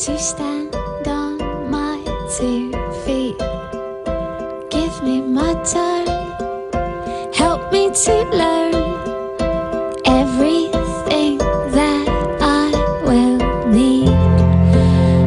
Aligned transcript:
to 0.00 0.18
stand 0.18 0.74
on 1.06 1.36
my 1.70 2.02
two 2.34 2.72
feet. 3.04 3.36
Give 4.70 5.02
me 5.02 5.20
my 5.20 5.52
time. 5.62 6.06
Help 7.34 7.70
me 7.70 7.90
to 7.90 8.24
learn 8.32 8.74
everything 10.06 11.36
that 11.36 12.08
I 12.40 12.70
will 13.04 13.36
need. 13.68 14.08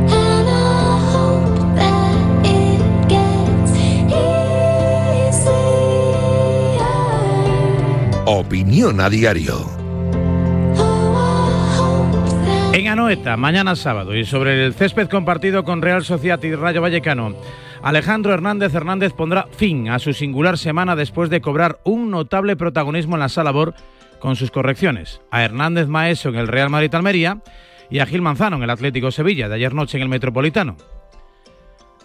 And 0.09 0.49
I 0.49 0.97
hope 1.13 1.75
that 1.75 2.17
it 2.43 2.81
gets 3.07 3.73
easier. 5.29 5.61
Opinión 8.25 8.99
a 9.01 9.09
diario. 9.11 9.82
Anoeta, 13.03 13.35
mañana 13.35 13.75
sábado, 13.75 14.15
y 14.15 14.23
sobre 14.23 14.65
el 14.65 14.73
césped 14.75 15.09
compartido 15.09 15.65
con 15.65 15.81
Real 15.81 16.05
Sociedad 16.05 16.41
y 16.41 16.55
Rayo 16.55 16.81
Vallecano, 16.81 17.35
Alejandro 17.81 18.33
Hernández 18.33 18.73
Hernández 18.73 19.11
pondrá 19.11 19.47
fin 19.57 19.89
a 19.89 19.99
su 19.99 20.13
singular 20.13 20.57
semana 20.57 20.95
después 20.95 21.29
de 21.29 21.41
cobrar 21.41 21.81
un 21.83 22.09
notable 22.09 22.55
protagonismo 22.55 23.17
en 23.17 23.19
la 23.19 23.27
sala 23.27 23.51
BOR 23.51 23.73
con 24.19 24.37
sus 24.37 24.51
correcciones. 24.51 25.19
A 25.31 25.43
Hernández 25.43 25.89
Maeso 25.89 26.29
en 26.29 26.35
el 26.35 26.47
Real 26.47 26.69
Madrid 26.69 26.95
Almería 26.95 27.41
y 27.89 27.99
a 27.99 28.05
Gil 28.05 28.21
Manzano 28.21 28.55
en 28.55 28.63
el 28.63 28.69
Atlético 28.69 29.11
Sevilla 29.11 29.49
de 29.49 29.55
ayer 29.55 29.73
noche 29.73 29.97
en 29.97 30.03
el 30.03 30.09
Metropolitano. 30.09 30.77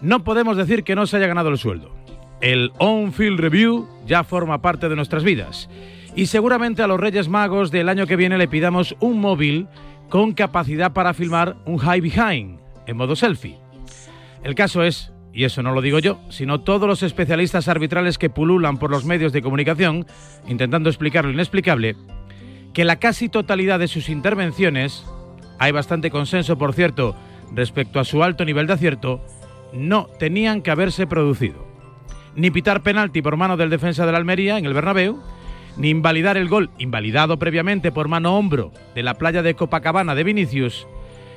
No 0.01 0.25
podemos 0.25 0.57
decir 0.57 0.83
que 0.83 0.95
no 0.95 1.07
se 1.07 1.15
haya 1.15 1.27
ganado 1.27 1.47
el 1.47 1.57
sueldo. 1.57 1.95
El 2.41 2.73
On-Field 2.77 3.39
Review 3.39 3.87
ya 4.05 4.25
forma 4.25 4.61
parte 4.61 4.89
de 4.89 4.97
nuestras 4.97 5.23
vidas. 5.23 5.69
Y 6.13 6.25
seguramente 6.25 6.83
a 6.83 6.87
los 6.87 6.99
Reyes 6.99 7.29
Magos 7.29 7.71
del 7.71 7.87
año 7.87 8.05
que 8.05 8.17
viene 8.17 8.37
le 8.37 8.49
pidamos 8.49 8.97
un 8.99 9.21
móvil 9.21 9.69
con 10.09 10.33
capacidad 10.33 10.91
para 10.91 11.13
filmar 11.13 11.55
un 11.65 11.77
high 11.77 12.01
behind 12.01 12.59
en 12.87 12.97
modo 12.97 13.15
selfie. 13.15 13.57
El 14.43 14.55
caso 14.55 14.83
es, 14.83 15.11
y 15.33 15.43
eso 15.43 15.61
no 15.61 15.71
lo 15.71 15.81
digo 15.81 15.99
yo, 15.99 16.19
sino 16.29 16.61
todos 16.61 16.87
los 16.87 17.03
especialistas 17.03 17.67
arbitrales 17.67 18.17
que 18.17 18.29
pululan 18.29 18.77
por 18.77 18.89
los 18.89 19.05
medios 19.05 19.31
de 19.31 19.41
comunicación 19.41 20.05
intentando 20.47 20.89
explicar 20.89 21.25
lo 21.25 21.31
inexplicable, 21.31 21.95
que 22.73 22.85
la 22.85 22.97
casi 22.97 23.29
totalidad 23.29 23.79
de 23.79 23.87
sus 23.87 24.09
intervenciones, 24.09 25.05
hay 25.59 25.71
bastante 25.71 26.09
consenso 26.09 26.57
por 26.57 26.73
cierto 26.73 27.15
respecto 27.53 27.99
a 27.99 28.05
su 28.05 28.23
alto 28.23 28.45
nivel 28.45 28.67
de 28.67 28.73
acierto, 28.73 29.21
no 29.73 30.07
tenían 30.17 30.61
que 30.61 30.71
haberse 30.71 31.05
producido. 31.07 31.67
Ni 32.35 32.51
pitar 32.51 32.81
penalti 32.81 33.21
por 33.21 33.37
mano 33.37 33.57
del 33.57 33.69
defensa 33.69 34.05
de 34.05 34.11
la 34.11 34.17
Almería 34.17 34.57
en 34.57 34.65
el 34.65 34.73
Bernabéu, 34.73 35.19
ni 35.79 35.89
invalidar 35.89 36.37
el 36.37 36.49
gol 36.49 36.69
invalidado 36.77 37.39
previamente 37.39 37.91
por 37.91 38.09
mano 38.09 38.37
hombro 38.37 38.71
de 38.93 39.01
la 39.01 39.15
playa 39.15 39.41
de 39.41 39.55
Copacabana 39.55 40.13
de 40.13 40.25
Vinicius, 40.25 40.85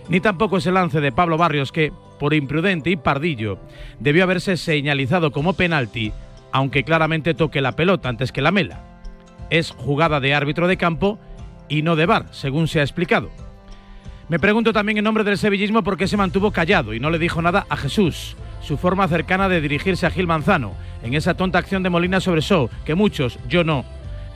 ni 0.08 0.20
tampoco 0.20 0.56
ese 0.56 0.72
lance 0.72 1.00
de 1.00 1.12
Pablo 1.12 1.38
Barrios 1.38 1.70
que, 1.70 1.92
por 2.18 2.34
imprudente 2.34 2.90
y 2.90 2.96
pardillo, 2.96 3.58
debió 4.00 4.24
haberse 4.24 4.56
señalizado 4.56 5.30
como 5.30 5.52
penalti, 5.52 6.12
aunque 6.50 6.82
claramente 6.82 7.34
toque 7.34 7.60
la 7.60 7.72
pelota 7.72 8.08
antes 8.08 8.32
que 8.32 8.42
la 8.42 8.50
mela. 8.50 9.00
Es 9.48 9.70
jugada 9.70 10.18
de 10.18 10.34
árbitro 10.34 10.66
de 10.66 10.76
campo 10.76 11.20
y 11.68 11.82
no 11.82 11.94
de 11.94 12.06
bar, 12.06 12.26
según 12.32 12.66
se 12.66 12.80
ha 12.80 12.82
explicado. 12.82 13.30
Me 14.28 14.40
pregunto 14.40 14.72
también 14.72 14.98
en 14.98 15.04
nombre 15.04 15.24
del 15.24 15.38
sevillismo 15.38 15.84
por 15.84 15.96
qué 15.96 16.08
se 16.08 16.16
mantuvo 16.16 16.50
callado 16.50 16.94
y 16.94 17.00
no 17.00 17.10
le 17.10 17.18
dijo 17.20 17.42
nada 17.42 17.64
a 17.68 17.76
Jesús, 17.76 18.36
su 18.60 18.76
forma 18.76 19.06
cercana 19.06 19.48
de 19.48 19.60
dirigirse 19.60 20.06
a 20.06 20.10
Gil 20.10 20.26
Manzano, 20.26 20.72
en 21.04 21.14
esa 21.14 21.34
tonta 21.34 21.58
acción 21.58 21.82
de 21.84 21.90
Molina 21.90 22.18
sobre 22.18 22.40
Shaw, 22.40 22.70
que 22.84 22.94
muchos, 22.94 23.38
yo 23.48 23.62
no, 23.62 23.84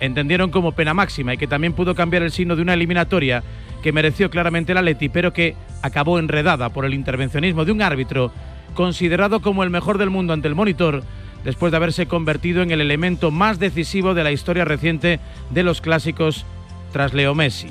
entendieron 0.00 0.50
como 0.50 0.72
pena 0.72 0.94
máxima 0.94 1.34
y 1.34 1.38
que 1.38 1.46
también 1.46 1.72
pudo 1.72 1.94
cambiar 1.94 2.22
el 2.22 2.32
signo 2.32 2.56
de 2.56 2.62
una 2.62 2.74
eliminatoria 2.74 3.42
que 3.82 3.92
mereció 3.92 4.30
claramente 4.30 4.74
la 4.74 4.82
Leti, 4.82 5.08
pero 5.08 5.32
que 5.32 5.54
acabó 5.82 6.18
enredada 6.18 6.70
por 6.70 6.84
el 6.84 6.94
intervencionismo 6.94 7.64
de 7.64 7.72
un 7.72 7.82
árbitro 7.82 8.32
considerado 8.74 9.40
como 9.40 9.62
el 9.62 9.70
mejor 9.70 9.98
del 9.98 10.10
mundo 10.10 10.32
ante 10.32 10.48
el 10.48 10.54
monitor, 10.54 11.02
después 11.44 11.70
de 11.70 11.76
haberse 11.76 12.06
convertido 12.06 12.62
en 12.62 12.70
el 12.70 12.80
elemento 12.80 13.30
más 13.30 13.58
decisivo 13.58 14.14
de 14.14 14.24
la 14.24 14.32
historia 14.32 14.64
reciente 14.64 15.20
de 15.50 15.62
los 15.62 15.80
clásicos 15.80 16.44
tras 16.92 17.14
Leo 17.14 17.34
Messi. 17.34 17.68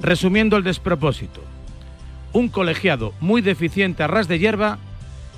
Resumiendo 0.00 0.56
el 0.56 0.64
despropósito, 0.64 1.42
un 2.32 2.48
colegiado 2.48 3.12
muy 3.20 3.42
deficiente 3.42 4.02
a 4.02 4.06
ras 4.06 4.28
de 4.28 4.38
hierba 4.38 4.78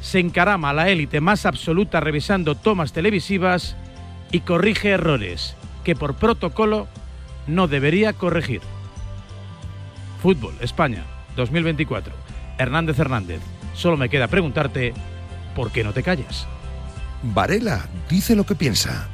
se 0.00 0.18
encarama 0.18 0.70
a 0.70 0.74
la 0.74 0.88
élite 0.88 1.20
más 1.20 1.46
absoluta 1.46 2.00
revisando 2.00 2.54
tomas 2.54 2.92
televisivas 2.92 3.76
y 4.32 4.40
corrige 4.40 4.90
errores 4.90 5.56
que 5.84 5.94
por 5.94 6.14
protocolo 6.14 6.88
no 7.46 7.68
debería 7.68 8.12
corregir. 8.12 8.60
Fútbol, 10.22 10.54
España, 10.60 11.04
2024. 11.36 12.12
Hernández 12.58 12.98
Hernández. 12.98 13.40
Solo 13.74 13.96
me 13.96 14.08
queda 14.08 14.28
preguntarte, 14.28 14.92
¿por 15.54 15.70
qué 15.72 15.82
no 15.82 15.92
te 15.92 16.02
callas? 16.02 16.46
Varela 17.22 17.88
dice 18.08 18.36
lo 18.36 18.44
que 18.44 18.54
piensa. 18.54 19.08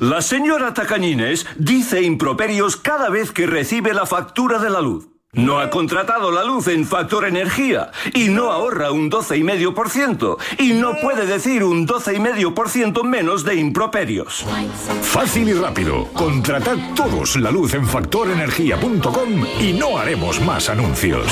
La 0.00 0.20
señora 0.20 0.74
Tacañines 0.74 1.46
dice 1.56 2.02
improperios 2.02 2.76
cada 2.76 3.08
vez 3.08 3.30
que 3.30 3.46
recibe 3.46 3.94
la 3.94 4.06
factura 4.06 4.58
de 4.58 4.70
la 4.70 4.80
luz. 4.80 5.11
No 5.34 5.60
ha 5.60 5.70
contratado 5.70 6.30
la 6.30 6.44
luz 6.44 6.68
en 6.68 6.84
Factor 6.84 7.24
Energía 7.24 7.90
y 8.12 8.28
no 8.28 8.52
ahorra 8.52 8.92
un 8.92 9.10
12,5% 9.10 10.36
y 10.58 10.74
no 10.74 10.92
puede 11.00 11.24
decir 11.24 11.64
un 11.64 11.88
12,5% 11.88 13.02
menos 13.02 13.42
de 13.42 13.54
improperios. 13.54 14.44
Fácil 15.00 15.48
y 15.48 15.54
rápido. 15.54 16.04
Contratad 16.12 16.76
todos 16.94 17.36
la 17.36 17.50
luz 17.50 17.72
en 17.72 17.86
factorenergía.com 17.86 19.46
y 19.58 19.72
no 19.72 19.96
haremos 19.96 20.38
más 20.42 20.68
anuncios. 20.68 21.26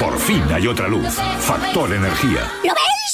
Por 0.00 0.18
fin 0.18 0.42
hay 0.52 0.66
otra 0.66 0.88
luz. 0.88 1.14
Factor 1.38 1.92
Energía. 1.92 2.50
¿Lo 2.64 2.72
ves? 2.72 3.13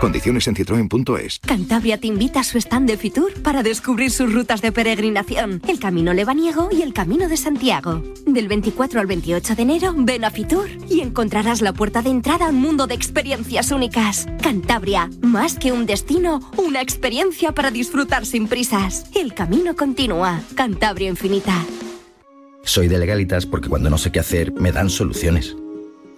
Condiciones 0.00 0.46
en 0.46 0.54
citroen.es. 0.54 1.40
Cantabria 1.40 1.98
te 1.98 2.06
invita 2.06 2.40
a 2.40 2.44
su 2.44 2.58
stand 2.58 2.88
de 2.88 2.96
Fitur 2.96 3.32
para 3.42 3.62
descubrir 3.62 4.10
sus 4.10 4.32
rutas 4.32 4.62
de 4.62 4.70
peregrinación, 4.70 5.60
el 5.66 5.80
Camino 5.80 6.12
Lebaniego 6.12 6.68
y 6.70 6.82
el 6.82 6.92
Camino 6.92 7.28
de 7.28 7.36
Santiago. 7.36 8.02
Del 8.26 8.46
24 8.46 9.00
al 9.00 9.06
28 9.06 9.56
de 9.56 9.62
enero, 9.62 9.94
ven 9.96 10.24
a 10.24 10.30
Fitur 10.30 10.68
y 10.88 11.00
encontrarás 11.00 11.62
la 11.62 11.72
puerta 11.72 12.02
de 12.02 12.10
entrada 12.10 12.46
a 12.46 12.50
un 12.50 12.60
mundo 12.60 12.86
de 12.86 12.94
experiencias 12.94 13.72
únicas. 13.72 14.26
Cantabria, 14.40 15.10
más 15.20 15.58
que 15.58 15.72
un 15.72 15.84
destino, 15.84 16.40
una 16.56 16.80
experiencia 16.80 17.52
para 17.52 17.70
disfrutar 17.70 18.24
sin 18.24 18.46
prisas. 18.46 19.06
El 19.16 19.34
camino 19.34 19.74
continúa. 19.74 20.40
Cantabria 20.54 21.08
Infinita. 21.08 21.64
Soy 22.62 22.86
de 22.86 22.98
legalitas 22.98 23.46
porque 23.46 23.68
cuando 23.68 23.90
no 23.90 23.98
sé 23.98 24.12
qué 24.12 24.20
hacer 24.20 24.52
me 24.52 24.70
dan 24.70 24.90
soluciones. 24.90 25.56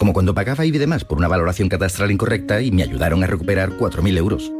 Como 0.00 0.14
cuando 0.14 0.32
pagaba 0.32 0.64
y 0.64 0.70
demás 0.70 1.04
por 1.04 1.18
una 1.18 1.28
valoración 1.28 1.68
catastral 1.68 2.10
incorrecta 2.10 2.62
y 2.62 2.72
me 2.72 2.82
ayudaron 2.82 3.22
a 3.22 3.26
recuperar 3.26 3.76
4.000 3.76 4.16
euros. 4.16 4.50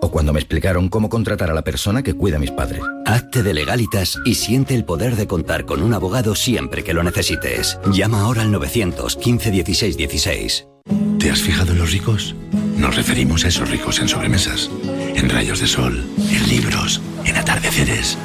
O 0.00 0.10
cuando 0.10 0.32
me 0.32 0.40
explicaron 0.40 0.88
cómo 0.88 1.10
contratar 1.10 1.50
a 1.50 1.54
la 1.54 1.60
persona 1.60 2.02
que 2.02 2.14
cuida 2.14 2.36
a 2.36 2.40
mis 2.40 2.52
padres. 2.52 2.80
Hazte 3.04 3.42
de 3.42 3.52
legalitas 3.52 4.18
y 4.24 4.36
siente 4.36 4.74
el 4.74 4.86
poder 4.86 5.16
de 5.16 5.26
contar 5.26 5.66
con 5.66 5.82
un 5.82 5.92
abogado 5.92 6.34
siempre 6.34 6.84
que 6.84 6.94
lo 6.94 7.02
necesites. 7.02 7.78
Llama 7.92 8.22
ahora 8.22 8.40
al 8.40 8.50
915 8.50 9.50
16 9.50 9.96
16. 9.98 10.66
¿Te 11.18 11.30
has 11.30 11.42
fijado 11.42 11.72
en 11.72 11.80
los 11.80 11.92
ricos? 11.92 12.34
Nos 12.78 12.96
referimos 12.96 13.44
a 13.44 13.48
esos 13.48 13.70
ricos 13.70 14.00
en 14.00 14.08
sobremesas, 14.08 14.70
en 15.14 15.28
rayos 15.28 15.60
de 15.60 15.66
sol, 15.66 16.02
en 16.16 16.48
libros, 16.48 17.02
en 17.26 17.36
atardeceres. 17.36 18.16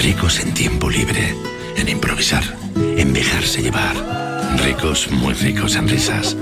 Ricos 0.00 0.38
en 0.38 0.54
tiempo 0.54 0.88
libre, 0.88 1.34
en 1.76 1.88
improvisar, 1.88 2.44
en 2.76 3.12
dejarse 3.12 3.62
llevar. 3.62 4.23
Ricos, 4.58 5.10
muy 5.10 5.34
ricos 5.34 5.76
en 5.76 5.88
risas, 5.88 6.36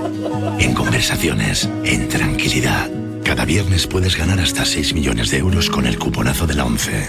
en 0.58 0.74
conversaciones, 0.74 1.68
en 1.84 2.08
tranquilidad. 2.08 2.90
Cada 3.24 3.44
viernes 3.44 3.86
puedes 3.86 4.16
ganar 4.16 4.40
hasta 4.40 4.64
6 4.64 4.94
millones 4.94 5.30
de 5.30 5.38
euros 5.38 5.70
con 5.70 5.86
el 5.86 5.98
cuponazo 5.98 6.46
de 6.46 6.54
la 6.54 6.64
11. 6.64 7.08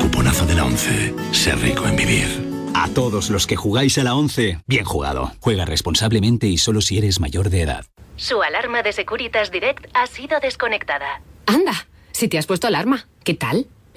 Cuponazo 0.00 0.46
de 0.46 0.54
la 0.54 0.64
11. 0.64 1.14
Ser 1.32 1.58
rico 1.58 1.86
en 1.86 1.96
vivir. 1.96 2.26
A 2.74 2.88
todos 2.88 3.30
los 3.30 3.46
que 3.46 3.56
jugáis 3.56 3.98
a 3.98 4.04
la 4.04 4.14
11, 4.14 4.60
bien 4.66 4.84
jugado. 4.84 5.32
Juega 5.40 5.64
responsablemente 5.64 6.46
y 6.46 6.58
solo 6.58 6.80
si 6.80 6.98
eres 6.98 7.18
mayor 7.20 7.50
de 7.50 7.62
edad. 7.62 7.86
Su 8.16 8.42
alarma 8.42 8.82
de 8.82 8.92
Securitas 8.92 9.50
Direct 9.50 9.86
ha 9.94 10.06
sido 10.06 10.38
desconectada. 10.40 11.22
Anda, 11.46 11.88
si 12.12 12.28
te 12.28 12.38
has 12.38 12.46
puesto 12.46 12.66
alarma, 12.66 13.06
¿qué 13.24 13.34
tal? 13.34 13.66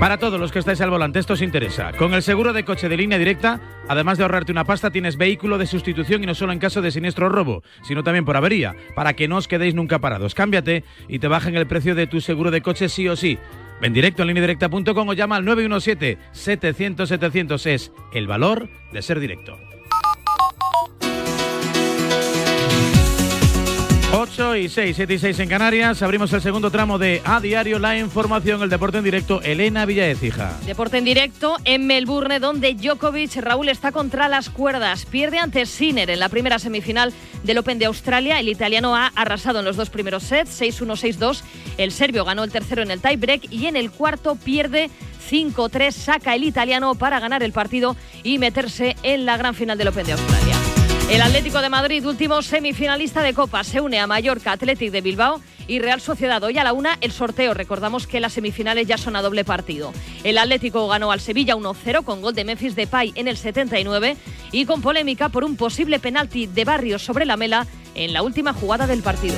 Para 0.00 0.18
todos 0.18 0.38
los 0.38 0.52
que 0.52 0.58
estáis 0.58 0.82
al 0.82 0.90
volante, 0.90 1.18
esto 1.18 1.32
os 1.32 1.40
interesa. 1.40 1.92
Con 1.92 2.12
el 2.12 2.22
seguro 2.22 2.52
de 2.52 2.66
coche 2.66 2.90
de 2.90 2.98
línea 2.98 3.16
directa, 3.18 3.60
además 3.88 4.18
de 4.18 4.24
ahorrarte 4.24 4.52
una 4.52 4.64
pasta, 4.64 4.90
tienes 4.90 5.16
vehículo 5.16 5.56
de 5.56 5.66
sustitución 5.66 6.22
y 6.22 6.26
no 6.26 6.34
solo 6.34 6.52
en 6.52 6.58
caso 6.58 6.82
de 6.82 6.90
siniestro 6.90 7.24
o 7.26 7.30
robo, 7.30 7.62
sino 7.82 8.04
también 8.04 8.26
por 8.26 8.36
avería, 8.36 8.76
para 8.94 9.14
que 9.14 9.26
no 9.26 9.38
os 9.38 9.48
quedéis 9.48 9.74
nunca 9.74 9.98
parados. 9.98 10.34
Cámbiate 10.34 10.84
y 11.08 11.18
te 11.18 11.28
bajen 11.28 11.56
el 11.56 11.66
precio 11.66 11.94
de 11.94 12.06
tu 12.06 12.20
seguro 12.20 12.50
de 12.50 12.60
coche 12.60 12.90
sí 12.90 13.08
o 13.08 13.16
sí. 13.16 13.38
Ven 13.80 13.94
directo 13.94 14.20
en 14.22 14.28
lineadirecta.com 14.28 15.08
o 15.08 15.14
llama 15.14 15.36
al 15.36 15.46
917-700-700. 15.46 17.66
Es 17.66 17.90
el 18.12 18.26
valor 18.26 18.68
de 18.92 19.00
ser 19.00 19.18
directo. 19.18 19.58
8 24.18 24.56
y 24.56 24.70
6, 24.70 24.96
7 24.96 25.12
y 25.12 25.18
6 25.18 25.40
en 25.40 25.48
Canarias. 25.50 26.00
Abrimos 26.00 26.32
el 26.32 26.40
segundo 26.40 26.70
tramo 26.70 26.98
de 26.98 27.20
A 27.26 27.38
Diario, 27.38 27.78
la 27.78 27.98
información, 27.98 28.62
el 28.62 28.70
deporte 28.70 28.96
en 28.96 29.04
directo. 29.04 29.42
Elena 29.42 29.84
Villaecija. 29.84 30.56
Deporte 30.64 30.96
en 30.96 31.04
directo 31.04 31.58
en 31.66 31.86
Melbourne, 31.86 32.40
donde 32.40 32.72
Djokovic, 32.72 33.36
Raúl, 33.36 33.68
está 33.68 33.92
contra 33.92 34.28
las 34.28 34.48
cuerdas. 34.48 35.04
Pierde 35.04 35.38
ante 35.38 35.66
Sinner 35.66 36.08
en 36.08 36.18
la 36.18 36.30
primera 36.30 36.58
semifinal 36.58 37.12
del 37.42 37.58
Open 37.58 37.78
de 37.78 37.84
Australia. 37.84 38.40
El 38.40 38.48
italiano 38.48 38.96
ha 38.96 39.08
arrasado 39.08 39.58
en 39.58 39.66
los 39.66 39.76
dos 39.76 39.90
primeros 39.90 40.22
sets, 40.22 40.62
6-1, 40.62 41.18
6-2. 41.18 41.42
El 41.76 41.92
serbio 41.92 42.24
ganó 42.24 42.42
el 42.42 42.50
tercero 42.50 42.80
en 42.80 42.90
el 42.90 43.02
tiebreak 43.02 43.52
y 43.52 43.66
en 43.66 43.76
el 43.76 43.90
cuarto 43.90 44.36
pierde 44.36 44.88
5-3. 45.30 45.92
Saca 45.92 46.34
el 46.34 46.44
italiano 46.44 46.94
para 46.94 47.20
ganar 47.20 47.42
el 47.42 47.52
partido 47.52 47.96
y 48.22 48.38
meterse 48.38 48.96
en 49.02 49.26
la 49.26 49.36
gran 49.36 49.54
final 49.54 49.76
del 49.76 49.88
Open 49.88 50.06
de 50.06 50.12
Australia. 50.12 50.65
El 51.08 51.22
Atlético 51.22 51.60
de 51.60 51.68
Madrid, 51.68 52.04
último 52.04 52.42
semifinalista 52.42 53.22
de 53.22 53.32
Copa, 53.32 53.62
se 53.62 53.80
une 53.80 54.00
a 54.00 54.08
Mallorca 54.08 54.50
Athletic 54.50 54.90
de 54.90 55.00
Bilbao 55.00 55.40
y 55.68 55.78
Real 55.78 56.00
Sociedad. 56.00 56.42
Hoy 56.42 56.58
a 56.58 56.64
la 56.64 56.72
una 56.72 56.98
el 57.00 57.12
sorteo. 57.12 57.54
Recordamos 57.54 58.08
que 58.08 58.18
las 58.18 58.32
semifinales 58.32 58.88
ya 58.88 58.98
son 58.98 59.14
a 59.14 59.22
doble 59.22 59.44
partido. 59.44 59.92
El 60.24 60.36
Atlético 60.36 60.88
ganó 60.88 61.12
al 61.12 61.20
Sevilla 61.20 61.54
1-0 61.54 62.02
con 62.02 62.22
gol 62.22 62.34
de 62.34 62.44
Memphis 62.44 62.74
Depay 62.74 63.12
en 63.14 63.28
el 63.28 63.36
79 63.36 64.16
y 64.50 64.66
con 64.66 64.82
polémica 64.82 65.28
por 65.28 65.44
un 65.44 65.56
posible 65.56 66.00
penalti 66.00 66.46
de 66.48 66.64
Barrios 66.64 67.02
sobre 67.02 67.24
la 67.24 67.36
mela 67.36 67.68
en 67.94 68.12
la 68.12 68.22
última 68.22 68.52
jugada 68.52 68.88
del 68.88 69.02
partido. 69.02 69.36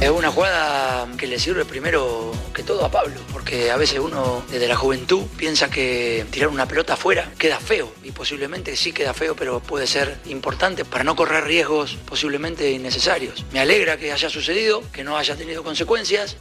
Es 0.00 0.10
una 0.10 0.30
jugada 0.30 1.08
que 1.16 1.26
le 1.26 1.40
sirve 1.40 1.64
primero 1.64 2.32
que 2.54 2.62
todo 2.62 2.84
a 2.84 2.88
Pablo, 2.90 3.16
porque 3.32 3.72
a 3.72 3.76
veces 3.76 3.98
uno 3.98 4.44
desde 4.48 4.68
la 4.68 4.76
juventud 4.76 5.24
piensa 5.36 5.68
que 5.70 6.24
tirar 6.30 6.50
una 6.50 6.66
pelota 6.66 6.92
afuera 6.92 7.32
queda 7.36 7.58
feo, 7.58 7.92
y 8.04 8.12
posiblemente 8.12 8.76
sí 8.76 8.92
queda 8.92 9.12
feo, 9.12 9.34
pero 9.34 9.58
puede 9.58 9.88
ser 9.88 10.16
importante 10.26 10.84
para 10.84 11.02
no 11.02 11.16
correr 11.16 11.44
riesgos 11.44 11.98
posiblemente 12.06 12.70
innecesarios. 12.70 13.44
Me 13.52 13.58
alegra 13.58 13.96
que 13.96 14.12
haya 14.12 14.30
sucedido, 14.30 14.84
que 14.92 15.02
no 15.02 15.16
haya 15.16 15.34
tenido 15.34 15.64
consecuencias. 15.64 16.36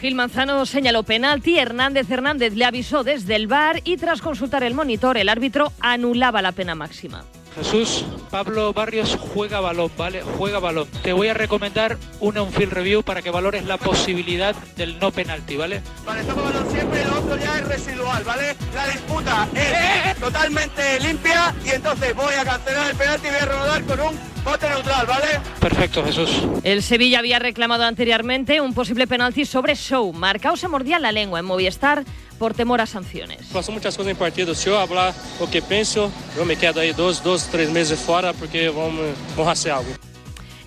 Gil 0.00 0.14
Manzano 0.14 0.64
señaló 0.64 1.02
penalti, 1.02 1.58
Hernández 1.58 2.08
Hernández 2.08 2.54
le 2.54 2.64
avisó 2.64 3.02
desde 3.02 3.34
el 3.34 3.48
bar 3.48 3.80
y 3.84 3.96
tras 3.96 4.22
consultar 4.22 4.62
el 4.62 4.74
monitor 4.74 5.18
el 5.18 5.28
árbitro 5.28 5.72
anulaba 5.80 6.42
la 6.42 6.52
pena 6.52 6.76
máxima. 6.76 7.24
Jesús, 7.54 8.04
Pablo 8.30 8.72
Barrios 8.72 9.18
juega 9.34 9.60
balón, 9.60 9.90
¿vale? 9.96 10.22
Juega 10.22 10.58
balón. 10.58 10.88
Te 11.02 11.12
voy 11.12 11.28
a 11.28 11.34
recomendar 11.34 11.98
una 12.20 12.42
un 12.42 12.52
field 12.52 12.72
review 12.72 13.02
para 13.02 13.22
que 13.22 13.30
valores 13.30 13.64
la 13.64 13.76
posibilidad 13.76 14.54
del 14.76 14.98
no 14.98 15.10
penalti, 15.10 15.56
¿vale? 15.56 15.82
Vale, 16.04 16.20
estamos 16.20 16.44
balón 16.44 16.70
siempre, 16.70 17.04
lo 17.04 17.18
otro 17.18 17.36
ya 17.36 17.58
es 17.58 17.68
residual, 17.68 18.24
¿vale? 18.24 18.56
La 18.74 18.86
disputa 18.88 19.48
es 19.54 20.16
totalmente 20.18 21.00
limpia 21.00 21.54
y 21.64 21.70
entonces 21.70 22.14
voy 22.14 22.34
a 22.34 22.44
cancelar 22.44 22.90
el 22.90 22.96
penalti 22.96 23.26
y 23.26 23.30
voy 23.30 23.40
a 23.40 23.44
rodar 23.46 23.84
con 23.84 24.00
un 24.00 24.18
bote 24.44 24.68
neutral, 24.68 25.06
¿vale? 25.06 25.40
Perfecto, 25.60 26.04
Jesús. 26.04 26.30
El 26.62 26.82
Sevilla 26.82 27.18
había 27.18 27.38
reclamado 27.38 27.84
anteriormente 27.84 28.60
un 28.60 28.74
posible 28.74 29.06
penalti 29.06 29.44
sobre 29.44 29.74
Show. 29.74 30.12
Marcao 30.12 30.56
se 30.56 30.68
mordía 30.68 30.98
la 30.98 31.12
lengua 31.12 31.40
en 31.40 31.44
Movistar 31.44 32.04
por 32.38 32.54
temor 32.54 32.80
a 32.80 32.86
sanciones. 32.86 33.48
Pasó 33.52 33.70
muchas 33.70 33.94
cosas 33.94 34.12
en 34.12 34.16
partido. 34.16 34.54
Si 34.54 34.66
yo 34.66 34.78
hablar 34.78 35.14
lo 35.38 35.50
que 35.50 35.60
pienso, 35.60 36.10
yo 36.34 36.46
me 36.46 36.56
quedo 36.56 36.80
ahí 36.80 36.92
dos, 36.92 37.22
dos, 37.22 37.39
tres 37.44 37.70
meses 37.70 37.98
fuera 37.98 38.32
porque 38.32 38.68
vamos, 38.68 39.14
vamos 39.36 39.48
a 39.48 39.52
hacer 39.52 39.72
algo. 39.72 40.09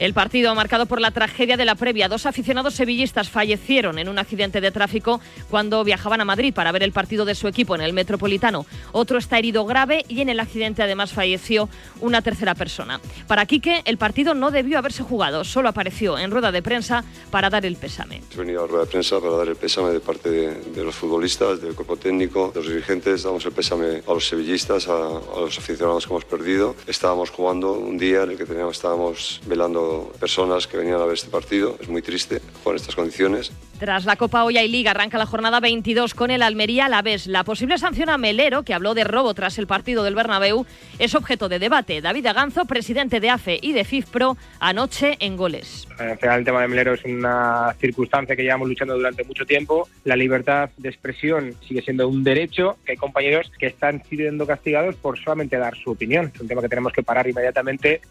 El 0.04 0.14
partido 0.14 0.54
marcado 0.54 0.86
por 0.86 1.00
la 1.00 1.12
tragedia 1.12 1.56
de 1.56 1.64
la 1.64 1.76
previa. 1.76 2.10
Dos 2.10 2.26
aficionados 2.26 2.74
sevillistas 2.74 3.30
fallecieron 3.30 3.98
en 4.00 4.10
un 4.10 4.20
accidente 4.20 4.60
de 4.60 4.70
tráfico 4.70 5.22
cuando 5.50 5.82
viajaban 5.86 6.20
a 6.20 6.26
Madrid 6.26 6.54
para 6.54 6.74
ver 6.74 6.84
el 6.84 6.92
partido 6.92 7.24
de 7.24 7.36
su 7.36 7.48
equipo 7.48 7.74
en 7.74 7.80
el 7.80 7.94
Metropolitano. 7.94 8.66
Otro 8.92 9.18
está 9.18 9.38
herido 9.38 9.66
grave 9.66 10.04
y 10.10 10.20
en 10.20 10.28
el 10.28 10.42
accidente 10.42 10.84
además 10.84 11.14
falleció 11.14 11.70
una 12.02 12.22
tercera 12.22 12.54
persona. 12.54 13.00
Para 13.28 13.46
Quique, 13.46 13.82
el 13.86 13.98
partido 13.98 14.34
no 14.34 14.52
debió 14.52 14.78
haberse 14.78 15.04
jugado, 15.04 15.46
solo 15.46 15.70
apareció 15.70 16.18
en 16.18 16.32
rueda 16.32 16.52
de 16.52 16.62
prensa 16.62 17.06
para 17.32 17.50
dar 17.50 17.66
el 17.66 17.78
pésame. 17.78 18.22
He 18.34 18.38
venido 18.38 18.66
a 18.66 18.68
rueda 18.68 18.84
de 18.84 18.92
prensa 18.92 19.22
para 19.22 19.38
dar 19.38 19.48
el 19.48 19.56
pésame 19.56 19.92
de 19.92 20.02
parte 20.02 20.30
de, 20.30 20.54
de 20.54 20.84
los 20.84 20.96
futbolistas, 20.96 21.62
del 21.62 21.76
cuerpo 21.76 21.96
técnico, 21.96 22.52
de 22.54 22.60
los 22.60 22.68
dirigentes. 22.68 23.24
Damos 23.24 23.46
el 23.46 23.54
pésame 23.54 24.04
a 24.06 24.14
los 24.14 24.28
sevillistas, 24.28 24.90
a, 24.90 24.96
a 24.98 25.40
los 25.40 25.58
aficionados 25.58 26.06
que 26.06 26.12
hemos 26.12 26.26
perdido. 26.26 26.76
Estábamos 26.88 27.30
jugando 27.30 27.72
un 27.72 27.98
día 27.98 28.24
en 28.24 28.32
el 28.32 28.38
que 28.38 28.44
teníamos, 28.44 28.76
estábamos 28.76 29.40
velando 29.46 29.93
personas 30.20 30.68
que 30.68 30.78
venían 30.78 31.00
a 31.00 31.06
ver 31.06 31.16
este 31.16 31.30
partido. 31.30 31.78
Es 31.82 31.90
muy 31.90 32.02
triste 32.02 32.42
en 32.66 32.76
estas 32.76 32.96
condiciones. 32.96 33.52
Tras 33.80 34.06
la 34.06 34.16
Copa 34.16 34.44
Olla 34.46 34.64
y 34.64 34.70
Liga 34.70 34.92
arranca 34.92 35.18
la 35.18 35.26
jornada 35.26 35.60
22 35.60 36.14
con 36.14 36.32
el 36.32 36.42
Almería 36.42 36.86
a 36.86 36.90
la 36.90 37.02
vez. 37.02 37.28
La 37.28 37.44
posible 37.44 37.78
sanción 37.78 38.10
a 38.10 38.18
Melero, 38.18 38.64
que 38.64 38.74
habló 38.74 38.94
de 38.94 39.04
robo 39.04 39.34
tras 39.34 39.58
el 39.58 39.68
partido 39.68 40.04
del 40.04 40.16
Bernabéu, 40.16 40.66
es 41.00 41.16
objeto 41.16 41.50
de 41.50 41.60
debate. 41.60 42.00
David 42.00 42.28
Aganzo, 42.28 42.66
presidente 42.66 43.20
de 43.20 43.30
AFE 43.30 43.60
y 43.62 43.74
de 43.74 43.84
FIFPRO, 43.84 44.38
anoche 44.60 45.18
en 45.20 45.36
goles. 45.36 45.88
Al 46.00 46.18
final 46.18 46.40
el 46.40 46.46
tema 46.46 46.62
de 46.62 46.68
Melero 46.70 46.94
es 46.94 47.04
una 47.04 47.76
circunstancia 47.80 48.36
que 48.36 48.44
llevamos 48.44 48.70
luchando 48.70 48.96
durante 48.96 49.24
mucho 49.26 49.46
tiempo. 49.46 49.90
La 50.06 50.16
libertad 50.16 50.70
de 50.78 50.90
expresión 50.90 51.54
sigue 51.68 51.82
siendo 51.82 52.08
un 52.08 52.24
derecho, 52.24 52.78
que 52.86 52.94
hay 52.94 52.98
compañeros 52.98 53.52
que 53.60 53.68
están 53.68 54.02
siendo 54.08 54.48
castigados 54.48 54.96
por 54.96 55.20
solamente 55.20 55.58
dar 55.58 55.76
su 55.76 55.92
opinión. 55.92 56.32
Es 56.34 56.40
un 56.40 56.48
tema 56.48 56.62
que 56.62 56.70
tenemos 56.70 56.94
que 56.94 57.04
parar 57.04 57.28
inmediatamente 57.28 58.02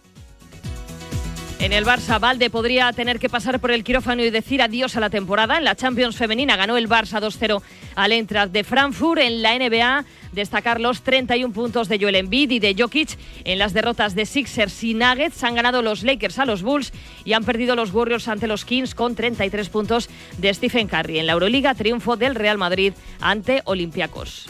en 1.62 1.72
el 1.72 1.84
Barça, 1.84 2.18
Valde 2.18 2.50
podría 2.50 2.92
tener 2.92 3.20
que 3.20 3.28
pasar 3.28 3.60
por 3.60 3.70
el 3.70 3.84
quirófano 3.84 4.24
y 4.24 4.30
decir 4.30 4.60
adiós 4.60 4.96
a 4.96 5.00
la 5.00 5.10
temporada. 5.10 5.58
En 5.58 5.64
la 5.64 5.76
Champions 5.76 6.16
femenina 6.16 6.56
ganó 6.56 6.76
el 6.76 6.88
Barça 6.88 7.20
2-0 7.20 7.62
al 7.94 8.10
Eintracht 8.10 8.50
de 8.52 8.64
Frankfurt. 8.64 9.20
En 9.20 9.42
la 9.42 9.56
NBA, 9.56 10.04
destacar 10.32 10.80
los 10.80 11.02
31 11.02 11.54
puntos 11.54 11.88
de 11.88 12.00
Joel 12.00 12.16
Embiid 12.16 12.50
y 12.50 12.58
de 12.58 12.74
Jokic. 12.76 13.16
En 13.44 13.60
las 13.60 13.74
derrotas 13.74 14.16
de 14.16 14.26
Sixers 14.26 14.82
y 14.82 14.94
Nuggets 14.94 15.44
han 15.44 15.54
ganado 15.54 15.82
los 15.82 16.02
Lakers 16.02 16.40
a 16.40 16.46
los 16.46 16.62
Bulls 16.62 16.92
y 17.24 17.32
han 17.32 17.44
perdido 17.44 17.76
los 17.76 17.94
Warriors 17.94 18.26
ante 18.26 18.48
los 18.48 18.64
Kings 18.64 18.96
con 18.96 19.14
33 19.14 19.68
puntos 19.68 20.10
de 20.38 20.52
Stephen 20.52 20.88
Curry. 20.88 21.20
En 21.20 21.26
la 21.26 21.34
Euroliga, 21.34 21.76
triunfo 21.76 22.16
del 22.16 22.34
Real 22.34 22.58
Madrid 22.58 22.92
ante 23.20 23.62
Olympiacos. 23.66 24.46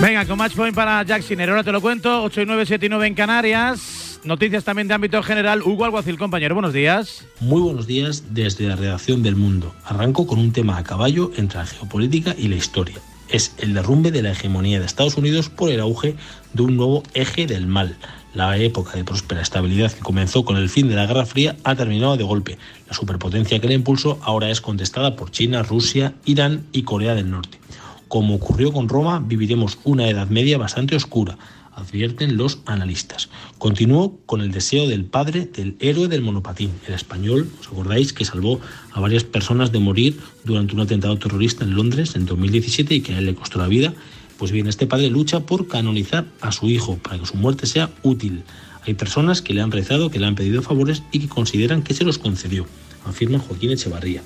Venga, 0.00 0.24
con 0.24 0.38
match 0.38 0.54
point 0.54 0.74
para 0.74 1.02
Jack 1.02 1.20
Sinner. 1.20 1.50
Ahora 1.50 1.64
te 1.64 1.72
lo 1.72 1.82
cuento. 1.82 2.22
8 2.22 2.40
y 2.40 2.46
9, 2.46 2.66
7 2.66 2.86
y 2.86 2.88
9 2.88 3.06
en 3.06 3.14
Canarias. 3.14 4.03
Noticias 4.24 4.64
también 4.64 4.88
de 4.88 4.94
ámbito 4.94 5.22
general. 5.22 5.60
Hugo 5.60 5.84
Alguacil, 5.84 6.16
compañero, 6.16 6.54
buenos 6.54 6.72
días. 6.72 7.26
Muy 7.40 7.60
buenos 7.60 7.86
días 7.86 8.24
desde 8.30 8.66
la 8.66 8.74
redacción 8.74 9.22
del 9.22 9.36
Mundo. 9.36 9.74
Arranco 9.84 10.26
con 10.26 10.38
un 10.38 10.50
tema 10.50 10.78
a 10.78 10.82
caballo 10.82 11.30
entre 11.36 11.58
la 11.58 11.66
geopolítica 11.66 12.34
y 12.38 12.48
la 12.48 12.56
historia. 12.56 12.96
Es 13.28 13.54
el 13.58 13.74
derrumbe 13.74 14.10
de 14.10 14.22
la 14.22 14.32
hegemonía 14.32 14.80
de 14.80 14.86
Estados 14.86 15.18
Unidos 15.18 15.50
por 15.50 15.70
el 15.70 15.78
auge 15.78 16.16
de 16.54 16.62
un 16.62 16.74
nuevo 16.74 17.02
eje 17.12 17.46
del 17.46 17.66
mal. 17.66 17.98
La 18.32 18.56
época 18.56 18.96
de 18.96 19.04
próspera 19.04 19.42
estabilidad 19.42 19.92
que 19.92 20.00
comenzó 20.00 20.42
con 20.46 20.56
el 20.56 20.70
fin 20.70 20.88
de 20.88 20.94
la 20.94 21.04
Guerra 21.04 21.26
Fría 21.26 21.56
ha 21.62 21.74
terminado 21.74 22.16
de 22.16 22.24
golpe. 22.24 22.56
La 22.88 22.94
superpotencia 22.94 23.60
que 23.60 23.68
la 23.68 23.74
impulsó 23.74 24.18
ahora 24.22 24.48
es 24.48 24.62
contestada 24.62 25.16
por 25.16 25.32
China, 25.32 25.62
Rusia, 25.62 26.14
Irán 26.24 26.64
y 26.72 26.84
Corea 26.84 27.14
del 27.14 27.30
Norte. 27.30 27.58
Como 28.08 28.36
ocurrió 28.36 28.72
con 28.72 28.88
Roma, 28.88 29.22
viviremos 29.22 29.78
una 29.84 30.08
Edad 30.08 30.28
Media 30.28 30.56
bastante 30.56 30.96
oscura, 30.96 31.36
advierten 31.76 32.36
los 32.36 32.60
analistas. 32.66 33.28
Continúo 33.58 34.18
con 34.26 34.40
el 34.40 34.50
deseo 34.50 34.88
del 34.88 35.04
padre 35.04 35.46
del 35.46 35.76
héroe 35.80 36.08
del 36.08 36.22
monopatín, 36.22 36.70
el 36.86 36.94
español, 36.94 37.50
¿os 37.60 37.68
acordáis? 37.68 38.12
Que 38.12 38.24
salvó 38.24 38.60
a 38.92 39.00
varias 39.00 39.24
personas 39.24 39.72
de 39.72 39.78
morir 39.78 40.20
durante 40.44 40.74
un 40.74 40.80
atentado 40.80 41.18
terrorista 41.18 41.64
en 41.64 41.74
Londres 41.74 42.16
en 42.16 42.26
2017 42.26 42.94
y 42.94 43.00
que 43.00 43.14
a 43.14 43.18
él 43.18 43.26
le 43.26 43.34
costó 43.34 43.58
la 43.58 43.68
vida. 43.68 43.94
Pues 44.38 44.50
bien, 44.50 44.66
este 44.66 44.86
padre 44.86 45.10
lucha 45.10 45.40
por 45.40 45.68
canonizar 45.68 46.26
a 46.40 46.52
su 46.52 46.68
hijo 46.68 46.96
para 46.96 47.18
que 47.18 47.26
su 47.26 47.36
muerte 47.36 47.66
sea 47.66 47.90
útil. 48.02 48.42
Hay 48.86 48.94
personas 48.94 49.40
que 49.40 49.54
le 49.54 49.62
han 49.62 49.70
rezado, 49.70 50.10
que 50.10 50.18
le 50.18 50.26
han 50.26 50.34
pedido 50.34 50.60
favores 50.60 51.02
y 51.12 51.20
que 51.20 51.28
consideran 51.28 51.82
que 51.82 51.94
se 51.94 52.04
los 52.04 52.18
concedió, 52.18 52.66
afirma 53.06 53.38
Joaquín 53.38 53.70
Echevarría. 53.70 54.22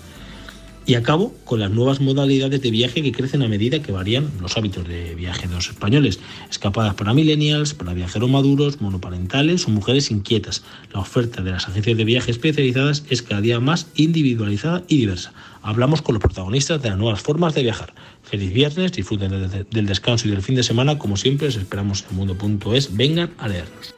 Y 0.87 0.94
acabo 0.94 1.35
con 1.44 1.61
las 1.61 1.70
nuevas 1.70 2.00
modalidades 2.00 2.62
de 2.62 2.70
viaje 2.70 3.02
que 3.02 3.12
crecen 3.12 3.42
a 3.42 3.49
medida 3.49 3.82
que 3.82 3.92
varían 3.92 4.30
los 4.40 4.56
hábitos 4.56 4.88
de 4.88 5.14
viaje 5.14 5.47
de 5.47 5.54
los 5.54 5.68
españoles. 5.68 6.18
Escapadas 6.50 6.94
para 6.94 7.12
millennials, 7.12 7.75
para 7.75 7.92
viajeros 7.92 8.30
maduros, 8.30 8.80
monoparentales 8.80 9.66
o 9.66 9.70
mujeres 9.70 10.11
inquietas. 10.11 10.62
La 10.92 11.00
oferta 11.00 11.42
de 11.42 11.50
las 11.50 11.68
agencias 11.68 11.97
de 11.97 12.04
viaje 12.04 12.30
especializadas 12.30 13.04
es 13.11 13.23
cada 13.23 13.40
día 13.40 13.61
más 13.61 13.88
individualizada 13.97 14.82
y 14.88 14.97
diversa. 14.97 15.32
Hablamos 15.62 16.00
con 16.00 16.14
los 16.14 16.23
protagonistas 16.23 16.80
de 16.80 16.88
las 16.88 16.99
nuevas 16.99 17.20
formas 17.20 17.54
de 17.54 17.62
viajar. 17.62 17.92
Feliz 18.23 18.52
viernes, 18.52 18.92
disfruten 18.92 19.30
del 19.70 19.87
descanso 19.87 20.28
y 20.28 20.30
del 20.30 20.42
fin 20.42 20.54
de 20.54 20.62
semana. 20.62 20.99
Como 20.99 21.16
siempre, 21.16 21.49
os 21.49 21.56
esperamos 21.56 22.04
en 22.11 22.16
mundo.es. 22.16 22.97
Vengan 22.97 23.30
a 23.38 23.49
leernos. 23.49 23.94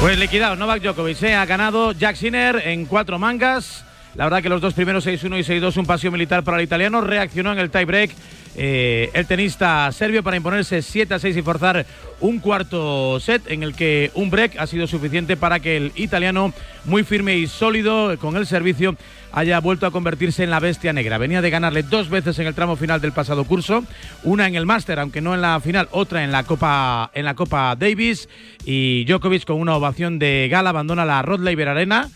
Pues 0.00 0.16
liquidado, 0.16 0.54
Novak 0.54 0.80
Djokovic 0.80 1.22
¿eh? 1.24 1.34
ha 1.34 1.44
ganado 1.44 1.90
Jack 1.90 2.14
Sinner 2.14 2.62
en 2.64 2.86
cuatro 2.86 3.18
mangas. 3.18 3.84
La 4.18 4.24
verdad 4.24 4.42
que 4.42 4.48
los 4.48 4.60
dos 4.60 4.74
primeros 4.74 5.06
6-1 5.06 5.38
y 5.38 5.60
6-2 5.60 5.76
un 5.76 5.86
paseo 5.86 6.10
militar 6.10 6.42
para 6.42 6.56
el 6.56 6.64
italiano. 6.64 7.00
Reaccionó 7.00 7.52
en 7.52 7.60
el 7.60 7.70
tiebreak 7.70 8.10
eh, 8.56 9.10
el 9.14 9.26
tenista 9.28 9.92
serbio 9.92 10.24
para 10.24 10.36
imponerse 10.36 10.78
7-6 10.80 11.36
y 11.36 11.42
forzar 11.42 11.86
un 12.18 12.40
cuarto 12.40 13.20
set 13.20 13.48
en 13.48 13.62
el 13.62 13.76
que 13.76 14.10
un 14.14 14.28
break 14.28 14.58
ha 14.58 14.66
sido 14.66 14.88
suficiente 14.88 15.36
para 15.36 15.60
que 15.60 15.76
el 15.76 15.92
italiano, 15.94 16.52
muy 16.84 17.04
firme 17.04 17.36
y 17.36 17.46
sólido 17.46 18.18
con 18.18 18.36
el 18.36 18.48
servicio, 18.48 18.96
haya 19.30 19.60
vuelto 19.60 19.86
a 19.86 19.92
convertirse 19.92 20.42
en 20.42 20.50
la 20.50 20.58
bestia 20.58 20.92
negra. 20.92 21.18
Venía 21.18 21.40
de 21.40 21.50
ganarle 21.50 21.84
dos 21.84 22.10
veces 22.10 22.36
en 22.40 22.48
el 22.48 22.56
tramo 22.56 22.74
final 22.74 23.00
del 23.00 23.12
pasado 23.12 23.44
curso, 23.44 23.84
una 24.24 24.48
en 24.48 24.56
el 24.56 24.66
Máster, 24.66 24.98
aunque 24.98 25.20
no 25.20 25.32
en 25.32 25.42
la 25.42 25.60
final, 25.60 25.86
otra 25.92 26.24
en 26.24 26.32
la 26.32 26.42
Copa 26.42 27.12
en 27.14 27.24
la 27.24 27.34
Copa 27.34 27.76
Davis 27.78 28.28
y 28.64 29.04
Djokovic 29.04 29.44
con 29.44 29.60
una 29.60 29.76
ovación 29.76 30.18
de 30.18 30.48
gala 30.50 30.70
abandona 30.70 31.04
la 31.04 31.22
Rod 31.22 31.38
Laver 31.38 31.68
Arena 31.68 32.08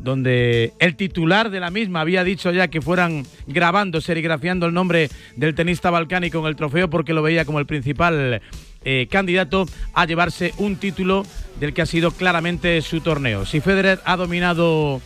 donde 0.00 0.72
el 0.78 0.96
titular 0.96 1.50
de 1.50 1.60
la 1.60 1.70
misma 1.70 2.00
había 2.00 2.24
dicho 2.24 2.50
ya 2.50 2.68
que 2.68 2.80
fueran 2.82 3.24
grabando, 3.46 4.00
serigrafiando 4.00 4.66
el 4.66 4.74
nombre 4.74 5.08
del 5.36 5.54
tenista 5.54 5.90
balcánico 5.90 6.38
en 6.40 6.46
el 6.46 6.56
trofeo 6.56 6.90
porque 6.90 7.14
lo 7.14 7.22
veía 7.22 7.44
como 7.44 7.58
el 7.58 7.66
principal 7.66 8.42
eh, 8.84 9.08
candidato 9.10 9.66
a 9.94 10.04
llevarse 10.04 10.52
un 10.58 10.76
título 10.76 11.24
del 11.58 11.72
que 11.72 11.82
ha 11.82 11.86
sido 11.86 12.10
claramente 12.10 12.82
su 12.82 13.00
torneo. 13.00 13.46
Si 13.46 13.60
Federer 13.60 14.00
ha 14.04 14.16
dominado 14.16 15.00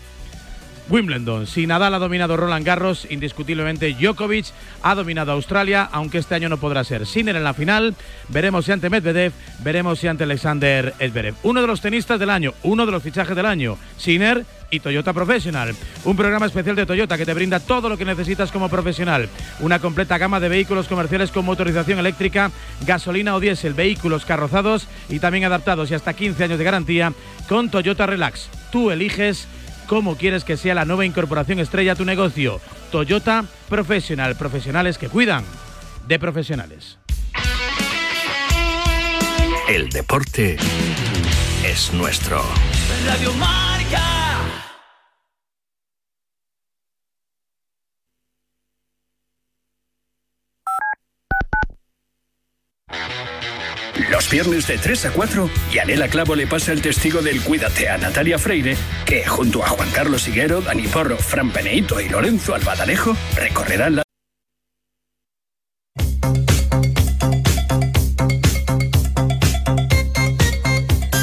Wimbledon. 0.88 1.46
Si 1.46 1.66
Nadal 1.66 1.94
ha 1.94 1.98
dominado 1.98 2.36
Roland 2.36 2.64
Garros, 2.64 3.06
indiscutiblemente 3.10 3.94
Djokovic 3.94 4.46
ha 4.82 4.94
dominado 4.94 5.32
Australia, 5.32 5.88
aunque 5.92 6.18
este 6.18 6.34
año 6.34 6.48
no 6.48 6.58
podrá 6.58 6.84
ser. 6.84 7.06
Sinner 7.06 7.36
en 7.36 7.44
la 7.44 7.54
final, 7.54 7.94
veremos 8.28 8.64
si 8.64 8.72
ante 8.72 8.90
Medvedev, 8.90 9.32
veremos 9.60 9.98
si 9.98 10.08
ante 10.08 10.24
Alexander 10.24 10.94
Edverev. 10.98 11.34
Uno 11.42 11.60
de 11.60 11.66
los 11.66 11.80
tenistas 11.80 12.18
del 12.18 12.30
año, 12.30 12.54
uno 12.62 12.86
de 12.86 12.92
los 12.92 13.02
fichajes 13.02 13.36
del 13.36 13.46
año, 13.46 13.78
Sinner 13.96 14.44
y 14.70 14.80
Toyota 14.80 15.12
Professional. 15.12 15.74
Un 16.04 16.16
programa 16.16 16.46
especial 16.46 16.76
de 16.76 16.86
Toyota 16.86 17.16
que 17.16 17.26
te 17.26 17.34
brinda 17.34 17.60
todo 17.60 17.88
lo 17.88 17.96
que 17.96 18.04
necesitas 18.04 18.52
como 18.52 18.68
profesional. 18.68 19.28
Una 19.60 19.78
completa 19.78 20.18
gama 20.18 20.40
de 20.40 20.48
vehículos 20.48 20.88
comerciales 20.88 21.30
con 21.30 21.44
motorización 21.44 21.98
eléctrica, 21.98 22.50
gasolina 22.86 23.34
o 23.34 23.40
diésel, 23.40 23.74
vehículos 23.74 24.24
carrozados 24.24 24.88
y 25.08 25.18
también 25.18 25.44
adaptados 25.44 25.90
y 25.90 25.94
hasta 25.94 26.14
15 26.14 26.44
años 26.44 26.58
de 26.58 26.64
garantía 26.64 27.12
con 27.48 27.70
Toyota 27.70 28.06
Relax. 28.06 28.48
Tú 28.70 28.90
eliges 28.90 29.48
cómo 29.88 30.16
quieres 30.16 30.44
que 30.44 30.56
sea 30.56 30.74
la 30.74 30.84
nueva 30.84 31.04
incorporación 31.04 31.58
estrella 31.58 31.92
a 31.92 31.96
tu 31.96 32.04
negocio. 32.04 32.60
Toyota 32.92 33.44
Professional, 33.68 34.36
profesionales 34.36 34.98
que 34.98 35.08
cuidan 35.08 35.44
de 36.06 36.18
profesionales. 36.18 36.98
El 39.68 39.88
deporte 39.90 40.56
es 41.64 41.92
nuestro. 41.92 42.42
Radio. 43.06 43.32
Los 54.10 54.30
viernes 54.30 54.66
de 54.66 54.78
3 54.78 55.06
a 55.06 55.10
4, 55.12 55.50
Yanela 55.70 56.08
Clavo 56.08 56.34
le 56.34 56.46
pasa 56.46 56.72
el 56.72 56.80
testigo 56.80 57.20
del 57.20 57.42
Cuídate 57.42 57.90
a 57.90 57.98
Natalia 57.98 58.38
Freire, 58.38 58.74
que 59.04 59.26
junto 59.26 59.62
a 59.62 59.68
Juan 59.68 59.90
Carlos 59.90 60.26
Higuero, 60.26 60.62
Dani 60.62 60.86
Porro, 60.88 61.18
Fran 61.18 61.50
Peneito 61.50 62.00
y 62.00 62.08
Lorenzo 62.08 62.54
Albadalejo 62.54 63.14
recorrerán 63.36 63.96
la... 63.96 64.02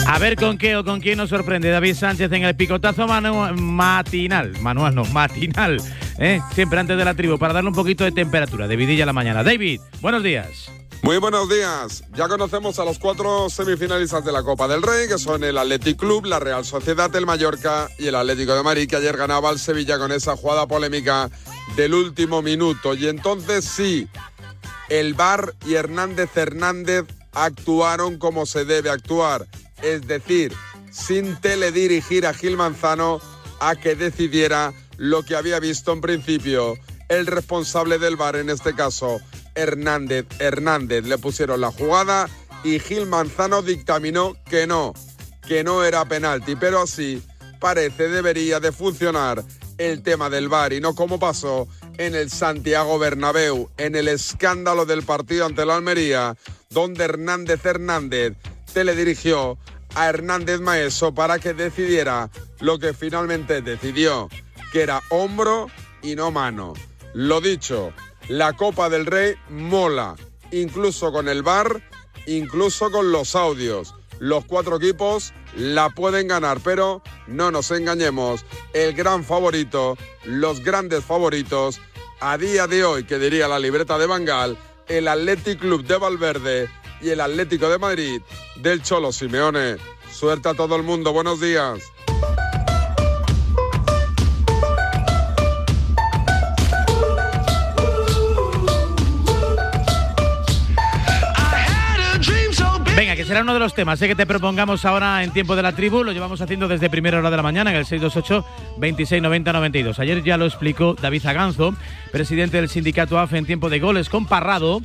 A 0.08 0.20
ver 0.20 0.36
con 0.36 0.58
qué 0.58 0.78
o 0.78 0.86
con 0.86 1.02
quién 1.02 1.18
nos 1.18 1.30
sorprende 1.30 1.70
David 1.70 1.96
Sánchez 1.96 2.32
en 2.32 2.44
el 2.44 2.56
picotazo 2.56 3.08
matinal. 3.08 4.54
Manual 4.62 4.94
no, 4.94 5.06
matinal. 5.06 5.78
¿eh? 6.20 6.40
Siempre 6.54 6.80
antes 6.80 6.98
de 6.98 7.04
la 7.04 7.16
tribu, 7.16 7.38
para 7.40 7.54
darle 7.54 7.70
un 7.70 7.76
poquito 7.76 8.04
de 8.04 8.12
temperatura 8.12 8.68
de 8.68 8.76
vidilla 8.76 9.04
a 9.04 9.08
la 9.08 9.14
mañana. 9.14 9.44
David, 9.44 9.82
buenos 10.02 10.24
días. 10.24 10.72
Muy 11.06 11.18
buenos 11.18 11.48
días. 11.48 12.04
Ya 12.16 12.28
conocemos 12.28 12.80
a 12.80 12.84
los 12.84 12.98
cuatro 12.98 13.48
semifinalistas 13.52 14.26
de 14.26 14.32
la 14.32 14.42
Copa 14.42 14.68
del 14.68 14.82
Rey, 14.82 15.08
que 15.08 15.20
son 15.20 15.44
el 15.44 15.56
Athletic 15.56 16.00
Club, 16.00 16.26
la 16.26 16.40
Real 16.40 16.66
Sociedad, 16.66 17.16
el 17.16 17.28
Mallorca 17.28 17.88
y 18.00 18.08
el 18.08 18.16
Atlético 18.16 18.56
de 18.56 18.64
Madrid, 18.64 18.90
que 18.90 18.96
ayer 18.96 19.16
ganaba 19.16 19.50
al 19.50 19.60
Sevilla 19.60 20.00
con 20.00 20.12
esa 20.12 20.36
jugada 20.36 20.66
polémica 20.66 21.30
del 21.76 21.94
último 21.94 22.42
minuto. 22.42 22.96
Y 22.96 23.08
entonces 23.08 23.66
sí, 23.66 24.08
el 24.90 25.14
Bar 25.14 25.54
y 25.68 25.76
Hernández 25.76 26.36
Hernández 26.36 27.06
actuaron 27.34 28.18
como 28.18 28.48
se 28.48 28.66
debe 28.66 28.90
actuar, 28.90 29.46
es 29.84 30.08
decir, 30.08 30.54
sin 30.90 31.36
teledirigir 31.36 32.26
a 32.26 32.34
Gil 32.34 32.58
Manzano 32.58 33.22
a 33.60 33.76
que 33.76 33.94
decidiera 33.94 34.74
lo 34.98 35.22
que 35.22 35.36
había 35.36 35.60
visto 35.60 35.94
en 35.94 36.02
principio 36.02 36.74
el 37.10 37.28
responsable 37.28 38.00
del 38.00 38.16
bar, 38.16 38.38
en 38.38 38.50
este 38.50 38.74
caso 38.74 39.20
Hernández. 39.56 40.26
Hernández 40.40 41.06
le 41.06 41.18
pusieron 41.18 41.62
la 41.62 41.72
jugada 41.72 42.30
y 42.64 42.80
Gil 42.80 43.06
Manzano 43.06 43.62
dictaminó 43.62 44.36
que 44.50 44.68
no, 44.68 44.94
que 45.48 45.64
no 45.64 45.84
era 45.84 46.06
penalti, 46.06 46.56
pero 46.56 46.82
así 46.82 47.22
parece 47.60 48.10
debería 48.10 48.60
de 48.60 48.72
funcionar 48.72 49.44
el 49.78 50.04
tema 50.04 50.30
del 50.30 50.50
bar 50.50 50.74
y 50.74 50.80
no 50.80 50.96
como 50.96 51.20
pasó 51.20 51.68
en 51.98 52.16
el 52.16 52.30
Santiago 52.30 53.00
Bernabéu, 53.00 53.70
en 53.78 53.96
el 53.96 54.08
escándalo 54.08 54.86
del 54.86 55.04
partido 55.04 55.46
ante 55.46 55.66
la 55.66 55.76
Almería, 55.76 56.36
donde 56.70 57.06
Hernández 57.06 57.66
Hernández 57.66 58.34
teledirigió 58.74 59.58
a 59.96 60.10
Hernández 60.10 60.60
Maeso 60.60 61.14
para 61.14 61.40
que 61.40 61.54
decidiera 61.54 62.30
lo 62.60 62.80
que 62.80 62.94
finalmente 62.94 63.62
decidió, 63.62 64.30
que 64.72 64.82
era 64.82 65.02
hombro 65.10 65.68
y 66.02 66.16
no 66.16 66.32
mano. 66.32 66.74
Lo 67.14 67.40
dicho, 67.40 67.94
la 68.28 68.54
Copa 68.54 68.90
del 68.90 69.06
Rey 69.06 69.36
mola, 69.50 70.16
incluso 70.52 71.12
con 71.12 71.28
el 71.28 71.44
bar, 71.44 71.82
incluso 72.26 72.92
con 72.92 73.12
los 73.12 73.36
audios. 73.36 73.94
Los 74.20 74.46
cuatro 74.46 74.78
equipos 74.78 75.34
la 75.56 75.90
pueden 75.90 76.28
ganar, 76.28 76.60
pero 76.64 77.02
no 77.28 77.52
nos 77.52 77.72
engañemos, 77.72 78.46
el 78.74 78.94
gran 78.94 79.24
favorito, 79.24 79.98
los 80.24 80.62
grandes 80.62 81.04
favoritos, 81.04 81.80
a 82.22 82.38
día 82.38 82.66
de 82.68 82.86
hoy, 82.86 83.04
que 83.04 83.20
diría 83.20 83.48
la 83.48 83.60
libreta 83.60 83.98
de 83.98 84.08
Bangal, 84.08 84.58
el 84.88 85.08
Athletic 85.08 85.60
Club 85.60 85.86
de 85.86 85.98
Valverde 85.98 86.70
y 87.02 87.10
el 87.10 87.20
Atlético 87.20 87.70
de 87.70 87.78
Madrid 87.78 88.22
del 88.58 88.82
Cholo 88.82 89.12
Simeone. 89.12 89.78
Suerte 90.12 90.50
a 90.50 90.54
todo 90.54 90.76
el 90.78 90.84
mundo, 90.84 91.12
buenos 91.12 91.42
días. 91.42 91.82
Será 103.26 103.42
uno 103.42 103.54
de 103.54 103.60
los 103.60 103.74
temas 103.74 104.00
¿eh? 104.02 104.08
que 104.08 104.16
te 104.16 104.28
propongamos 104.28 104.86
ahora 104.86 105.24
en 105.24 105.32
tiempo 105.32 105.56
de 105.56 105.64
la 105.64 105.72
tribu. 105.72 106.04
Lo 106.04 106.12
llevamos 106.12 106.42
haciendo 106.42 106.68
desde 106.68 106.90
primera 106.90 107.18
hora 107.18 107.32
de 107.32 107.38
la 107.38 107.44
mañana 107.44 107.72
en 107.72 107.78
el 107.78 107.86
628 107.86 108.46
2690 108.78 109.54
92. 109.54 110.00
Ayer 110.00 110.24
ya 110.24 110.38
lo 110.38 110.46
explicó 110.46 110.96
David 111.02 111.22
Zaganzo, 111.22 111.76
presidente 112.12 112.58
del 112.58 112.70
sindicato 112.70 113.18
AFE 113.18 113.40
en 113.40 113.46
tiempo 113.46 113.70
de 113.70 113.80
goles 113.80 114.10
con 114.10 114.28
Parrado, 114.28 114.82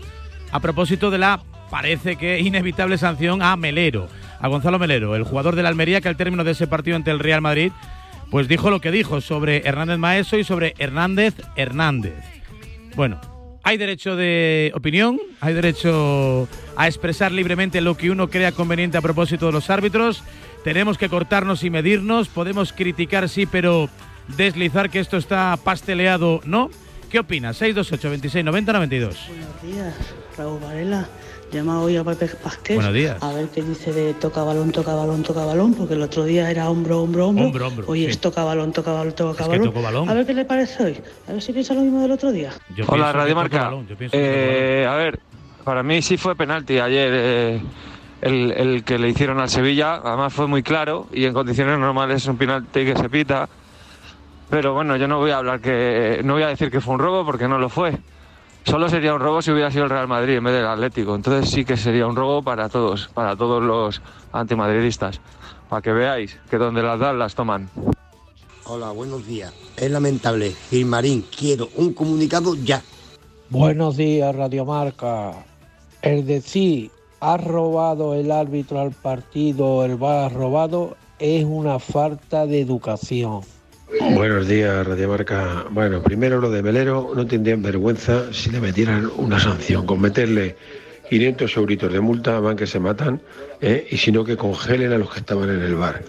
a 0.52 0.61
propósito 0.61 1.11
de 1.11 1.18
la 1.18 1.42
parece 1.70 2.16
que 2.16 2.40
inevitable 2.40 2.99
sanción 2.99 3.42
a 3.42 3.54
Melero, 3.56 4.09
a 4.40 4.49
Gonzalo 4.49 4.78
Melero, 4.78 5.16
el 5.16 5.25
jugador 5.25 5.54
de 5.54 5.62
la 5.62 5.68
Almería 5.68 6.00
que 6.00 6.09
al 6.09 6.16
término 6.16 6.42
de 6.42 6.52
ese 6.52 6.66
partido 6.66 6.97
ante 6.97 7.11
el 7.11 7.18
Real 7.18 7.42
Madrid, 7.42 7.73
pues 8.30 8.49
dijo 8.49 8.70
lo 8.70 8.80
que 8.80 8.90
dijo 8.90 9.20
sobre 9.20 9.68
Hernández 9.68 9.99
Maeso 9.99 10.38
y 10.38 10.44
sobre 10.44 10.75
Hernández 10.78 11.35
Hernández. 11.56 12.25
Bueno, 12.97 13.20
hay 13.62 13.76
derecho 13.76 14.17
de 14.17 14.73
opinión, 14.75 15.21
hay 15.40 15.55
derecho 15.55 16.49
a 16.76 16.87
expresar 16.87 17.33
libremente 17.33 17.81
lo 17.81 17.97
que 17.97 18.11
uno 18.11 18.29
crea 18.29 18.52
conveniente 18.52 18.99
a 18.99 19.02
propósito 19.02 19.47
de 19.47 19.52
los 19.52 19.71
árbitros. 19.71 20.23
Tenemos 20.64 20.99
que 20.99 21.09
cortarnos 21.09 21.64
y 21.64 21.71
medirnos, 21.71 22.29
podemos 22.29 22.73
criticar 22.73 23.29
sí, 23.29 23.47
pero 23.47 23.88
deslizar 24.37 24.90
que 24.90 25.00
esto 25.00 25.17
está 25.17 25.57
pasteleado, 25.62 26.40
¿no? 26.45 26.71
¿Qué 27.11 27.19
opinas? 27.19 27.57
628 27.57 28.11
26 28.11 28.45
90 28.45 28.73
92. 28.73 29.17
Buenos 29.29 29.62
días, 29.62 29.95
Raúl 30.37 30.61
Varela. 30.61 31.09
Llama 31.52 31.80
hoy 31.80 31.97
a 31.97 32.04
Pepe 32.04 32.28
Pasqués 32.28 32.76
Buenos 32.76 32.95
días. 32.95 33.21
a 33.21 33.33
ver 33.33 33.49
qué 33.49 33.62
dice 33.62 33.92
de 33.92 34.14
toca 34.14 34.45
balón, 34.45 34.71
toca 34.71 34.95
balón, 34.95 35.23
toca 35.25 35.45
balón, 35.45 35.75
porque 35.75 35.95
el 35.95 36.02
otro 36.02 36.25
día 36.25 36.49
era 36.49 36.71
hombro, 36.71 37.02
hombro, 37.02 37.26
hombro. 37.28 37.47
Hombro, 37.47 37.66
hombro, 37.66 37.87
Hoy 37.88 38.04
sí. 38.04 38.11
es 38.11 38.21
toca 38.21 38.45
balón, 38.45 38.73
toca 38.73 38.92
balón, 38.92 39.12
toca 39.14 39.47
balón. 39.49 40.09
A 40.09 40.14
ver 40.14 40.26
qué 40.26 40.35
le 40.35 40.45
parece 40.45 40.85
hoy. 40.85 41.00
A 41.28 41.33
ver 41.33 41.42
si 41.42 41.52
piensa 41.52 41.75
lo 41.75 41.80
mismo 41.80 42.02
del 42.02 42.12
otro 42.12 42.30
día. 42.30 42.52
Yo 42.76 42.85
Hola, 42.87 43.12
Radio 43.12 43.35
Marca. 43.35 43.73
Eh, 44.12 44.87
a 44.88 44.95
ver, 44.95 45.19
para 45.64 45.83
mí 45.83 46.00
sí 46.02 46.16
fue 46.16 46.37
penalti 46.37 46.78
ayer 46.78 47.11
eh, 47.12 47.61
el, 48.23 48.52
el 48.52 48.85
que 48.85 48.99
le 48.99 49.09
hicieron 49.09 49.40
al 49.40 49.50
Sevilla. 49.50 49.97
Además 50.04 50.33
fue 50.33 50.47
muy 50.47 50.62
claro 50.62 51.09
y 51.12 51.25
en 51.25 51.35
condiciones 51.35 51.78
normales 51.80 52.23
es 52.23 52.28
un 52.28 52.37
penalti 52.37 52.85
que 52.85 52.95
se 52.97 53.09
pita. 53.11 53.49
Pero 54.49 54.73
bueno, 54.75 54.97
yo 54.97 55.09
no 55.09 55.19
voy 55.19 55.33
a 55.33 55.38
hablar 55.38 55.61
que. 55.61 56.21
No 56.25 56.35
voy 56.35 56.45
a 56.45 56.49
decir 56.49 56.71
que 56.71 56.80
fue 56.80 56.95
un 56.95 57.00
robo 57.00 57.25
porque 57.25 57.49
no 57.49 57.59
lo 57.59 57.69
fue. 57.69 57.99
Solo 58.64 58.88
sería 58.88 59.14
un 59.14 59.21
robo 59.21 59.43
si 59.43 59.50
hubiera 59.50 59.71
sido 59.71 59.85
el 59.85 59.90
Real 59.90 60.07
Madrid 60.07 60.37
en 60.37 60.45
vez 60.45 60.55
del 60.55 60.67
Atlético. 60.67 61.14
Entonces 61.14 61.50
sí 61.50 61.64
que 61.64 61.76
sería 61.76 62.07
un 62.07 62.14
robo 62.14 62.43
para 62.43 62.69
todos, 62.69 63.09
para 63.14 63.37
todos 63.37 63.62
los 63.62 64.02
antimadridistas. 64.33 65.21
para 65.69 65.83
que 65.83 65.93
veáis 65.93 66.37
que 66.50 66.59
donde 66.59 66.83
las 66.83 66.99
dan 66.99 67.19
las 67.19 67.35
toman. 67.35 67.71
Hola, 68.64 68.90
buenos 68.90 69.26
días. 69.26 69.52
Es 69.76 69.90
lamentable. 69.90 70.52
Gilmarín, 70.69 71.25
quiero 71.37 71.69
un 71.76 71.95
comunicado 71.95 72.55
ya. 72.55 72.83
Buenos 73.49 73.97
días, 73.97 74.35
Radiomarca. 74.35 75.33
El 76.02 76.26
decir 76.26 76.90
ha 77.21 77.37
robado 77.37 78.14
el 78.14 78.31
árbitro 78.31 78.81
al 78.81 78.93
partido, 78.93 79.85
el 79.85 80.02
va 80.02 80.29
robado, 80.29 80.97
es 81.19 81.45
una 81.45 81.79
falta 81.79 82.47
de 82.47 82.61
educación. 82.61 83.43
Buenos 83.99 84.47
días, 84.47 84.87
Radio 84.87 85.09
Marca. 85.09 85.66
Bueno, 85.70 86.00
primero 86.00 86.40
lo 86.40 86.49
de 86.49 86.62
Melero, 86.62 87.12
no 87.14 87.26
tendrían 87.26 87.61
vergüenza 87.61 88.32
si 88.32 88.50
le 88.50 88.61
metieran 88.61 89.11
una 89.16 89.40
sanción, 89.40 89.85
con 89.85 90.00
meterle 90.00 90.54
500 91.09 91.56
euritos 91.56 91.92
de 91.92 92.00
multa, 92.00 92.38
van 92.38 92.56
que 92.56 92.68
se 92.68 92.78
matan, 92.78 93.20
¿eh? 93.61 93.88
y 93.90 93.97
si 93.97 94.12
no 94.12 94.25
que 94.25 94.37
congelen 94.37 94.92
a 94.92 94.99
los 94.99 95.12
que 95.12 95.18
estaban 95.18 95.50
en 95.50 95.61
el 95.61 95.75
bar. 95.75 96.04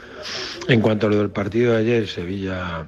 En 0.68 0.80
cuanto 0.80 1.08
a 1.08 1.10
lo 1.10 1.18
del 1.18 1.32
partido 1.32 1.74
de 1.74 1.80
ayer, 1.80 2.08
Sevilla 2.08 2.86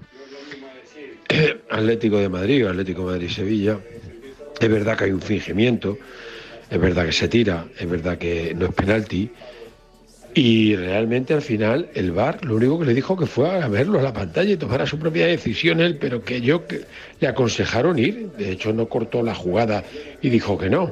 Atlético 1.72 2.20
de 2.20 2.30
Madrid, 2.30 2.68
Atlético 2.68 3.04
Madrid-Sevilla, 3.04 3.80
es 4.60 4.70
verdad 4.70 4.96
que 4.96 5.06
hay 5.06 5.12
un 5.12 5.22
fingimiento, 5.22 5.98
es 6.70 6.80
verdad 6.80 7.08
que 7.08 7.14
se 7.14 7.28
tira, 7.28 7.66
es 7.80 7.90
verdad 7.90 8.20
que 8.20 8.54
no 8.56 8.68
es 8.68 8.74
penalti, 8.76 9.32
y 10.36 10.76
realmente 10.76 11.34
al 11.34 11.42
final 11.42 11.90
el 11.94 12.12
VAR 12.12 12.44
lo 12.44 12.56
único 12.56 12.80
que 12.80 12.86
le 12.86 12.94
dijo 12.94 13.16
que 13.16 13.26
fue 13.26 13.50
a 13.50 13.68
verlo 13.68 14.00
a 14.00 14.04
la 14.04 14.14
pantalla 14.14 14.52
y 14.52 14.58
tomara 14.58 14.86
su 14.86 14.98
propia 14.98 15.28
decisión 15.28 15.80
él, 15.80 15.98
pero 16.00 16.24
que 16.24 16.42
yo 16.42 16.64
le 17.20 17.28
aconsejaron 17.28 18.00
ir. 18.00 18.30
De 18.38 18.52
hecho 18.52 18.74
no 18.74 18.88
cortó 18.88 19.22
la 19.22 19.36
jugada 19.36 19.84
y 20.22 20.30
dijo 20.30 20.58
que 20.58 20.70
no. 20.70 20.92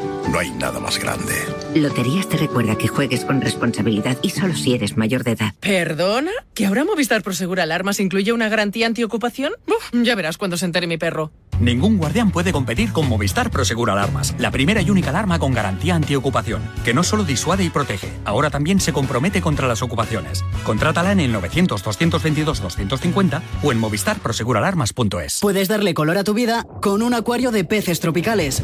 No 0.31 0.39
hay 0.39 0.49
nada 0.51 0.79
más 0.79 0.97
grande. 0.97 1.33
Loterías 1.75 2.29
te 2.29 2.37
recuerda 2.37 2.77
que 2.77 2.87
juegues 2.87 3.25
con 3.25 3.41
responsabilidad 3.41 4.17
y 4.21 4.29
solo 4.29 4.55
si 4.55 4.73
eres 4.73 4.95
mayor 4.95 5.25
de 5.25 5.31
edad. 5.31 5.53
¿Perdona? 5.59 6.31
¿Que 6.53 6.65
ahora 6.65 6.85
Movistar 6.85 7.21
Prosegur 7.21 7.59
Alarmas 7.59 7.99
incluye 7.99 8.31
una 8.31 8.47
garantía 8.47 8.87
antiocupación? 8.87 9.51
Uf, 9.67 9.89
ya 9.91 10.15
verás 10.15 10.37
cuando 10.37 10.55
se 10.55 10.63
entere 10.63 10.87
mi 10.87 10.97
perro. 10.97 11.33
Ningún 11.59 11.97
guardián 11.97 12.31
puede 12.31 12.53
competir 12.53 12.93
con 12.93 13.09
Movistar 13.09 13.51
Prosegur 13.51 13.89
Alarmas, 13.89 14.33
la 14.37 14.51
primera 14.51 14.81
y 14.81 14.89
única 14.89 15.09
alarma 15.09 15.37
con 15.37 15.53
garantía 15.53 15.95
antiocupación, 15.95 16.61
que 16.85 16.93
no 16.93 17.03
solo 17.03 17.25
disuade 17.25 17.65
y 17.65 17.69
protege, 17.69 18.07
ahora 18.23 18.49
también 18.49 18.79
se 18.79 18.93
compromete 18.93 19.41
contra 19.41 19.67
las 19.67 19.81
ocupaciones. 19.81 20.45
Contrátala 20.63 21.11
en 21.11 21.19
el 21.19 21.35
900-222-250 21.35 23.41
o 23.63 23.73
en 23.73 23.79
movistarproseguralarmas.es. 23.79 25.39
Puedes 25.41 25.67
darle 25.67 25.93
color 25.93 26.17
a 26.17 26.23
tu 26.23 26.33
vida 26.33 26.65
con 26.81 27.03
un 27.03 27.13
acuario 27.13 27.51
de 27.51 27.65
peces 27.65 27.99
tropicales 27.99 28.63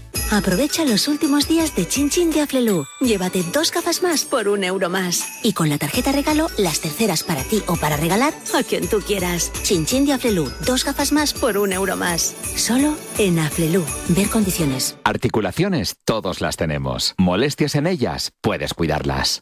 Aprovecha 0.31 0.85
los 0.85 1.09
últimos 1.09 1.49
días 1.49 1.75
de 1.75 1.85
Chin 1.85 2.09
Chin 2.09 2.31
de 2.31 2.39
Aflelu. 2.39 2.85
Llévate 3.01 3.43
dos 3.51 3.69
gafas 3.69 4.01
más 4.01 4.23
por 4.23 4.47
un 4.47 4.63
euro 4.63 4.89
más. 4.89 5.43
Y 5.43 5.51
con 5.51 5.67
la 5.67 5.77
tarjeta 5.77 6.13
regalo, 6.13 6.47
las 6.57 6.79
terceras 6.79 7.21
para 7.21 7.43
ti 7.43 7.61
o 7.67 7.75
para 7.75 7.97
regalar 7.97 8.33
a 8.57 8.63
quien 8.63 8.87
tú 8.87 9.01
quieras. 9.01 9.51
Chin 9.63 9.85
Chin 9.85 10.05
de 10.05 10.13
Aflelu. 10.13 10.49
Dos 10.65 10.85
gafas 10.85 11.11
más 11.11 11.33
por 11.33 11.57
un 11.57 11.73
euro 11.73 11.97
más. 11.97 12.33
Solo 12.55 12.95
en 13.17 13.39
Aflelu. 13.39 13.83
Ver 14.07 14.29
condiciones. 14.29 14.95
Articulaciones, 15.03 15.97
todos 16.05 16.39
las 16.39 16.55
tenemos. 16.55 17.13
Molestias 17.17 17.75
en 17.75 17.85
ellas, 17.85 18.31
puedes 18.39 18.73
cuidarlas. 18.73 19.41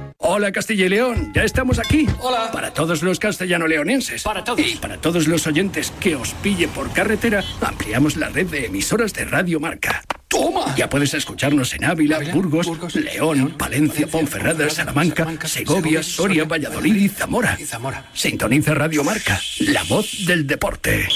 Hola 0.23 0.51
Castilla 0.51 0.85
y 0.85 0.89
León, 0.89 1.31
ya 1.33 1.43
estamos 1.43 1.79
aquí. 1.79 2.07
Hola. 2.19 2.51
Para 2.51 2.71
todos 2.71 3.01
los 3.01 3.17
castellano-leonenses. 3.17 4.21
Para 4.21 4.43
todos. 4.43 4.59
Y 4.59 4.75
para 4.75 4.97
todos 4.97 5.27
los 5.27 5.47
oyentes 5.47 5.91
que 5.99 6.15
os 6.15 6.35
pille 6.35 6.67
por 6.67 6.91
carretera, 6.93 7.43
ampliamos 7.59 8.15
la 8.17 8.29
red 8.29 8.45
de 8.45 8.67
emisoras 8.67 9.13
de 9.13 9.25
Radio 9.25 9.59
Marca. 9.59 10.03
¡Toma! 10.27 10.75
Ya 10.77 10.87
puedes 10.87 11.15
escucharnos 11.15 11.73
en 11.73 11.85
Ávila, 11.85 12.19
Burgos, 12.31 12.95
León, 12.95 13.55
Palencia, 13.57 14.05
Ponferrada, 14.05 14.69
Salamanca, 14.69 15.27
Segovia, 15.45 16.03
Soria, 16.03 16.45
Valladolid 16.45 16.95
y 16.95 17.09
Zamora. 17.09 17.57
Sintoniza 18.13 18.75
Radio 18.75 19.03
Marca, 19.03 19.41
la 19.59 19.83
voz 19.85 20.25
del 20.27 20.45
deporte. 20.45 21.07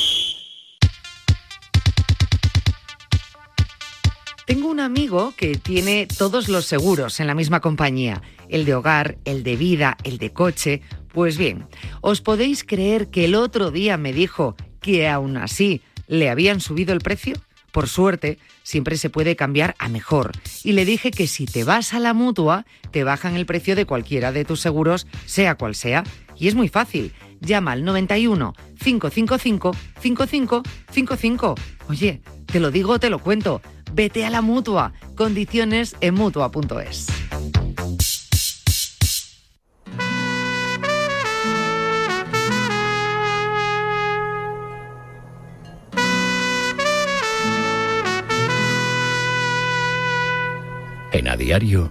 Un 4.75 4.81
amigo 4.81 5.33
que 5.37 5.55
tiene 5.55 6.05
todos 6.05 6.49
los 6.49 6.65
seguros 6.65 7.21
en 7.21 7.27
la 7.27 7.33
misma 7.33 7.61
compañía, 7.61 8.21
el 8.49 8.65
de 8.65 8.75
hogar, 8.75 9.17
el 9.23 9.41
de 9.41 9.55
vida, 9.55 9.95
el 10.03 10.17
de 10.17 10.33
coche. 10.33 10.81
Pues 11.13 11.37
bien, 11.37 11.65
¿os 12.01 12.19
podéis 12.19 12.65
creer 12.65 13.07
que 13.07 13.23
el 13.23 13.35
otro 13.35 13.71
día 13.71 13.95
me 13.95 14.11
dijo 14.11 14.57
que 14.81 15.07
aún 15.07 15.37
así 15.37 15.81
le 16.09 16.29
habían 16.29 16.59
subido 16.59 16.91
el 16.91 16.99
precio? 16.99 17.37
Por 17.71 17.87
suerte, 17.87 18.37
siempre 18.63 18.97
se 18.97 19.09
puede 19.09 19.37
cambiar 19.37 19.75
a 19.79 19.87
mejor. 19.87 20.33
Y 20.61 20.73
le 20.73 20.83
dije 20.83 21.09
que 21.09 21.27
si 21.27 21.45
te 21.45 21.63
vas 21.63 21.93
a 21.93 22.01
la 22.01 22.13
mutua, 22.13 22.65
te 22.91 23.05
bajan 23.05 23.37
el 23.37 23.45
precio 23.45 23.77
de 23.77 23.85
cualquiera 23.85 24.33
de 24.33 24.43
tus 24.43 24.59
seguros, 24.59 25.07
sea 25.25 25.55
cual 25.55 25.75
sea. 25.75 26.03
Y 26.35 26.49
es 26.49 26.55
muy 26.55 26.67
fácil. 26.67 27.13
Llama 27.39 27.71
al 27.71 27.85
91 27.85 28.53
555 28.83 29.71
5555. 30.01 31.55
Oye, 31.87 32.21
te 32.45 32.59
lo 32.59 32.71
digo, 32.71 32.99
te 32.99 33.09
lo 33.09 33.19
cuento. 33.19 33.61
Vete 33.95 34.25
a 34.25 34.29
la 34.29 34.41
mutua. 34.41 34.91
Condiciones 35.15 35.95
en 36.01 36.15
mutua.es. 36.15 37.07
En 51.13 51.27
a 51.29 51.37
diario. 51.37 51.89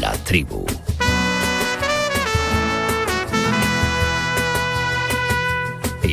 La 0.00 0.12
tribu. 0.24 0.66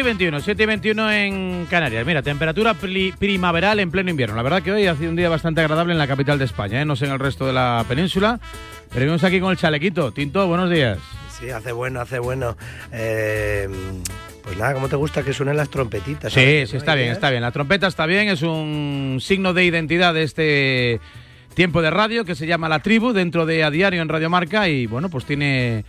Y 0.00 0.02
21, 0.02 0.40
7 0.40 0.62
y 0.62 0.66
21 0.66 1.12
en 1.12 1.66
Canarias. 1.66 2.06
Mira, 2.06 2.22
temperatura 2.22 2.74
primaveral 2.74 3.80
en 3.80 3.90
pleno 3.90 4.08
invierno. 4.08 4.34
La 4.34 4.42
verdad 4.42 4.62
que 4.62 4.72
hoy 4.72 4.86
ha 4.86 4.96
sido 4.96 5.10
un 5.10 5.16
día 5.16 5.28
bastante 5.28 5.60
agradable 5.60 5.92
en 5.92 5.98
la 5.98 6.06
capital 6.06 6.38
de 6.38 6.46
España, 6.46 6.80
¿eh? 6.80 6.84
no 6.86 6.96
sé 6.96 7.04
en 7.04 7.12
el 7.12 7.18
resto 7.18 7.46
de 7.46 7.52
la 7.52 7.84
península. 7.86 8.40
Pero 8.92 9.06
vemos 9.06 9.22
aquí 9.24 9.40
con 9.40 9.50
el 9.50 9.58
chalequito. 9.58 10.10
Tinto, 10.12 10.46
buenos 10.46 10.70
días. 10.70 10.98
Sí, 11.38 11.50
hace 11.50 11.72
bueno, 11.72 12.00
hace 12.00 12.18
bueno. 12.18 12.56
Eh, 12.92 13.68
pues 14.42 14.56
nada, 14.56 14.72
¿cómo 14.72 14.88
te 14.88 14.96
gusta 14.96 15.22
que 15.22 15.34
suenen 15.34 15.58
las 15.58 15.68
trompetitas? 15.68 16.32
Sí, 16.32 16.66
sí, 16.66 16.78
está 16.78 16.94
bien, 16.94 17.12
está 17.12 17.28
bien. 17.28 17.42
La 17.42 17.52
trompeta 17.52 17.86
está 17.86 18.06
bien, 18.06 18.28
es 18.28 18.40
un 18.40 19.18
signo 19.20 19.52
de 19.52 19.66
identidad 19.66 20.14
de 20.14 20.22
este 20.22 21.00
tiempo 21.54 21.82
de 21.82 21.90
radio 21.90 22.24
que 22.24 22.34
se 22.34 22.46
llama 22.46 22.70
La 22.70 22.78
Tribu 22.78 23.12
dentro 23.12 23.44
de 23.44 23.64
A 23.64 23.70
Diario 23.70 24.00
en 24.00 24.08
Radio 24.08 24.30
Marca 24.30 24.66
y 24.68 24.86
bueno, 24.86 25.10
pues 25.10 25.26
tiene 25.26 25.84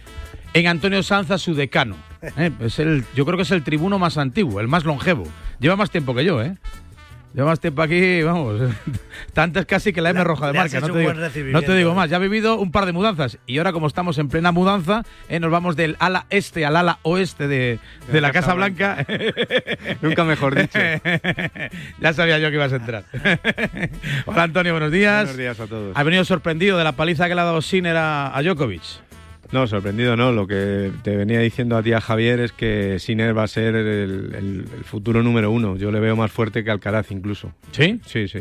en 0.54 0.68
Antonio 0.68 1.04
Sanza 1.04 1.38
su 1.38 1.54
decano. 1.54 1.96
¿eh? 2.38 2.52
Es 2.60 2.80
el, 2.80 3.06
yo 3.16 3.26
creo 3.26 3.38
que 3.38 3.44
es 3.44 3.52
el 3.52 3.64
tribuno 3.64 4.00
más 4.00 4.18
antiguo, 4.18 4.60
el 4.60 4.68
más 4.68 4.84
longevo. 4.84 5.24
Lleva 5.60 5.76
más 5.76 5.92
tiempo 5.92 6.14
que 6.14 6.26
yo, 6.26 6.42
¿eh? 6.42 6.56
Lleva 7.34 7.48
más 7.48 7.62
tiempo 7.62 7.82
aquí, 7.82 8.22
vamos, 8.24 8.60
tantas 9.34 9.66
casi 9.66 9.94
que 9.94 10.02
la 10.02 10.10
M 10.10 10.22
roja 10.22 10.48
de 10.48 10.54
marca. 10.54 10.82
No 10.82 10.90
te, 10.90 11.00
digo, 11.00 11.14
no 11.14 11.62
te 11.62 11.76
digo 11.76 11.96
más, 11.96 12.10
ya 12.10 12.18
ha 12.18 12.20
vivido 12.20 12.58
un 12.58 12.72
par 12.72 12.86
de 12.86 12.92
mudanzas 12.92 13.38
y 13.46 13.58
ahora 13.58 13.72
como 13.72 13.88
estamos 13.88 14.18
en 14.18 14.28
plena 14.28 14.52
mudanza, 14.52 15.04
eh, 15.30 15.40
nos 15.40 15.50
vamos 15.50 15.78
del 15.78 15.96
ala 16.00 16.26
este 16.30 16.66
al 16.66 16.76
ala 16.76 17.00
oeste 17.04 17.48
de, 17.48 17.80
de 18.12 18.22
la 18.22 18.34
Casa 18.34 18.54
Blanca. 18.54 19.06
Nunca 20.02 20.26
mejor 20.26 20.56
dicho. 20.56 20.78
ya 22.02 22.12
sabía 22.12 22.38
yo 22.38 22.50
que 22.50 22.56
ibas 22.56 22.74
a 22.74 22.76
entrar. 22.76 23.06
Hola 24.26 24.44
Antonio, 24.44 24.74
buenos 24.74 24.92
días. 24.92 25.24
Buenos 25.24 25.38
días 25.38 25.60
a 25.62 25.68
todos. 25.68 25.96
¿Ha 25.96 26.04
venido 26.04 26.26
sorprendido 26.26 26.78
de 26.78 26.84
la 26.84 26.92
paliza 26.92 27.30
que 27.30 27.36
le 27.36 27.40
ha 27.40 27.46
dado 27.46 27.62
Sinner 27.62 27.96
a, 27.96 28.36
a 28.36 28.42
Djokovic? 28.44 29.11
No, 29.52 29.68
sorprendido 29.68 30.16
no. 30.16 30.32
Lo 30.32 30.48
que 30.48 30.92
te 31.04 31.16
venía 31.18 31.40
diciendo 31.40 31.76
a 31.76 31.84
ti, 31.84 31.92
a 31.94 32.00
Javier, 32.02 32.40
es 32.40 32.54
que 32.54 33.00
Sinner 33.00 33.38
va 33.38 33.44
a 33.44 33.48
ser 33.48 33.76
el, 33.76 34.34
el- 34.36 34.66
el 34.78 34.84
futuro 34.86 35.22
número 35.24 35.52
uno. 35.52 35.76
Yo 35.78 35.92
le 35.92 36.00
veo 36.00 36.16
más 36.16 36.32
fuerte 36.32 36.64
que 36.64 36.72
Alcaraz 36.72 37.12
incluso. 37.12 37.54
¿Sí? 37.72 38.00
Sí, 38.06 38.28
sí. 38.28 38.40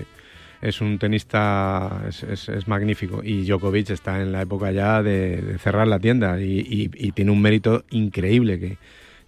Es 0.62 0.80
un 0.80 0.98
tenista, 0.98 2.04
es, 2.08 2.22
es- 2.22 2.48
es 2.48 2.68
magnífico. 2.68 3.22
Y 3.24 3.44
Djokovic 3.44 3.90
está 3.90 4.20
en 4.22 4.30
la 4.30 4.42
época 4.42 4.70
ya 4.70 5.02
de, 5.02 5.42
de 5.42 5.58
cerrar 5.58 5.88
la 5.88 5.98
tienda 5.98 6.40
y, 6.40 6.60
y- 6.60 6.90
y 6.94 7.12
tiene 7.12 7.32
un 7.32 7.42
mérito 7.42 7.84
increíble 7.90 8.60
que, 8.60 8.76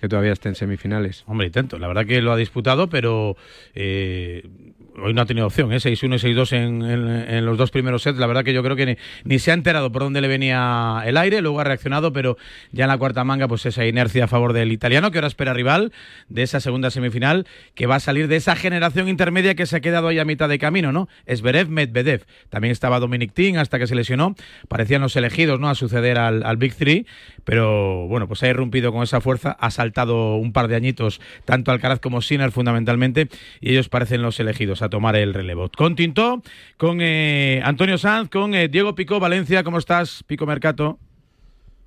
que 0.00 0.08
todavía 0.08 0.32
esté 0.32 0.50
en 0.50 0.54
semifinales. 0.54 1.24
Hombre, 1.26 1.46
intento. 1.48 1.78
La 1.78 1.88
verdad 1.88 2.06
que 2.06 2.20
lo 2.22 2.32
ha 2.32 2.36
disputado, 2.36 2.88
pero 2.88 3.36
eh, 3.74 4.46
hoy 4.98 5.14
no 5.14 5.22
ha 5.22 5.26
tenido 5.26 5.46
opción, 5.46 5.72
¿eh? 5.72 5.76
6-1 5.76 6.14
y 6.16 6.34
6-2 6.34 6.52
en, 6.52 6.82
en- 6.82 7.46
los 7.46 7.56
dos 7.58 7.70
primeros 7.70 8.02
sets. 8.02 8.18
La 8.18 8.26
verdad 8.26 8.44
que 8.44 8.52
yo 8.52 8.62
creo 8.62 8.76
que 8.76 8.86
ni, 8.86 8.96
ni 9.24 9.38
se 9.38 9.50
ha 9.50 9.54
enterado 9.54 9.90
por 9.90 10.02
dónde 10.02 10.20
le 10.20 10.28
venía 10.28 11.02
el 11.04 11.16
aire, 11.16 11.40
luego 11.40 11.60
ha 11.60 11.64
reaccionado, 11.64 12.12
pero 12.12 12.36
ya 12.72 12.84
en 12.84 12.88
la 12.88 12.98
cuarta 12.98 13.24
manga, 13.24 13.48
pues 13.48 13.64
esa 13.66 13.86
inercia 13.86 14.24
a 14.24 14.28
favor 14.28 14.52
del 14.52 14.70
italiano, 14.72 15.10
que 15.10 15.18
ahora 15.18 15.28
espera 15.28 15.52
rival 15.54 15.92
de 16.28 16.42
esa 16.42 16.60
segunda 16.60 16.90
semifinal, 16.90 17.46
que 17.74 17.86
va 17.86 17.96
a 17.96 18.00
salir 18.00 18.28
de 18.28 18.36
esa 18.36 18.54
generación 18.54 19.08
intermedia 19.08 19.54
que 19.54 19.66
se 19.66 19.76
ha 19.76 19.80
quedado 19.80 20.08
ahí 20.08 20.18
a 20.18 20.24
mitad 20.24 20.48
de 20.48 20.58
camino, 20.58 20.92
¿no? 20.92 21.08
Esberev, 21.26 21.68
Medvedev. 21.68 22.24
También 22.50 22.72
estaba 22.72 23.00
Dominic 23.00 23.32
Thiem 23.32 23.56
hasta 23.58 23.78
que 23.78 23.86
se 23.86 23.94
lesionó. 23.94 24.34
Parecían 24.68 25.00
los 25.02 25.16
elegidos, 25.16 25.58
¿no? 25.58 25.68
A 25.68 25.74
suceder 25.74 26.18
al, 26.18 26.42
al 26.44 26.56
Big 26.58 26.74
Three, 26.74 27.06
pero 27.44 28.06
bueno, 28.08 28.28
pues 28.28 28.42
ha 28.42 28.48
irrumpido 28.48 28.92
con 28.92 29.02
esa 29.02 29.20
fuerza, 29.20 29.52
ha 29.58 29.70
saltado 29.70 30.36
un 30.36 30.52
par 30.52 30.68
de 30.68 30.76
añitos, 30.76 31.20
tanto 31.44 31.72
Alcaraz 31.72 32.00
como 32.00 32.20
Sinner 32.22 32.52
fundamentalmente, 32.52 33.28
y 33.60 33.70
ellos 33.70 33.88
parecen 33.88 34.22
los 34.22 34.38
elegidos 34.38 34.81
a 34.82 34.88
tomar 34.88 35.16
el 35.16 35.34
relevo. 35.34 35.70
Con 35.76 35.96
Tintó, 35.96 36.42
con 36.76 36.98
eh, 37.00 37.60
Antonio 37.64 37.98
Sanz, 37.98 38.28
con 38.28 38.54
eh, 38.54 38.68
Diego 38.68 38.94
Pico 38.94 39.20
Valencia, 39.20 39.64
¿cómo 39.64 39.78
estás, 39.78 40.22
Pico 40.26 40.46
Mercato? 40.46 40.98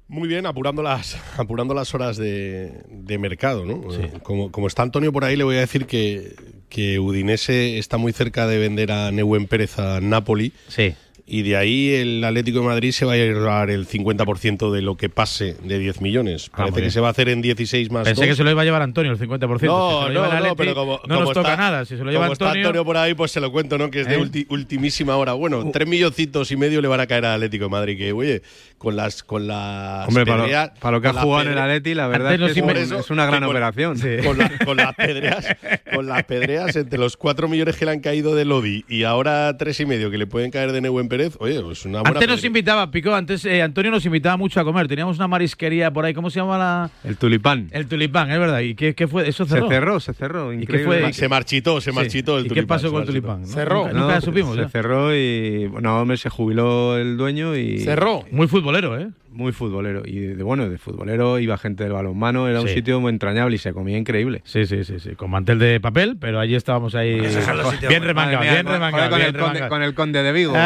Muy 0.07 0.27
bien, 0.27 0.45
apurando 0.45 0.83
las, 0.83 1.17
apurando 1.37 1.73
las 1.73 1.93
horas 1.95 2.17
de, 2.17 2.83
de 2.89 3.17
mercado, 3.17 3.65
¿no? 3.65 3.81
Como, 4.23 4.51
como 4.51 4.67
está 4.67 4.83
Antonio 4.83 5.11
por 5.11 5.23
ahí, 5.23 5.35
le 5.35 5.43
voy 5.43 5.57
a 5.57 5.61
decir 5.61 5.85
que, 5.85 6.35
que 6.69 6.99
Udinese 6.99 7.77
está 7.79 7.97
muy 7.97 8.13
cerca 8.13 8.47
de 8.47 8.57
vender 8.59 8.91
a 8.91 9.11
Neuen 9.11 9.47
Pérez 9.47 9.79
a 9.79 10.01
Napoli. 10.01 10.53
Sí. 10.67 10.95
Y 11.27 11.41
de 11.41 11.57
ahí 11.57 11.91
el 11.95 12.23
Atlético 12.23 12.59
de 12.59 12.65
Madrid 12.67 12.91
se 12.91 13.03
va 13.03 13.13
a 13.13 13.15
llevar 13.15 13.71
el 13.71 13.87
50% 13.87 14.71
de 14.71 14.83
lo 14.83 14.95
que 14.95 15.09
pase 15.09 15.55
de 15.63 15.79
10 15.79 15.99
millones. 16.01 16.49
Ah, 16.53 16.57
Parece 16.57 16.83
que 16.83 16.91
se 16.91 16.99
va 16.99 17.07
a 17.07 17.11
hacer 17.11 17.29
en 17.29 17.41
16 17.41 17.89
más 17.89 18.03
Pensé 18.03 18.27
que 18.27 18.35
se 18.35 18.43
lo 18.43 18.51
iba 18.51 18.61
a 18.61 18.65
llevar 18.65 18.83
Antonio 18.83 19.11
el 19.11 19.17
50%. 19.17 19.53
Si 19.55 19.59
se 19.61 19.65
No, 19.65 20.07
no, 20.09 20.13
no, 20.13 20.23
Atleti, 20.25 20.55
pero 20.55 20.75
como, 20.75 20.91
no 20.93 20.99
como 21.01 21.19
nos 21.21 21.33
toca 21.33 21.53
está- 21.53 21.57
nada. 21.57 21.83
Si 21.85 21.97
se 21.97 22.03
lo 22.03 22.11
lleva 22.11 22.25
como 22.25 22.33
está 22.33 22.45
Antonio, 22.45 22.67
Antonio 22.67 22.85
por 22.85 22.97
ahí, 22.97 23.15
pues 23.15 23.31
se 23.31 23.39
lo 23.39 23.51
cuento, 23.51 23.79
¿no? 23.79 23.89
Que 23.89 24.01
es 24.01 24.07
de 24.07 24.15
¿Eh? 24.15 24.19
ulti- 24.19 24.45
ultimísima 24.49 25.15
hora. 25.17 25.33
Bueno, 25.33 25.67
tres 25.73 25.87
milloncitos 25.87 26.51
y 26.51 26.57
medio 26.57 26.79
le 26.79 26.87
van 26.87 26.99
a 26.99 27.07
caer 27.07 27.25
al 27.25 27.33
Atlético 27.37 27.65
de 27.65 27.69
Madrid. 27.71 27.97
Que, 27.97 28.11
oye, 28.13 28.43
con 28.77 28.95
las, 28.95 29.23
con 29.23 29.47
las 29.47 30.07
Hombre, 30.07 30.25
para 30.27 30.37
lo- 30.37 30.43
pedreas- 30.43 30.71
para 30.79 30.91
lo 30.97 31.01
que 31.01 31.07
ha 31.07 31.13
jugado 31.13 31.41
en 31.41 31.51
el 31.53 31.57
Atleti, 31.57 31.95
la 31.95 32.07
verdad 32.07 32.33
Antes 32.33 32.55
es 32.55 32.63
que 32.63 32.99
es 32.99 33.09
una 33.09 33.25
gran 33.25 33.41
con- 33.41 33.49
operación. 33.49 33.97
Sí. 33.97 34.09
Con, 34.23 34.37
la- 34.37 34.51
con 34.63 34.77
las 34.77 34.93
pedreas, 34.93 35.47
con 35.91 36.05
las 36.05 36.23
pedreas, 36.25 36.75
entre 36.75 36.99
los 36.99 37.17
cuatro 37.17 37.47
millones 37.47 37.77
que 37.77 37.85
le 37.85 37.91
han 37.93 37.99
caído 37.99 38.35
de 38.35 38.45
Lodi 38.45 38.85
y 38.87 39.03
ahora 39.05 39.57
tres 39.57 39.79
y 39.79 39.87
medio 39.87 40.11
que 40.11 40.19
le 40.19 40.27
pueden 40.27 40.51
caer 40.51 40.71
de 40.71 40.81
Neuen 40.81 41.09
Pérez, 41.17 41.37
oye, 41.39 41.55
es 41.71 41.85
una 41.85 42.01
buena 42.01 42.09
Antes 42.19 42.27
nos 42.27 42.43
invitaba, 42.43 42.91
Pico, 42.91 43.13
antes 43.15 43.45
eh, 43.45 43.61
Antonio 43.61 43.89
nos 43.89 44.05
invitaba 44.05 44.35
mucho 44.35 44.59
a 44.59 44.65
comer. 44.65 44.87
Teníamos 44.89 45.15
una 45.17 45.29
marisquería 45.29 45.89
por 45.91 46.03
ahí, 46.03 46.13
¿cómo 46.13 46.29
se 46.29 46.41
llama 46.41 46.57
la...? 46.57 46.89
El 47.05 47.15
tulipán. 47.15 47.69
El 47.71 47.87
tulipán, 47.87 48.29
es 48.31 48.37
verdad. 48.37 48.59
¿Y 48.59 48.75
qué, 48.75 48.93
qué 48.93 49.07
fue? 49.07 49.29
¿Eso 49.29 49.45
cerró? 49.45 49.69
Se 49.69 49.73
cerró, 49.75 49.99
se 50.01 50.13
cerró. 50.13 50.51
¿Y 50.53 50.57
qué 50.57 50.63
Increíble. 50.63 51.01
fue? 51.03 51.13
Se 51.13 51.29
marchitó, 51.29 51.79
se 51.79 51.91
Sí. 51.91 51.95
marchitó 51.95 52.37
el 52.37 52.41
¿Y 52.45 52.49
qué 52.49 52.55
tulipán, 52.55 52.67
pasó 52.67 52.87
se 52.87 52.91
con 52.91 53.01
el 53.01 53.07
tulipán? 53.07 53.41
no? 53.41 53.47
Cerró. 53.47 53.85
Nunca, 53.85 53.93
nunca 53.99 54.15
No, 54.15 54.21
supimos. 54.21 54.55
se 54.57 54.63
¿eh? 54.63 54.69
cerró 54.69 55.15
y 55.15 55.71
no, 55.81 56.01
hombre, 56.01 56.17
se 56.17 56.29
jubiló 56.29 56.97
el 56.97 57.15
dueño 57.15 57.55
y 57.55 57.85
Muy 58.31 58.47
futbolero, 58.47 58.99
¿eh? 58.99 59.07
Muy 59.35 59.51
futbolero 59.51 60.01
y 60.05 60.19
de, 60.19 60.43
bueno, 60.43 60.67
de 60.69 60.77
futbolero 60.77 61.37
iba 61.39 61.57
gente 61.57 61.83
del 61.83 61.93
balonmano, 61.93 62.47
era 62.47 62.61
un 62.61 62.67
sitio 62.69 62.99
muy 63.01 63.09
entrañable 63.11 63.55
y 63.55 63.59
se 63.59 63.73
comía 63.73 63.97
increíble. 63.97 64.41
Sí, 64.45 64.65
sí, 64.65 64.83
sí, 64.83 64.99
sí, 64.99 65.15
con 65.15 65.29
mantel 65.29 65.59
de 65.59 65.79
papel, 65.79 66.17
pero 66.19 66.39
allí 66.39 66.55
estábamos 66.55 66.95
ahí 66.95 67.19
es 67.19 67.33
sitios 67.33 67.89
bien 67.89 68.03
remangado, 68.03 68.37
Madre 68.37 68.45
mía, 68.45 68.51
bien 68.53 68.65
joder, 68.65 68.79
remangado, 68.79 69.09
con 69.09 69.19
bien 69.19 69.35
el 69.35 69.41
conde- 69.41 69.67
con 69.69 69.83
el 69.83 69.93
conde 69.93 70.23
de 70.23 70.31
Vigo. 70.31 70.53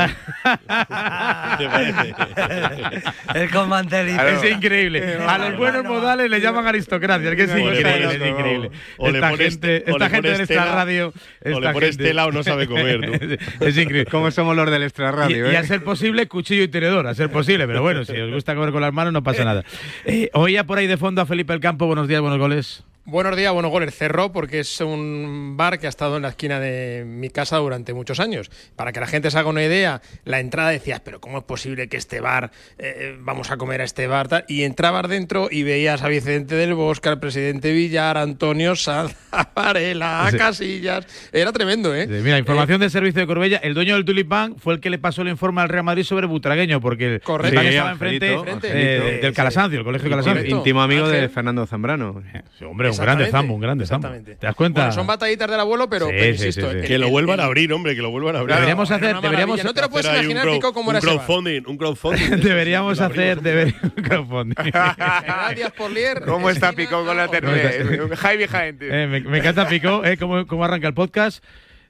El 3.36 3.50
con 3.52 3.70
mantel 3.70 4.08
y 4.10 4.12
Es 4.12 4.18
todo. 4.42 4.50
increíble. 4.50 5.18
A 5.28 5.38
los 5.38 5.58
buenos 5.58 5.84
modales 5.84 6.30
le 6.30 6.40
llaman 6.42 6.66
aristocracia. 6.68 7.30
Es 7.30 7.36
que 7.36 7.44
es 7.44 7.50
increíble, 7.52 8.06
es 8.06 8.30
increíble. 8.32 8.72
o 8.98 9.08
Esta 9.10 9.30
gente, 9.38 9.80
te- 9.82 9.92
o 9.92 9.96
esta 9.96 10.10
gente 10.10 10.30
de 10.32 10.38
nuestra 10.38 10.64
tela- 10.64 10.76
radio. 10.76 11.08
o 11.10 11.14
le 11.50 11.54
esta 11.56 11.74
pones 11.74 11.98
tela 11.98 12.26
o 12.28 12.32
no 12.32 12.44
sabe 12.44 12.68
comer, 12.68 13.40
es 13.60 13.78
increíble. 13.78 14.06
¿Cómo 14.06 14.32
somos 14.32 14.56
los 14.56 14.70
del 14.70 14.84
extra 14.84 15.12
radio? 15.12 15.48
Y, 15.48 15.52
y 15.52 15.56
eh? 15.56 15.58
a 15.58 15.64
ser 15.64 15.84
posible, 15.84 16.28
cuchillo 16.28 16.64
y 16.64 16.68
tenedor, 16.68 17.08
a 17.08 17.14
ser 17.14 17.30
posible. 17.30 17.68
Pero 17.68 17.82
bueno, 17.82 18.04
si 18.06 18.18
os 18.18 18.32
gusta 18.34 18.56
comer 18.60 18.72
con 18.74 18.82
las 18.82 18.94
manos, 18.94 19.14
no 19.14 19.24
pasa 19.24 19.44
nada. 19.44 19.64
Eh, 20.06 20.30
oía 20.34 20.66
por 20.66 20.78
ahí 20.78 20.88
de 20.88 20.98
fondo 20.98 21.22
a 21.22 21.26
Felipe 21.26 21.54
El 21.54 21.60
Campo. 21.60 21.86
Buenos 21.86 22.08
días, 22.08 22.22
buenos 22.22 22.40
goles. 22.40 22.84
Buenos 23.10 23.36
días, 23.36 23.52
buenos 23.52 23.72
goles. 23.72 23.96
Cerró 23.96 24.32
porque 24.32 24.60
es 24.60 24.82
un 24.82 25.56
bar 25.58 25.80
que 25.80 25.88
ha 25.88 25.90
estado 25.90 26.18
en 26.18 26.22
la 26.24 26.30
esquina 26.30 26.60
de 26.60 27.04
mi 27.08 27.30
casa 27.30 27.58
durante 27.58 27.94
muchos 27.94 28.20
años. 28.20 28.52
Para 28.76 28.92
que 28.92 29.00
la 29.00 29.08
gente 29.08 29.32
se 29.32 29.40
haga 29.40 29.50
una 29.50 29.64
idea, 29.64 30.02
la 30.26 30.40
entrada 30.40 30.70
decías, 30.70 31.00
pero 31.00 31.20
¿cómo 31.20 31.40
es 31.40 31.44
posible 31.44 31.88
que 31.90 31.98
este 31.98 32.20
bar, 32.20 32.52
eh, 32.78 33.16
vamos 33.20 33.50
a 33.50 33.58
comer 33.58 33.82
a 33.82 33.84
este 33.86 34.06
bar? 34.06 34.28
tal? 34.28 34.46
Y 34.48 34.62
entrabas 34.64 35.08
dentro 35.10 35.48
y 35.50 35.64
veías 35.64 36.04
a 36.04 36.08
Vicente 36.08 36.54
del 36.54 36.76
Bosque, 36.76 37.10
al 37.10 37.20
presidente 37.20 37.72
Villar, 37.72 38.18
a 38.18 38.22
Antonio 38.22 38.76
Sanz, 38.76 39.16
a 39.32 39.50
Varela, 39.56 40.26
a 40.28 40.32
Sí. 40.32 40.38
Casillas. 40.38 41.08
Era 41.34 41.52
tremendo, 41.52 41.96
¿eh? 41.96 42.06
Sí, 42.06 42.14
Mira, 42.24 42.38
información 42.38 42.80
de 42.80 42.90
servicio 42.92 43.22
de 43.22 43.28
Corbella. 43.28 43.58
El 43.58 43.74
dueño 43.74 43.96
del 43.96 44.06
Tulipán 44.06 44.58
fue 44.58 44.76
el 44.76 44.80
que 44.80 44.90
le 44.92 45.00
pasó 45.00 45.24
el 45.24 45.30
informe 45.30 45.62
al 45.62 45.70
Real 45.70 45.84
Madrid 45.84 46.04
sobre 46.04 46.28
Butragueño, 46.28 46.80
porque 46.80 47.16
el 47.16 47.22
Correcto. 47.22 47.60
Sí, 47.60 47.68
estaba 47.68 47.90
Angelito, 47.90 48.26
enfrente 48.26 48.68
Angelito. 48.68 49.08
eh, 49.08 49.20
del 49.22 49.34
Calasancio, 49.34 49.80
el 49.80 49.86
colegio 49.86 50.10
Calasancio. 50.12 50.46
Íntimo 50.58 50.82
amigo 50.84 51.08
de. 51.08 51.28
Fernando 51.30 51.66
Zambrano. 51.66 52.22
Sí, 52.58 52.66
hombre, 52.66 52.90
grande 53.02 53.28
zambo, 53.32 53.54
un 53.56 53.62
grande 53.62 53.86
zambo. 53.86 54.08
exactamente. 54.08 54.40
¿Te 54.40 54.46
das 54.48 54.56
cuenta? 54.56 54.82
Bueno, 54.82 54.94
son 54.94 55.08
batallitas 55.08 55.50
del 55.50 55.60
abuelo, 55.60 55.90
pero, 55.90 56.06
Sí, 56.08 56.12
pero 56.18 56.24
sí, 56.26 56.30
insisto, 56.46 56.62
sí, 56.68 56.72
sí. 56.72 56.78
el- 56.80 56.86
Que 56.88 56.98
lo 56.98 57.06
el- 57.08 57.12
vuelvan 57.12 57.36
el- 57.36 57.40
a 57.42 57.46
abrir, 57.46 57.74
hombre, 57.74 57.96
que 57.96 58.02
lo 58.02 58.10
vuelvan 58.12 58.36
a 58.36 58.40
abrir. 58.40 58.56
Deberíamos 58.56 58.92
hacer, 58.92 59.20
deberíamos. 59.22 59.64
No 59.64 59.74
te 59.74 59.82
lo 59.82 59.90
puedes 59.90 60.08
un 60.08 60.14
imaginar, 60.16 60.44
crowd- 60.46 60.54
Pico, 60.56 60.74
cómo 60.74 60.90
un 60.90 60.96
era 60.96 61.02
crowdfunding, 61.02 61.62
un 61.68 61.78
crowdfunding. 61.78 62.30
deberíamos 62.44 63.00
hacer 63.00 63.38
abrimos. 63.40 63.44
deber- 63.44 63.76
un 63.98 64.04
crowdfunding. 64.04 64.56
Gracias 64.74 65.72
por 65.72 65.92
lier. 65.92 66.22
¿Cómo 66.26 66.50
está 66.50 66.74
Pico 66.74 67.04
con 67.06 67.18
la 67.18 67.24
abajo. 67.24 67.32
ternera? 67.32 68.16
High 68.18 68.38
behind. 68.38 68.80
tío. 68.80 68.94
Eh, 68.94 69.08
me, 69.08 69.38
encanta 69.38 69.68
Pico, 69.68 70.04
eh, 70.06 70.18
cómo, 70.18 70.64
arranca 70.64 70.88
el 70.88 70.94
podcast. 70.94 71.44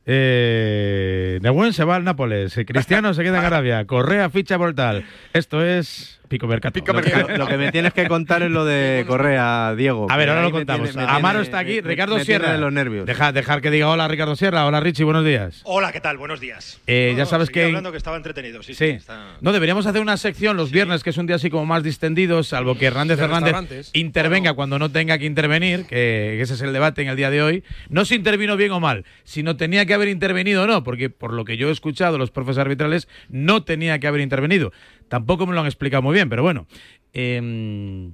Eh, 0.05 1.39
Nehuen 1.41 1.73
se 1.73 1.83
va 1.83 1.95
al 1.95 2.03
Nápoles, 2.03 2.57
eh, 2.57 2.65
Cristiano 2.65 3.13
se 3.13 3.23
queda 3.23 3.39
en 3.39 3.45
Arabia, 3.53 3.85
Correa 3.85 4.29
ficha 4.29 4.57
por 4.57 4.73
tal. 4.73 5.05
Esto 5.33 5.63
es 5.63 6.18
Pico 6.29 6.47
Mercato. 6.47 6.79
Lo 6.93 7.01
que, 7.01 7.37
lo 7.37 7.47
que 7.47 7.57
me 7.57 7.71
tienes 7.71 7.91
que 7.93 8.07
contar 8.07 8.43
es 8.43 8.51
lo 8.51 8.63
de 8.63 9.03
Correa, 9.07 9.73
Diego. 9.75 10.07
A 10.09 10.15
ver, 10.15 10.29
ahora 10.29 10.43
lo 10.43 10.51
contamos. 10.51 10.91
tiene- 10.91 11.03
Amaro 11.03 11.39
tiene- 11.39 11.43
está 11.43 11.59
aquí, 11.59 11.81
me- 11.81 11.89
Ricardo 11.89 12.15
me 12.17 12.23
tiene 12.23 12.39
Sierra. 12.39 12.53
de 12.53 12.59
los 12.59 12.71
nervios. 12.71 13.05
Deja, 13.07 13.31
dejar 13.31 13.61
que 13.61 13.71
diga 13.71 13.89
hola 13.89 14.07
Ricardo 14.07 14.35
Sierra. 14.35 14.65
Hola 14.67 14.79
Richie, 14.79 15.03
buenos 15.03 15.25
días. 15.25 15.61
Hola, 15.65 15.91
¿qué 15.91 15.99
tal? 15.99 16.17
Buenos 16.17 16.39
días. 16.39 16.79
Eh, 16.87 17.13
ya 17.17 17.25
sabes 17.25 17.49
que- 17.49 17.65
hablando 17.65 17.91
que 17.91 17.97
estaba 17.97 18.15
entretenido, 18.15 18.61
sí. 18.63 18.73
Sí. 18.75 18.85
sí, 18.85 18.91
está- 18.91 19.37
No, 19.41 19.51
deberíamos 19.51 19.85
hacer 19.87 20.01
una 20.01 20.17
sección 20.17 20.55
los 20.55 20.71
viernes, 20.71 21.03
que 21.03 21.09
es 21.09 21.17
un 21.17 21.25
día 21.25 21.35
así 21.37 21.49
como 21.49 21.65
más 21.65 21.81
distendido, 21.83 22.43
salvo 22.43 22.77
que 22.77 22.85
Hernández 22.85 23.17
De 23.17 23.23
Hernández 23.25 23.89
intervenga 23.93 24.53
cuando 24.53 24.77
no 24.79 24.89
tenga 24.91 25.17
que 25.17 25.25
intervenir, 25.25 25.85
que, 25.85 26.39
ese 26.41 26.53
es 26.53 26.61
el 26.61 26.73
debate 26.73 27.01
en 27.01 27.07
el 27.09 27.15
día 27.15 27.31
de 27.31 27.41
hoy. 27.41 27.63
No 27.89 28.05
si 28.05 28.15
intervino 28.15 28.55
bien 28.55 28.71
o 28.71 28.79
mal, 28.79 29.03
si 29.23 29.41
no 29.41 29.57
tenía 29.57 29.85
que 29.87 29.93
haber 29.95 30.07
intervenido 30.09 30.63
o 30.63 30.67
no, 30.67 30.83
porque 30.83 31.09
por 31.09 31.33
lo 31.33 31.43
que 31.43 31.57
yo 31.57 31.69
he 31.69 31.71
escuchado, 31.71 32.17
los 32.19 32.29
profes 32.29 32.57
arbitrales 32.59 33.07
no 33.29 33.63
tenía 33.63 33.97
que 33.99 34.05
haber 34.07 34.21
intervenido. 34.21 34.71
Tampoco 35.09 35.45
me 35.45 35.53
lo 35.53 35.61
han 35.61 35.65
explicado 35.65 36.01
muy 36.01 36.13
bien, 36.13 36.29
pero 36.29 36.43
bueno. 36.43 36.67
em, 37.13 38.13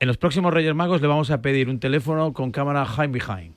en 0.00 0.08
los 0.08 0.16
próximos 0.16 0.52
Reyes 0.52 0.74
Magos 0.74 1.00
le 1.00 1.06
vamos 1.08 1.30
a 1.30 1.42
pedir 1.42 1.68
un 1.68 1.78
teléfono 1.78 2.32
con 2.32 2.50
cámara 2.52 2.84
high 2.86 3.08
behind. 3.08 3.54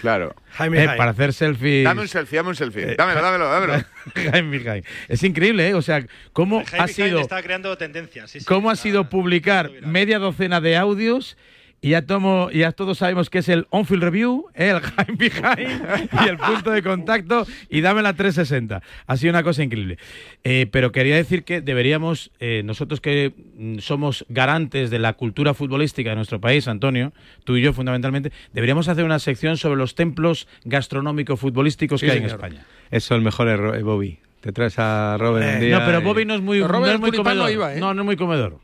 Claro. 0.00 0.34
Eh, 0.58 0.86
para 0.96 1.10
hacer 1.10 1.32
selfies. 1.32 1.84
Dame 1.84 2.02
un 2.02 2.08
selfie, 2.08 2.36
dame 2.38 2.48
un 2.48 2.56
selfie. 2.56 2.94
dámelo, 2.96 3.20
dámelo, 3.20 3.48
dámelo. 3.50 3.84
Jaime 4.32 4.60
Jaime. 4.60 4.86
Es 5.08 5.22
increíble, 5.22 5.68
¿eh? 5.68 5.74
O 5.74 5.82
sea, 5.82 6.06
cómo 6.32 6.64
Jaime 6.64 6.84
ha 6.84 6.88
sido, 6.88 7.08
Jaime 7.08 7.20
está 7.20 7.42
creando 7.42 7.76
tendencias. 7.76 8.30
sí, 8.30 8.40
sí. 8.40 8.46
cómo 8.46 8.70
ha 8.70 8.76
sido 8.76 9.10
publicar 9.10 9.70
media 9.82 10.18
docena 10.18 10.60
de 10.60 10.76
audios 10.76 11.36
y 11.82 11.90
ya, 11.90 12.02
tomo, 12.02 12.50
ya 12.50 12.72
todos 12.72 12.98
sabemos 12.98 13.30
que 13.30 13.38
es 13.38 13.48
el 13.48 13.66
on-field 13.70 14.02
review, 14.02 14.46
¿eh? 14.54 14.68
el 14.68 14.80
Jaime 14.80 15.16
Behind 15.16 16.08
y 16.24 16.28
el 16.28 16.36
punto 16.36 16.70
de 16.70 16.82
contacto 16.82 17.46
y 17.70 17.80
dame 17.80 18.02
la 18.02 18.12
360. 18.12 18.82
Ha 19.06 19.16
sido 19.16 19.30
una 19.30 19.42
cosa 19.42 19.62
increíble. 19.62 19.98
Eh, 20.44 20.66
pero 20.70 20.92
quería 20.92 21.16
decir 21.16 21.42
que 21.42 21.62
deberíamos, 21.62 22.32
eh, 22.38 22.62
nosotros 22.64 23.00
que 23.00 23.32
mm, 23.56 23.78
somos 23.78 24.26
garantes 24.28 24.90
de 24.90 24.98
la 24.98 25.14
cultura 25.14 25.54
futbolística 25.54 26.10
de 26.10 26.16
nuestro 26.16 26.40
país, 26.40 26.68
Antonio, 26.68 27.12
tú 27.44 27.56
y 27.56 27.62
yo 27.62 27.72
fundamentalmente, 27.72 28.30
deberíamos 28.52 28.88
hacer 28.88 29.04
una 29.04 29.18
sección 29.18 29.56
sobre 29.56 29.78
los 29.78 29.94
templos 29.94 30.48
gastronómico-futbolísticos 30.64 32.00
Sí, 32.00 32.06
que 32.06 32.12
hay 32.12 32.18
en. 32.18 32.26
España. 32.26 32.66
Eso 32.90 33.14
es 33.14 33.18
el 33.18 33.22
mejor 33.22 33.48
error, 33.48 33.76
eh, 33.76 33.82
Bobby. 33.82 34.18
Te 34.40 34.52
traes 34.52 34.78
a 34.78 35.16
Robert 35.18 35.54
un 35.54 35.60
día. 35.60 35.78
No, 35.78 35.84
pero 35.84 36.00
Bobby 36.00 36.24
no 36.24 36.34
es 36.34 36.40
muy, 36.40 36.60
no 36.60 36.86
es 36.86 37.00
muy 37.00 37.12
comedor. 37.12 37.78
No, 37.78 37.94
no 37.94 38.02
es 38.02 38.06
muy 38.06 38.16
comedor. 38.16 38.58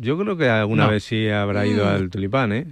Yo 0.00 0.16
creo 0.18 0.36
que 0.36 0.48
alguna 0.48 0.84
No. 0.84 0.90
vez 0.90 1.04
sí 1.04 1.28
habrá 1.28 1.66
ido 1.66 1.84
Mm. 1.84 1.88
al 1.88 2.10
tulipán, 2.10 2.52
¿eh? 2.52 2.66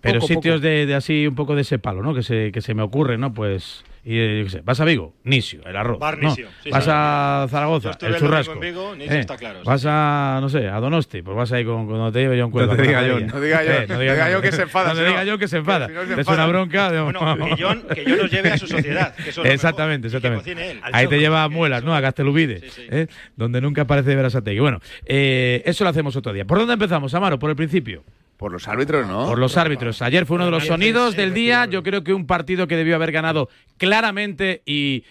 Pero 0.00 0.20
Poco, 0.20 0.28
sitios 0.34 0.56
poco. 0.56 0.66
De, 0.68 0.86
de 0.86 0.94
así, 0.94 1.26
un 1.26 1.34
poco 1.34 1.54
de 1.54 1.62
ese 1.62 1.78
palo, 1.78 2.02
¿no? 2.02 2.14
Que 2.14 2.22
se, 2.22 2.52
que 2.52 2.60
se 2.60 2.74
me 2.74 2.82
ocurre, 2.82 3.16
¿no? 3.18 3.32
Pues, 3.32 3.84
y, 4.04 4.18
eh, 4.18 4.38
yo 4.40 4.44
qué 4.44 4.50
sé, 4.50 4.60
vas 4.62 4.78
a 4.80 4.84
Vigo, 4.84 5.14
Nisio, 5.24 5.62
el 5.64 5.76
arroz. 5.76 5.98
Bar 5.98 6.18
¿no? 6.22 6.28
Nisio, 6.28 6.48
sí, 6.62 6.70
vas 6.70 6.84
sí. 6.84 6.90
a 6.92 7.40
Yo 7.44 7.48
Zaragoza, 7.48 7.90
estuve 7.90 8.10
el 8.10 8.16
churrasco. 8.16 8.52
en 8.52 8.60
Vigo, 8.60 8.94
Nisio 8.94 9.12
¿eh? 9.16 9.20
está 9.20 9.36
claro, 9.36 9.60
sí. 9.60 9.66
Vas 9.66 9.84
a, 9.86 10.38
no 10.40 10.48
sé, 10.48 10.68
a 10.68 10.78
Donosti, 10.80 11.22
pues 11.22 11.36
vas 11.36 11.50
ahí 11.52 11.64
con, 11.64 11.86
cuando 11.86 12.12
te 12.12 12.20
lleve 12.20 12.40
John 12.40 12.50
Cuelva. 12.50 12.74
No 12.74 12.82
te 12.82 12.86
diga. 12.88 13.00
John. 13.08 13.26
No 13.26 13.40
diga 13.40 13.58
John. 13.64 13.72
Eh, 13.74 13.86
No 13.88 13.98
diga 13.98 14.28
John 14.32 14.42
que 14.42 14.52
se 14.52 14.62
enfada, 14.62 14.88
No 14.90 14.94
te 15.00 15.06
diga. 15.06 15.24
John 15.26 15.38
que 15.38 15.48
se 15.48 15.56
enfada. 15.56 15.88
Es 16.18 16.28
una 16.28 16.46
bronca. 16.46 16.92
de- 16.92 17.00
Bueno, 17.00 17.20
que 17.56 17.62
John, 17.62 17.82
que 17.94 18.04
John 18.06 18.18
nos 18.18 18.30
lleve 18.30 18.50
a 18.50 18.58
su 18.58 18.66
sociedad. 18.68 19.14
Que 19.14 19.30
eso 19.30 19.44
exactamente, 19.44 20.08
que 20.10 20.16
exactamente. 20.16 20.70
él. 20.70 20.80
Ahí 20.92 21.06
te 21.06 21.18
lleva 21.18 21.42
a 21.44 21.48
Muelas, 21.48 21.82
¿no? 21.82 21.94
A 21.94 22.00
Gastelubide, 22.00 22.60
¿eh? 22.90 23.06
donde 23.36 23.60
nunca 23.60 23.82
aparece 23.82 24.14
Verasategui. 24.14 24.60
Bueno, 24.60 24.80
eh, 25.06 25.62
eso 25.64 25.84
lo 25.84 25.90
hacemos 25.90 26.14
otro 26.16 26.32
día. 26.32 26.44
¿Por 26.44 26.58
dónde 26.58 26.74
empezamos, 26.74 27.14
Amaro? 27.14 27.38
¿Por 27.38 27.50
el 27.50 27.56
principio? 27.56 28.04
Por 28.36 28.52
los 28.52 28.66
árbitros, 28.68 29.06
¿no? 29.06 29.26
Por 29.26 29.38
los 29.38 29.56
árbitros. 29.56 30.02
Ayer 30.02 30.26
fue 30.26 30.36
uno 30.36 30.46
de 30.46 30.50
los 30.50 30.66
sonidos 30.66 31.16
del 31.16 31.34
día. 31.34 31.66
Yo 31.66 31.82
creo 31.82 32.02
que 32.02 32.12
un 32.12 32.26
partido 32.26 32.66
que 32.66 32.76
debió 32.76 32.96
haber 32.96 33.12
ganado 33.12 33.48
claramente 33.78 34.62
y 34.66 35.04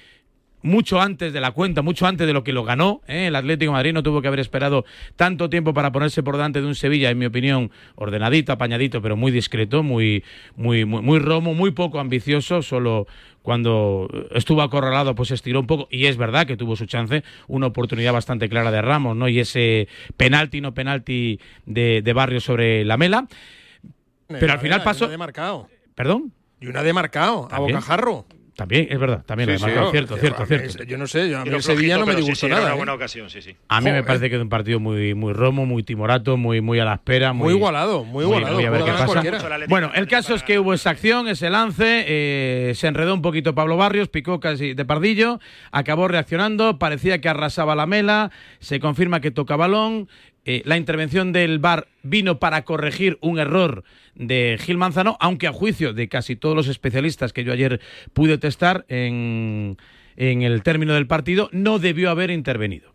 mucho 0.64 1.00
antes 1.00 1.34
de 1.34 1.42
la 1.42 1.52
cuenta, 1.52 1.82
mucho 1.82 2.08
antes 2.08 2.26
de 2.26 2.34
lo 2.34 2.44
que 2.44 2.54
lo 2.54 2.64
ganó. 2.64 3.02
¿eh? 3.08 3.28
El 3.28 3.36
Atlético 3.36 3.72
de 3.72 3.74
Madrid 3.74 3.94
no 3.94 4.02
tuvo 4.02 4.22
que 4.22 4.28
haber 4.28 4.40
esperado 4.40 4.86
tanto 5.16 5.50
tiempo 5.50 5.74
para 5.74 5.92
ponerse 5.92 6.24
por 6.24 6.36
delante 6.36 6.62
de 6.62 6.68
un 6.68 6.76
Sevilla, 6.76 7.12
en 7.12 7.18
mi 7.20 7.26
opinión, 7.26 7.70
ordenadito, 7.96 8.52
apañadito, 8.52 9.02
pero 9.02 9.16
muy 9.16 9.32
discreto, 9.32 9.84
muy, 9.84 10.24
muy, 10.56 10.86
muy, 10.86 11.02
muy 11.02 11.20
romo, 11.20 11.54
muy 11.54 11.72
poco 11.72 12.00
ambicioso. 12.00 12.62
Solo 12.62 13.06
cuando 13.42 14.08
estuvo 14.32 14.62
acorralado, 14.62 15.14
pues 15.16 15.32
estiró 15.32 15.60
un 15.60 15.68
poco. 15.68 15.88
Y 15.92 16.06
es 16.06 16.18
verdad 16.18 16.48
que 16.48 16.58
tuvo 16.58 16.76
su 16.76 16.86
chance, 16.86 17.24
una 17.48 17.68
oportunidad 17.68 18.14
bastante 18.14 18.50
clara 18.50 18.72
de 18.72 18.82
Ramos, 18.82 19.16
¿no? 19.16 19.28
Y 19.28 19.40
ese 19.40 19.88
penalti, 20.18 20.62
no 20.62 20.74
penalti 20.74 21.40
de, 21.66 22.02
de 22.02 22.14
Barrio 22.14 22.40
sobre 22.40 22.86
la 22.86 22.98
mela. 22.98 23.28
Pero 24.28 24.54
al 24.54 24.60
final 24.60 24.82
pasó. 24.82 25.10
¿Perdón? 25.94 26.34
Y 26.60 26.68
una 26.68 26.82
de 26.82 26.94
marcado, 26.94 27.50
a 27.52 27.60
bocajarro. 27.60 28.26
También, 28.56 28.88
es 28.92 29.00
verdad, 29.00 29.24
también 29.26 29.50
lo 29.52 29.58
Sí, 29.58 29.66
cierto, 29.66 29.82
Yo- 30.16 30.18
cierto, 30.22 30.46
cierto. 30.46 30.84
Yo 30.84 30.98
no 31.00 31.08
sé, 31.08 31.28
yo, 31.28 31.40
a 31.40 31.44
mí 31.44 31.50
el 31.50 31.64
Sevilla 31.64 31.98
no 31.98 32.06
me 32.06 32.14
disgustó 32.16 32.42
sí, 32.42 32.46
era 32.46 32.56
nada. 32.58 32.68
una 32.68 32.74
¿eh? 32.76 32.78
buena 32.78 32.94
ocasión, 32.94 33.28
sí, 33.30 33.42
sí. 33.42 33.56
A 33.68 33.82
mí 33.82 33.92
me 33.92 34.04
parece 34.04 34.30
que 34.30 34.36
es 34.36 34.42
un 34.44 34.50
partido 34.50 34.80
muy, 34.80 35.16
muy 35.16 35.34
romo, 35.34 35.66
muy 35.66 35.82
timorato, 35.82 36.38
muy, 36.38 36.62
muy 36.62 36.80
a 36.80 36.86
la 36.86 36.94
espera. 36.94 37.34
Muy, 37.34 37.46
Muy 37.46 37.54
igualado, 37.56 38.04
muy 38.04 38.24
igualado, 38.26 38.54
muy 38.54 38.66
a 38.66 38.70
ver 38.70 38.82
puede 38.82 38.92
qué 38.92 38.92
ganar 39.00 39.08
pasa. 39.08 39.22
cualquiera. 39.40 39.66
Bueno, 39.68 39.92
el 39.96 40.08
caso 40.08 40.36
es 40.36 40.44
que 40.44 40.60
hubo 40.60 40.74
esa 40.76 40.92
acción, 40.92 41.28
ese 41.28 41.50
lance, 41.50 42.06
eh, 42.08 42.74
se 42.76 42.86
enredó 42.88 43.16
un 43.16 43.24
poquito 43.24 43.56
Pablo 43.56 43.76
Barrios, 43.76 44.10
picó 44.10 44.40
casi 44.40 44.76
de 44.76 44.86
pardillo, 44.86 45.40
acabó 45.72 46.08
reaccionando, 46.08 46.78
parecía 46.78 47.20
que 47.22 47.30
arrasaba 47.30 47.76
la 47.76 47.88
mela, 47.88 48.30
se 48.60 48.80
confirma 48.80 49.20
que 49.20 49.32
toca 49.32 49.56
balón. 49.56 50.08
Eh, 50.46 50.62
la 50.66 50.78
intervención 50.78 51.32
del 51.32 51.60
VAR 51.60 51.88
vino 52.02 52.40
para 52.40 52.64
corregir 52.64 53.18
un 53.22 53.40
error 53.40 53.84
de 54.16 54.58
Gil 54.60 54.78
Manzano, 54.78 55.18
aunque 55.20 55.48
a 55.48 55.54
juicio 55.54 55.94
de 55.94 56.10
casi 56.10 56.36
todos 56.36 56.56
los 56.56 56.68
especialistas 56.68 57.34
que 57.34 57.44
yo 57.44 57.54
ayer 57.54 57.80
pude 58.14 58.38
testar 58.38 58.86
en, 58.90 59.78
en 60.16 60.42
el 60.42 60.64
término 60.64 60.94
del 60.94 61.08
partido, 61.08 61.50
no 61.52 61.80
debió 61.80 62.10
haber 62.10 62.32
intervenido. 62.32 62.92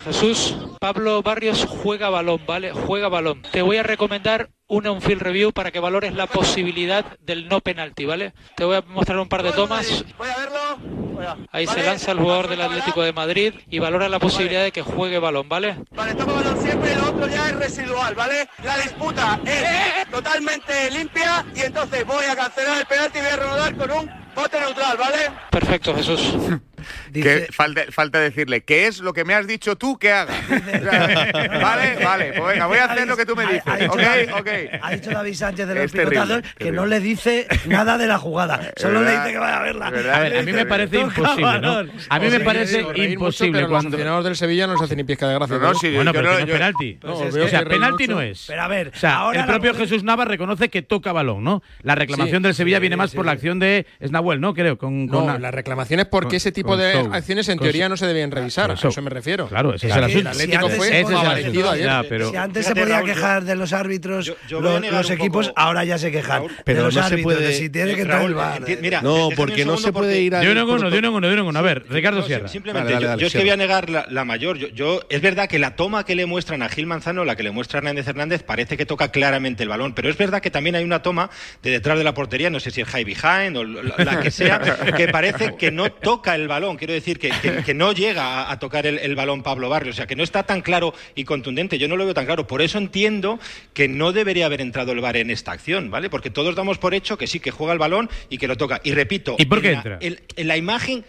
Jesús, 0.00 0.56
Pablo 0.80 1.22
Barrios 1.22 1.64
juega 1.66 2.10
balón, 2.10 2.40
¿vale? 2.46 2.72
Juega 2.72 3.08
balón. 3.08 3.40
Te 3.52 3.62
voy 3.62 3.78
a 3.78 3.82
recomendar 3.82 4.50
una 4.66 4.90
un 4.90 5.00
field 5.00 5.22
review 5.22 5.52
para 5.52 5.70
que 5.70 5.80
valores 5.80 6.14
la 6.14 6.26
posibilidad 6.26 7.18
del 7.20 7.48
no 7.48 7.60
penalti, 7.60 8.04
¿vale? 8.04 8.34
Te 8.56 8.64
voy 8.64 8.76
a 8.76 8.82
mostrar 8.82 9.18
un 9.18 9.28
par 9.28 9.42
de 9.42 9.52
tomas. 9.52 10.04
Voy 10.18 10.28
a 10.28 10.36
verlo. 10.36 11.03
Ahí 11.52 11.66
se 11.66 11.82
lanza 11.82 12.12
el 12.12 12.18
jugador 12.18 12.48
del 12.48 12.60
Atlético 12.60 13.02
de 13.02 13.12
Madrid 13.12 13.54
y 13.70 13.78
valora 13.78 14.08
la 14.08 14.18
posibilidad 14.18 14.62
de 14.62 14.72
que 14.72 14.82
juegue 14.82 15.18
balón, 15.18 15.48
¿vale? 15.48 15.76
Vale, 15.92 16.14
toma 16.14 16.34
balón 16.34 16.60
siempre, 16.62 16.94
lo 16.96 17.10
otro 17.10 17.28
ya 17.28 17.48
es 17.48 17.56
residual, 17.56 18.14
¿vale? 18.14 18.48
La 18.62 18.76
disputa 18.78 19.40
es 19.44 20.10
totalmente 20.10 20.90
limpia 20.90 21.44
y 21.54 21.60
entonces 21.60 22.06
voy 22.06 22.24
a 22.24 22.36
cancelar 22.36 22.78
el 22.78 22.86
penalti 22.86 23.18
y 23.18 23.22
voy 23.22 23.30
a 23.30 23.36
reanudar 23.36 23.76
con 23.76 23.90
un 23.90 24.10
bote 24.34 24.60
neutral, 24.60 24.96
¿vale? 24.96 25.30
Perfecto, 25.50 25.94
Jesús. 25.94 26.34
Que 27.12 27.48
falta, 27.50 27.82
falta 27.90 28.20
decirle, 28.20 28.62
¿qué 28.62 28.86
es 28.86 29.00
lo 29.00 29.12
que 29.12 29.24
me 29.24 29.34
has 29.34 29.46
dicho 29.46 29.76
tú 29.76 29.96
que 29.98 30.12
haga? 30.12 30.34
O 30.84 31.60
vale, 31.60 31.96
vale, 32.04 32.32
pues 32.36 32.48
venga, 32.54 32.66
voy 32.66 32.78
a 32.78 32.84
hacer 32.84 33.06
lo 33.06 33.16
que 33.16 33.26
tú 33.26 33.36
me 33.36 33.44
dices. 33.44 33.62
Ha 33.66 33.76
dicho 33.76 33.92
Ok, 33.92 34.00
David- 34.00 34.30
ok. 34.34 34.48
Ha 34.82 34.90
dicho 34.92 35.10
David 35.10 35.34
Sánchez 35.34 35.68
de 35.68 35.74
los 35.74 35.84
Es 35.84 35.92
terrible, 35.92 36.20
picotazos 36.20 36.54
que 36.58 36.72
no 36.72 36.86
le 36.86 37.00
dice 37.00 37.46
nada 37.66 37.98
de 37.98 38.06
la 38.06 38.18
jugada. 38.18 38.72
Solo 38.76 39.02
le 39.02 39.10
dice 39.10 39.32
que 39.32 39.38
vaya 39.38 39.58
a 39.58 39.62
verla. 39.62 39.86
A 39.86 39.90
ver, 39.90 40.36
a 40.38 40.42
mí 40.42 40.52
me 40.52 40.66
parece 40.66 41.00
imposible, 41.00 41.60
¿no? 41.60 41.78
A 42.08 42.18
mí 42.18 42.28
me 42.30 42.36
Os 42.36 42.42
parece 42.42 42.82
mucho, 42.82 43.02
imposible 43.02 43.60
los 43.62 43.70
cuando... 43.70 43.88
aficionados 43.88 44.24
del 44.24 44.36
Sevilla 44.36 44.66
no 44.66 44.74
les 44.74 44.82
hacen 44.82 44.96
ni 44.96 45.04
pizca 45.04 45.28
de 45.28 45.34
gracia. 45.34 45.56
No, 45.58 45.72
no, 45.72 45.74
sí, 45.78 45.92
Bueno, 45.94 46.12
pero 46.12 46.32
no- 46.32 46.38
es 46.38 46.46
penalti. 46.46 46.98
No, 47.02 47.12
o 47.14 47.26
os 47.26 47.50
sea, 47.50 47.64
penalti 47.64 48.04
mucho. 48.04 48.14
no 48.16 48.20
es. 48.22 48.44
Pero 48.46 48.62
a 48.62 48.68
ver, 48.68 48.88
o 48.94 48.98
sea, 48.98 49.16
ahora 49.16 49.40
el 49.40 49.46
la 49.46 49.52
propio 49.52 49.74
Jesús 49.74 50.02
Navas 50.04 50.28
reconoce 50.28 50.68
que 50.68 50.82
toca 50.82 51.12
balón, 51.12 51.44
¿no? 51.44 51.62
La 51.82 51.94
reclamación 51.94 52.38
Sí, 52.38 52.44
del 52.44 52.54
Sevilla 52.54 52.76
sí, 52.78 52.80
viene 52.82 52.96
más 52.96 53.12
por 53.14 53.26
la 53.26 53.32
acción 53.32 53.58
de 53.58 53.86
Snabuel, 54.04 54.40
¿no? 54.40 54.54
Creo, 54.54 54.78
con, 54.78 55.08
con 55.08 55.18
No, 55.20 55.24
una- 55.24 55.38
la 55.38 55.50
reclamación 55.50 56.00
es 56.00 56.06
porque 56.06 56.36
ese 56.36 56.52
tipo 56.52 56.73
de 56.76 56.92
acciones 57.12 57.48
en 57.48 57.58
teoría 57.58 57.88
no 57.88 57.96
se 57.96 58.06
debían 58.06 58.30
revisar. 58.30 58.70
Eso. 58.70 58.88
A 58.88 58.90
eso 58.90 59.02
me 59.02 59.10
refiero. 59.10 59.48
Claro, 59.48 59.74
ese 59.74 59.88
es 59.88 59.96
el 59.96 60.04
asunto. 60.04 60.20
El 60.20 60.26
Atlético 60.28 60.68
Si 60.70 60.76
fue 60.76 60.86
antes 60.86 60.98
se 60.98 61.02
podía- 61.04 61.18
favorecido 61.22 61.70
ayer. 61.70 61.86
Ya, 61.86 62.02
pero- 62.08 62.30
si 62.30 62.36
antes 62.36 62.66
se 62.66 62.74
podía 62.74 62.96
Raúl, 62.96 63.08
yo- 63.08 63.14
quejar 63.14 63.44
de 63.44 63.56
los 63.56 63.72
árbitros, 63.72 64.26
yo- 64.26 64.36
yo 64.48 64.60
los, 64.60 65.10
equipos, 65.10 65.48
poco- 65.48 65.60
ahora 65.60 65.84
ya 65.84 65.98
se 65.98 66.10
quejan. 66.10 66.38
Raúl, 66.38 66.56
de 66.56 66.62
pero 66.64 66.82
los 66.84 66.94
no 66.94 67.00
se 67.02 67.06
árbitros, 67.06 67.34
puede- 67.34 67.46
de 67.48 67.54
si 67.54 67.68
tiene 67.70 67.94
que 67.94 68.00
entrar 68.02 68.18
Raúl, 68.18 68.30
el 68.30 68.36
VAR. 68.36 68.60
enti- 68.62 68.78
mira, 68.80 69.02
No, 69.02 69.28
porque 69.36 69.64
no 69.64 69.76
se 69.76 69.92
puede 69.92 70.20
ir 70.20 70.34
a. 70.34 70.40
De 70.40 70.50
uno 70.50 70.60
en 70.62 70.68
uno, 70.68 70.90
de 70.90 70.98
uno 70.98 71.08
en 71.08 71.14
uno, 71.14 71.26
de 71.28 71.32
uno 71.34 71.42
en 71.42 71.48
uno. 71.48 71.58
A 71.58 71.62
ver, 71.62 71.84
Ricardo 71.88 72.22
Sierra. 72.22 72.48
Simplemente, 72.48 72.92
yo- 73.18 73.26
es 73.26 73.32
que 73.32 73.38
voy 73.40 73.50
a 73.50 73.56
negar 73.56 73.88
la, 73.90 74.24
mayor. 74.24 74.56
Yo, 74.58 75.00
es 75.08 75.20
verdad 75.20 75.48
que 75.48 75.58
la 75.58 75.76
toma 75.76 76.04
que 76.04 76.14
le 76.14 76.26
muestran 76.26 76.62
a 76.62 76.68
Gil 76.68 76.86
Manzano, 76.86 77.24
la 77.24 77.36
que 77.36 77.42
le 77.42 77.50
muestra 77.50 77.78
Hernández 77.78 78.06
Hernández, 78.08 78.42
parece 78.42 78.76
que 78.76 78.86
toca 78.86 79.08
claramente 79.10 79.62
el 79.62 79.68
balón. 79.68 79.94
Pero 79.94 80.08
es 80.08 80.16
verdad 80.16 80.40
que 80.40 80.50
también 80.50 80.74
hay 80.76 80.84
una 80.84 81.02
toma 81.02 81.30
de 81.62 81.70
detrás 81.70 81.98
de 81.98 82.04
la 82.04 82.14
portería, 82.14 82.48
no 82.50 82.58
sé 82.60 82.70
si 82.70 82.80
es 82.80 82.88
high 82.88 83.04
behind 83.04 83.56
o 83.56 83.64
la 83.64 84.20
que 84.20 84.30
sea, 84.30 84.60
que 84.96 85.08
parece 85.08 85.56
que 85.56 85.70
no 85.70 85.90
toca 85.92 86.34
el 86.34 86.48
balón. 86.48 86.63
Quiero 86.78 86.92
decir 86.94 87.18
que, 87.18 87.30
que- 87.42 87.62
que 87.64 87.74
no 87.74 87.92
llega 87.92 88.24
a, 88.44 88.52
a 88.52 88.58
tocar 88.58 88.86
el, 88.86 88.98
el 88.98 89.14
balón 89.14 89.42
Pablo 89.42 89.68
Barrios. 89.68 89.94
O 89.94 89.98
sea, 89.98 90.06
que 90.06 90.16
no 90.16 90.22
está 90.22 90.42
tan 90.44 90.60
claro 90.62 90.94
y 91.14 91.24
contundente. 91.24 91.78
Yo 91.78 91.86
no 91.88 91.96
lo 91.96 92.04
veo 92.04 92.14
tan 92.14 92.24
claro. 92.26 92.46
Por 92.46 92.62
eso 92.62 92.78
entiendo 92.78 93.38
que 93.72 93.88
no 93.88 94.12
debería 94.12 94.46
haber 94.46 94.60
entrado 94.60 94.92
el 94.92 95.00
VAR 95.00 95.16
en 95.18 95.30
esta 95.30 95.52
acción, 95.52 95.90
¿vale? 95.90 96.10
Porque 96.10 96.30
todos 96.30 96.54
damos 96.54 96.78
por 96.78 96.94
hecho 96.94 97.16
que 97.18 97.26
sí, 97.26 97.40
que 97.40 97.50
juega 97.50 97.72
el 97.72 97.78
balón 97.78 98.08
y 98.30 98.38
que 98.38 98.48
lo 98.48 98.56
toca. 98.56 98.80
Y 98.84 98.92
repito, 98.92 99.36
¿Y 99.38 99.44
por 99.46 99.60
qué 99.60 99.68
en 99.68 99.72
la- 99.74 99.78
entra? 99.80 99.98
en- 100.00 100.20
en 100.36 100.48
la 100.48 100.56
imagen, 100.56 101.04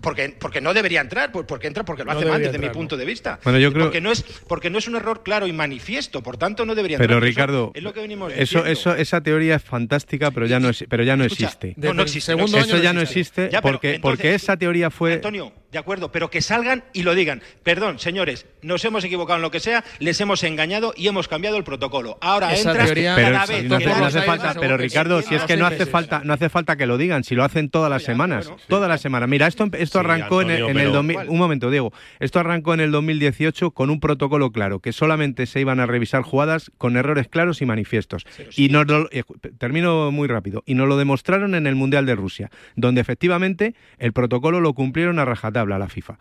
porque, 0.00 0.34
porque 0.38 0.60
no 0.60 0.72
debería 0.74 1.00
entrar, 1.00 1.32
por- 1.32 1.46
porque 1.46 1.66
entra 1.66 1.84
porque 1.84 2.04
lo 2.04 2.12
No 2.12 2.18
hace 2.18 2.28
mal 2.28 2.42
desde 2.42 2.58
mi 2.58 2.68
punto 2.70 2.96
de 2.96 3.04
vista. 3.04 3.38
Bueno, 3.44 3.58
yo 3.58 3.72
creo- 3.72 3.84
porque, 3.86 4.00
no 4.00 4.10
es, 4.12 4.22
porque 4.48 4.70
no 4.70 4.78
es 4.78 4.86
un 4.88 4.96
error 4.96 5.22
claro 5.22 5.46
y 5.46 5.52
manifiesto, 5.52 6.22
por 6.22 6.36
tanto 6.36 6.64
no 6.66 6.74
debería 6.74 6.98
Pero 6.98 7.14
entrar. 7.14 7.22
Eso 7.28 7.30
Ricardo, 7.30 7.72
es 7.74 7.82
lo 7.82 7.92
que 7.92 8.00
venimos 8.00 8.32
eso, 8.36 8.64
eso, 8.66 8.94
esa 8.94 9.20
teoría 9.20 9.56
es 9.56 9.62
fantástica, 9.62 10.30
pero 10.30 10.46
ya 10.46 10.60
no, 10.60 10.68
es- 10.70 10.84
pero 10.88 11.02
ya 11.04 11.16
no 11.16 11.24
Escucha, 11.24 11.46
existe. 11.46 11.74
no, 11.76 11.94
no 11.94 12.02
existe. 12.02 12.32
Eso 12.32 12.56
año 12.58 12.76
ya 12.82 12.92
no 12.92 13.00
existe. 13.00 13.44
existe 13.44 13.48
Ya, 13.52 13.60
pero 13.62 13.74
porque, 13.74 13.94
entonces- 13.96 14.00
porque 14.02 14.34
esa 14.34 14.56
teoría 14.56 14.90
Antonio, 15.08 15.52
de 15.72 15.78
acuerdo, 15.78 16.10
pero 16.12 16.30
que 16.30 16.40
salgan 16.42 16.84
y 16.92 17.02
lo 17.02 17.14
digan. 17.14 17.42
Perdón, 17.62 17.98
señores, 17.98 18.46
nos 18.62 18.84
hemos 18.84 19.04
equivocado 19.04 19.36
en 19.36 19.42
lo 19.42 19.50
que 19.50 19.60
sea, 19.60 19.84
les 19.98 20.20
hemos 20.20 20.42
engañado 20.44 20.92
y 20.96 21.06
hemos 21.08 21.28
cambiado 21.28 21.56
el 21.56 21.64
protocolo. 21.64 22.18
Ahora 22.20 22.52
Esa 22.52 22.70
entras 22.70 22.86
teoría- 22.86 23.14
Pero, 23.14 23.32
cada 23.32 23.46
vez 23.46 23.64
no, 23.64 23.78
que 23.78 23.84
hace, 23.84 23.94
no 23.94 24.00
das- 24.04 24.14
hace 24.16 24.26
falta, 24.26 24.54
pero 24.60 24.76
Ricardo, 24.76 25.22
si 25.22 25.34
es 25.34 25.42
que 25.44 25.56
no 25.56 25.66
hace 25.66 25.86
falta, 25.86 26.22
no 26.24 26.32
hace 26.32 26.48
falta 26.48 26.76
que 26.76 26.86
lo 26.86 26.98
digan, 26.98 27.24
si 27.24 27.34
lo 27.34 27.44
hacen 27.44 27.70
todas 27.70 27.90
las 27.90 28.02
semanas, 28.02 28.52
todas 28.68 28.88
las 28.88 29.00
semanas. 29.00 29.28
Mira, 29.28 29.46
esto, 29.46 29.68
esto 29.72 30.00
Sí, 30.00 30.04
arrancó 30.04 30.42
en 30.42 30.50
el, 30.50 30.56
Antonio, 30.56 30.70
en 30.70 30.76
el 30.78 30.82
pero- 30.84 30.92
2000 30.92 31.18
un 31.28 31.38
momento, 31.38 31.70
Diego, 31.70 31.92
esto 32.18 32.40
arrancó 32.40 32.74
en 32.74 32.80
el 32.80 32.90
2018 32.90 33.70
con 33.70 33.90
un 33.90 34.00
protocolo 34.00 34.50
claro, 34.50 34.80
que 34.80 34.92
solamente 34.92 35.46
se 35.46 35.60
iban 35.60 35.78
a 35.80 35.86
revisar 35.86 36.22
jugadas 36.22 36.70
con 36.78 36.96
errores 36.96 37.28
claros 37.28 37.62
y 37.62 37.66
manifiestos. 37.66 38.26
Y 38.56 38.68
nos 38.70 38.86
lo- 38.86 39.08
eh, 39.12 39.22
termino 39.58 40.10
muy 40.10 40.26
rápido, 40.28 40.62
y 40.66 40.74
nos 40.74 40.88
lo 40.88 40.96
demostraron 40.96 41.54
en 41.54 41.66
el 41.66 41.74
Mundial 41.74 42.06
de 42.06 42.14
Rusia, 42.16 42.50
donde 42.76 43.00
efectivamente 43.00 43.74
el 43.98 44.12
protocolo 44.12 44.60
lo 44.60 44.72
cumplieron 44.74 45.18
a 45.18 45.24
rajatabla 45.24 45.59
la 45.68 45.88
FIFA. 45.88 46.18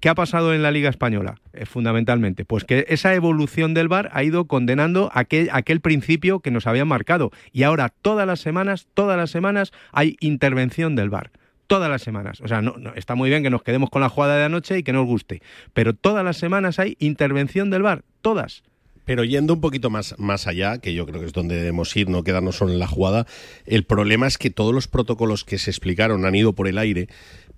¿qué 0.00 0.08
ha 0.08 0.14
pasado 0.14 0.54
en 0.54 0.62
la 0.62 0.72
Liga 0.72 0.90
Española? 0.90 1.36
Eh, 1.52 1.66
fundamentalmente, 1.66 2.44
pues 2.44 2.64
que 2.64 2.86
esa 2.88 3.14
evolución 3.14 3.74
del 3.74 3.88
VAR 3.88 4.10
ha 4.12 4.24
ido 4.24 4.46
condenando 4.46 5.10
aquel, 5.14 5.80
principio 5.80 6.40
que 6.40 6.50
nos 6.50 6.66
habían 6.66 6.88
marcado. 6.88 7.30
Y 7.52 7.62
ahora 7.62 7.92
todas 8.02 8.26
las 8.26 8.40
semanas, 8.40 8.88
todas 8.94 9.16
las 9.16 9.30
semanas 9.30 9.72
hay 9.92 10.16
intervención 10.20 10.96
del 10.96 11.10
VAR 11.10 11.30
todas 11.66 11.88
las 11.88 12.02
semanas. 12.02 12.40
O 12.40 12.48
sea, 12.48 12.62
no, 12.62 12.78
no, 12.78 12.94
está 12.96 13.14
muy 13.14 13.30
bien 13.30 13.44
que 13.44 13.50
nos 13.50 13.62
quedemos 13.62 13.90
con 13.90 14.02
la 14.02 14.08
jugada 14.08 14.36
de 14.36 14.42
anoche 14.42 14.76
y 14.78 14.82
que 14.82 14.92
nos 14.92 15.06
guste, 15.06 15.40
pero 15.72 15.94
todas 15.94 16.24
las 16.24 16.36
semanas 16.36 16.80
hay 16.80 16.96
intervención 16.98 17.70
del 17.70 17.82
VAR, 17.82 18.02
todas. 18.22 18.64
Pero 19.04 19.22
yendo 19.22 19.54
un 19.54 19.60
poquito 19.60 19.88
más, 19.88 20.16
más 20.18 20.48
allá, 20.48 20.78
que 20.78 20.94
yo 20.94 21.06
creo 21.06 21.20
que 21.20 21.26
es 21.26 21.32
donde 21.32 21.54
debemos 21.54 21.96
ir, 21.96 22.08
no 22.08 22.24
quedarnos 22.24 22.56
solo 22.56 22.72
en 22.72 22.80
la 22.80 22.88
jugada, 22.88 23.24
el 23.66 23.84
problema 23.84 24.26
es 24.26 24.36
que 24.36 24.50
todos 24.50 24.74
los 24.74 24.88
protocolos 24.88 25.44
que 25.44 25.58
se 25.58 25.70
explicaron 25.70 26.24
han 26.24 26.34
ido 26.34 26.54
por 26.54 26.66
el 26.66 26.76
aire, 26.76 27.06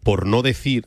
por 0.03 0.27
no 0.27 0.43
decir 0.43 0.85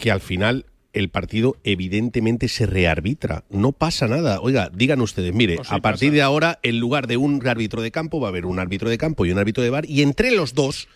que 0.00 0.10
al 0.10 0.20
final 0.20 0.66
el 0.92 1.08
partido 1.08 1.56
evidentemente 1.62 2.48
se 2.48 2.66
rearbitra. 2.66 3.44
No 3.50 3.72
pasa 3.72 4.08
nada. 4.08 4.40
Oiga, 4.40 4.70
digan 4.74 5.00
ustedes, 5.00 5.32
mire, 5.32 5.56
Pues 5.56 5.68
sí 5.68 5.74
a 5.74 5.78
partir 5.78 6.08
pasa. 6.08 6.16
de 6.16 6.22
ahora, 6.22 6.58
en 6.62 6.80
lugar 6.80 7.06
de 7.06 7.16
un 7.16 7.46
árbitro 7.46 7.80
de 7.82 7.92
campo, 7.92 8.20
va 8.20 8.28
a 8.28 8.30
haber 8.30 8.46
un 8.46 8.58
árbitro 8.58 8.90
de 8.90 8.98
campo 8.98 9.24
y 9.24 9.30
un 9.30 9.38
árbitro 9.38 9.62
de 9.62 9.70
bar, 9.70 9.84
y 9.88 10.02
entre 10.02 10.32
los 10.32 10.54
dos 10.54 10.88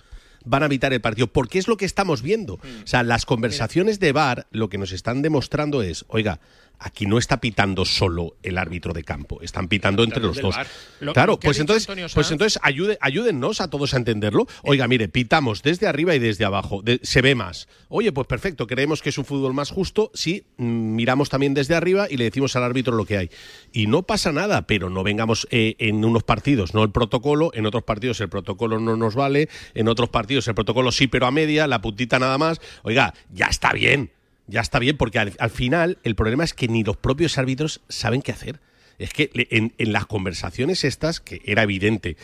van 0.44 0.62
a 0.62 0.66
evitar 0.66 0.92
el 0.92 1.00
partido, 1.00 1.26
porque 1.28 1.58
es 1.58 1.68
lo 1.68 1.76
que 1.76 1.84
estamos 1.84 2.22
viendo. 2.22 2.56
Mm. 2.56 2.82
O 2.84 2.86
sea, 2.86 3.02
las 3.02 3.24
conversaciones 3.24 4.00
de 4.00 4.12
bar 4.12 4.46
lo 4.50 4.68
que 4.68 4.78
nos 4.78 4.92
están 4.92 5.22
demostrando 5.22 5.82
es, 5.82 6.04
oiga, 6.08 6.40
aquí 6.78 7.06
no 7.06 7.18
está 7.18 7.40
pitando 7.40 7.84
solo 7.84 8.36
el 8.42 8.58
árbitro 8.58 8.92
de 8.92 9.04
campo, 9.04 9.40
están 9.42 9.68
pitando 9.68 10.02
entre 10.04 10.20
los 10.22 10.36
dos. 10.42 10.54
Lo- 11.00 11.12
claro, 11.12 11.32
lo 11.32 11.38
pues 11.40 11.58
entonces, 11.62 11.86
pues 12.14 12.30
entonces 12.32 12.60
ayude, 12.62 12.98
ayúdennos 13.00 13.60
a 13.60 13.68
todos 13.70 13.94
a 13.94 13.96
entenderlo. 13.96 14.46
Oiga, 14.62 14.86
mire, 14.88 15.08
pitamos 15.08 15.62
desde 15.62 15.86
arriba 15.86 16.14
y 16.14 16.18
desde 16.18 16.44
abajo, 16.44 16.82
de- 16.82 17.00
se 17.02 17.22
ve 17.22 17.34
más. 17.34 17.68
Oye, 17.88 18.12
pues 18.12 18.26
perfecto, 18.26 18.66
creemos 18.66 19.02
que 19.02 19.08
es 19.10 19.18
un 19.18 19.24
fútbol 19.24 19.54
más 19.54 19.70
justo 19.70 20.10
si 20.14 20.44
miramos 20.56 21.28
también 21.28 21.54
desde 21.54 21.74
arriba 21.74 22.06
y 22.10 22.16
le 22.16 22.24
decimos 22.24 22.54
al 22.56 22.64
árbitro 22.64 22.94
lo 22.94 23.04
que 23.06 23.18
hay. 23.18 23.30
Y 23.72 23.86
no 23.86 24.02
pasa 24.02 24.32
nada, 24.32 24.66
pero 24.66 24.90
no 24.90 25.02
vengamos 25.02 25.46
eh, 25.50 25.76
en 25.78 26.04
unos 26.04 26.22
partidos, 26.22 26.74
no 26.74 26.82
el 26.82 26.90
protocolo, 26.90 27.50
en 27.54 27.66
otros 27.66 27.84
partidos 27.84 28.20
el 28.20 28.28
protocolo 28.28 28.78
no 28.80 28.96
nos 28.96 29.14
vale, 29.14 29.48
en 29.74 29.88
otros 29.88 30.08
partidos 30.10 30.46
el 30.48 30.54
protocolo 30.54 30.92
sí, 30.92 31.06
pero 31.06 31.26
a 31.26 31.30
media, 31.30 31.66
la 31.66 31.80
puntita 31.80 32.18
nada 32.18 32.38
más. 32.38 32.60
Oiga, 32.82 33.14
ya 33.30 33.46
está 33.46 33.72
bien. 33.72 34.10
Ya 34.46 34.60
está 34.60 34.78
bien, 34.78 34.96
porque 34.96 35.18
al, 35.18 35.32
al 35.38 35.50
final 35.50 35.98
el 36.02 36.14
problema 36.14 36.44
es 36.44 36.52
que 36.54 36.68
ni 36.68 36.84
los 36.84 36.96
propios 36.96 37.38
árbitros 37.38 37.80
saben 37.88 38.20
qué 38.22 38.32
hacer. 38.32 38.60
Es 38.98 39.12
que 39.12 39.30
en, 39.50 39.72
en 39.78 39.92
las 39.92 40.06
conversaciones 40.06 40.84
estas, 40.84 41.20
que 41.20 41.40
era 41.44 41.62
evidente 41.62 42.16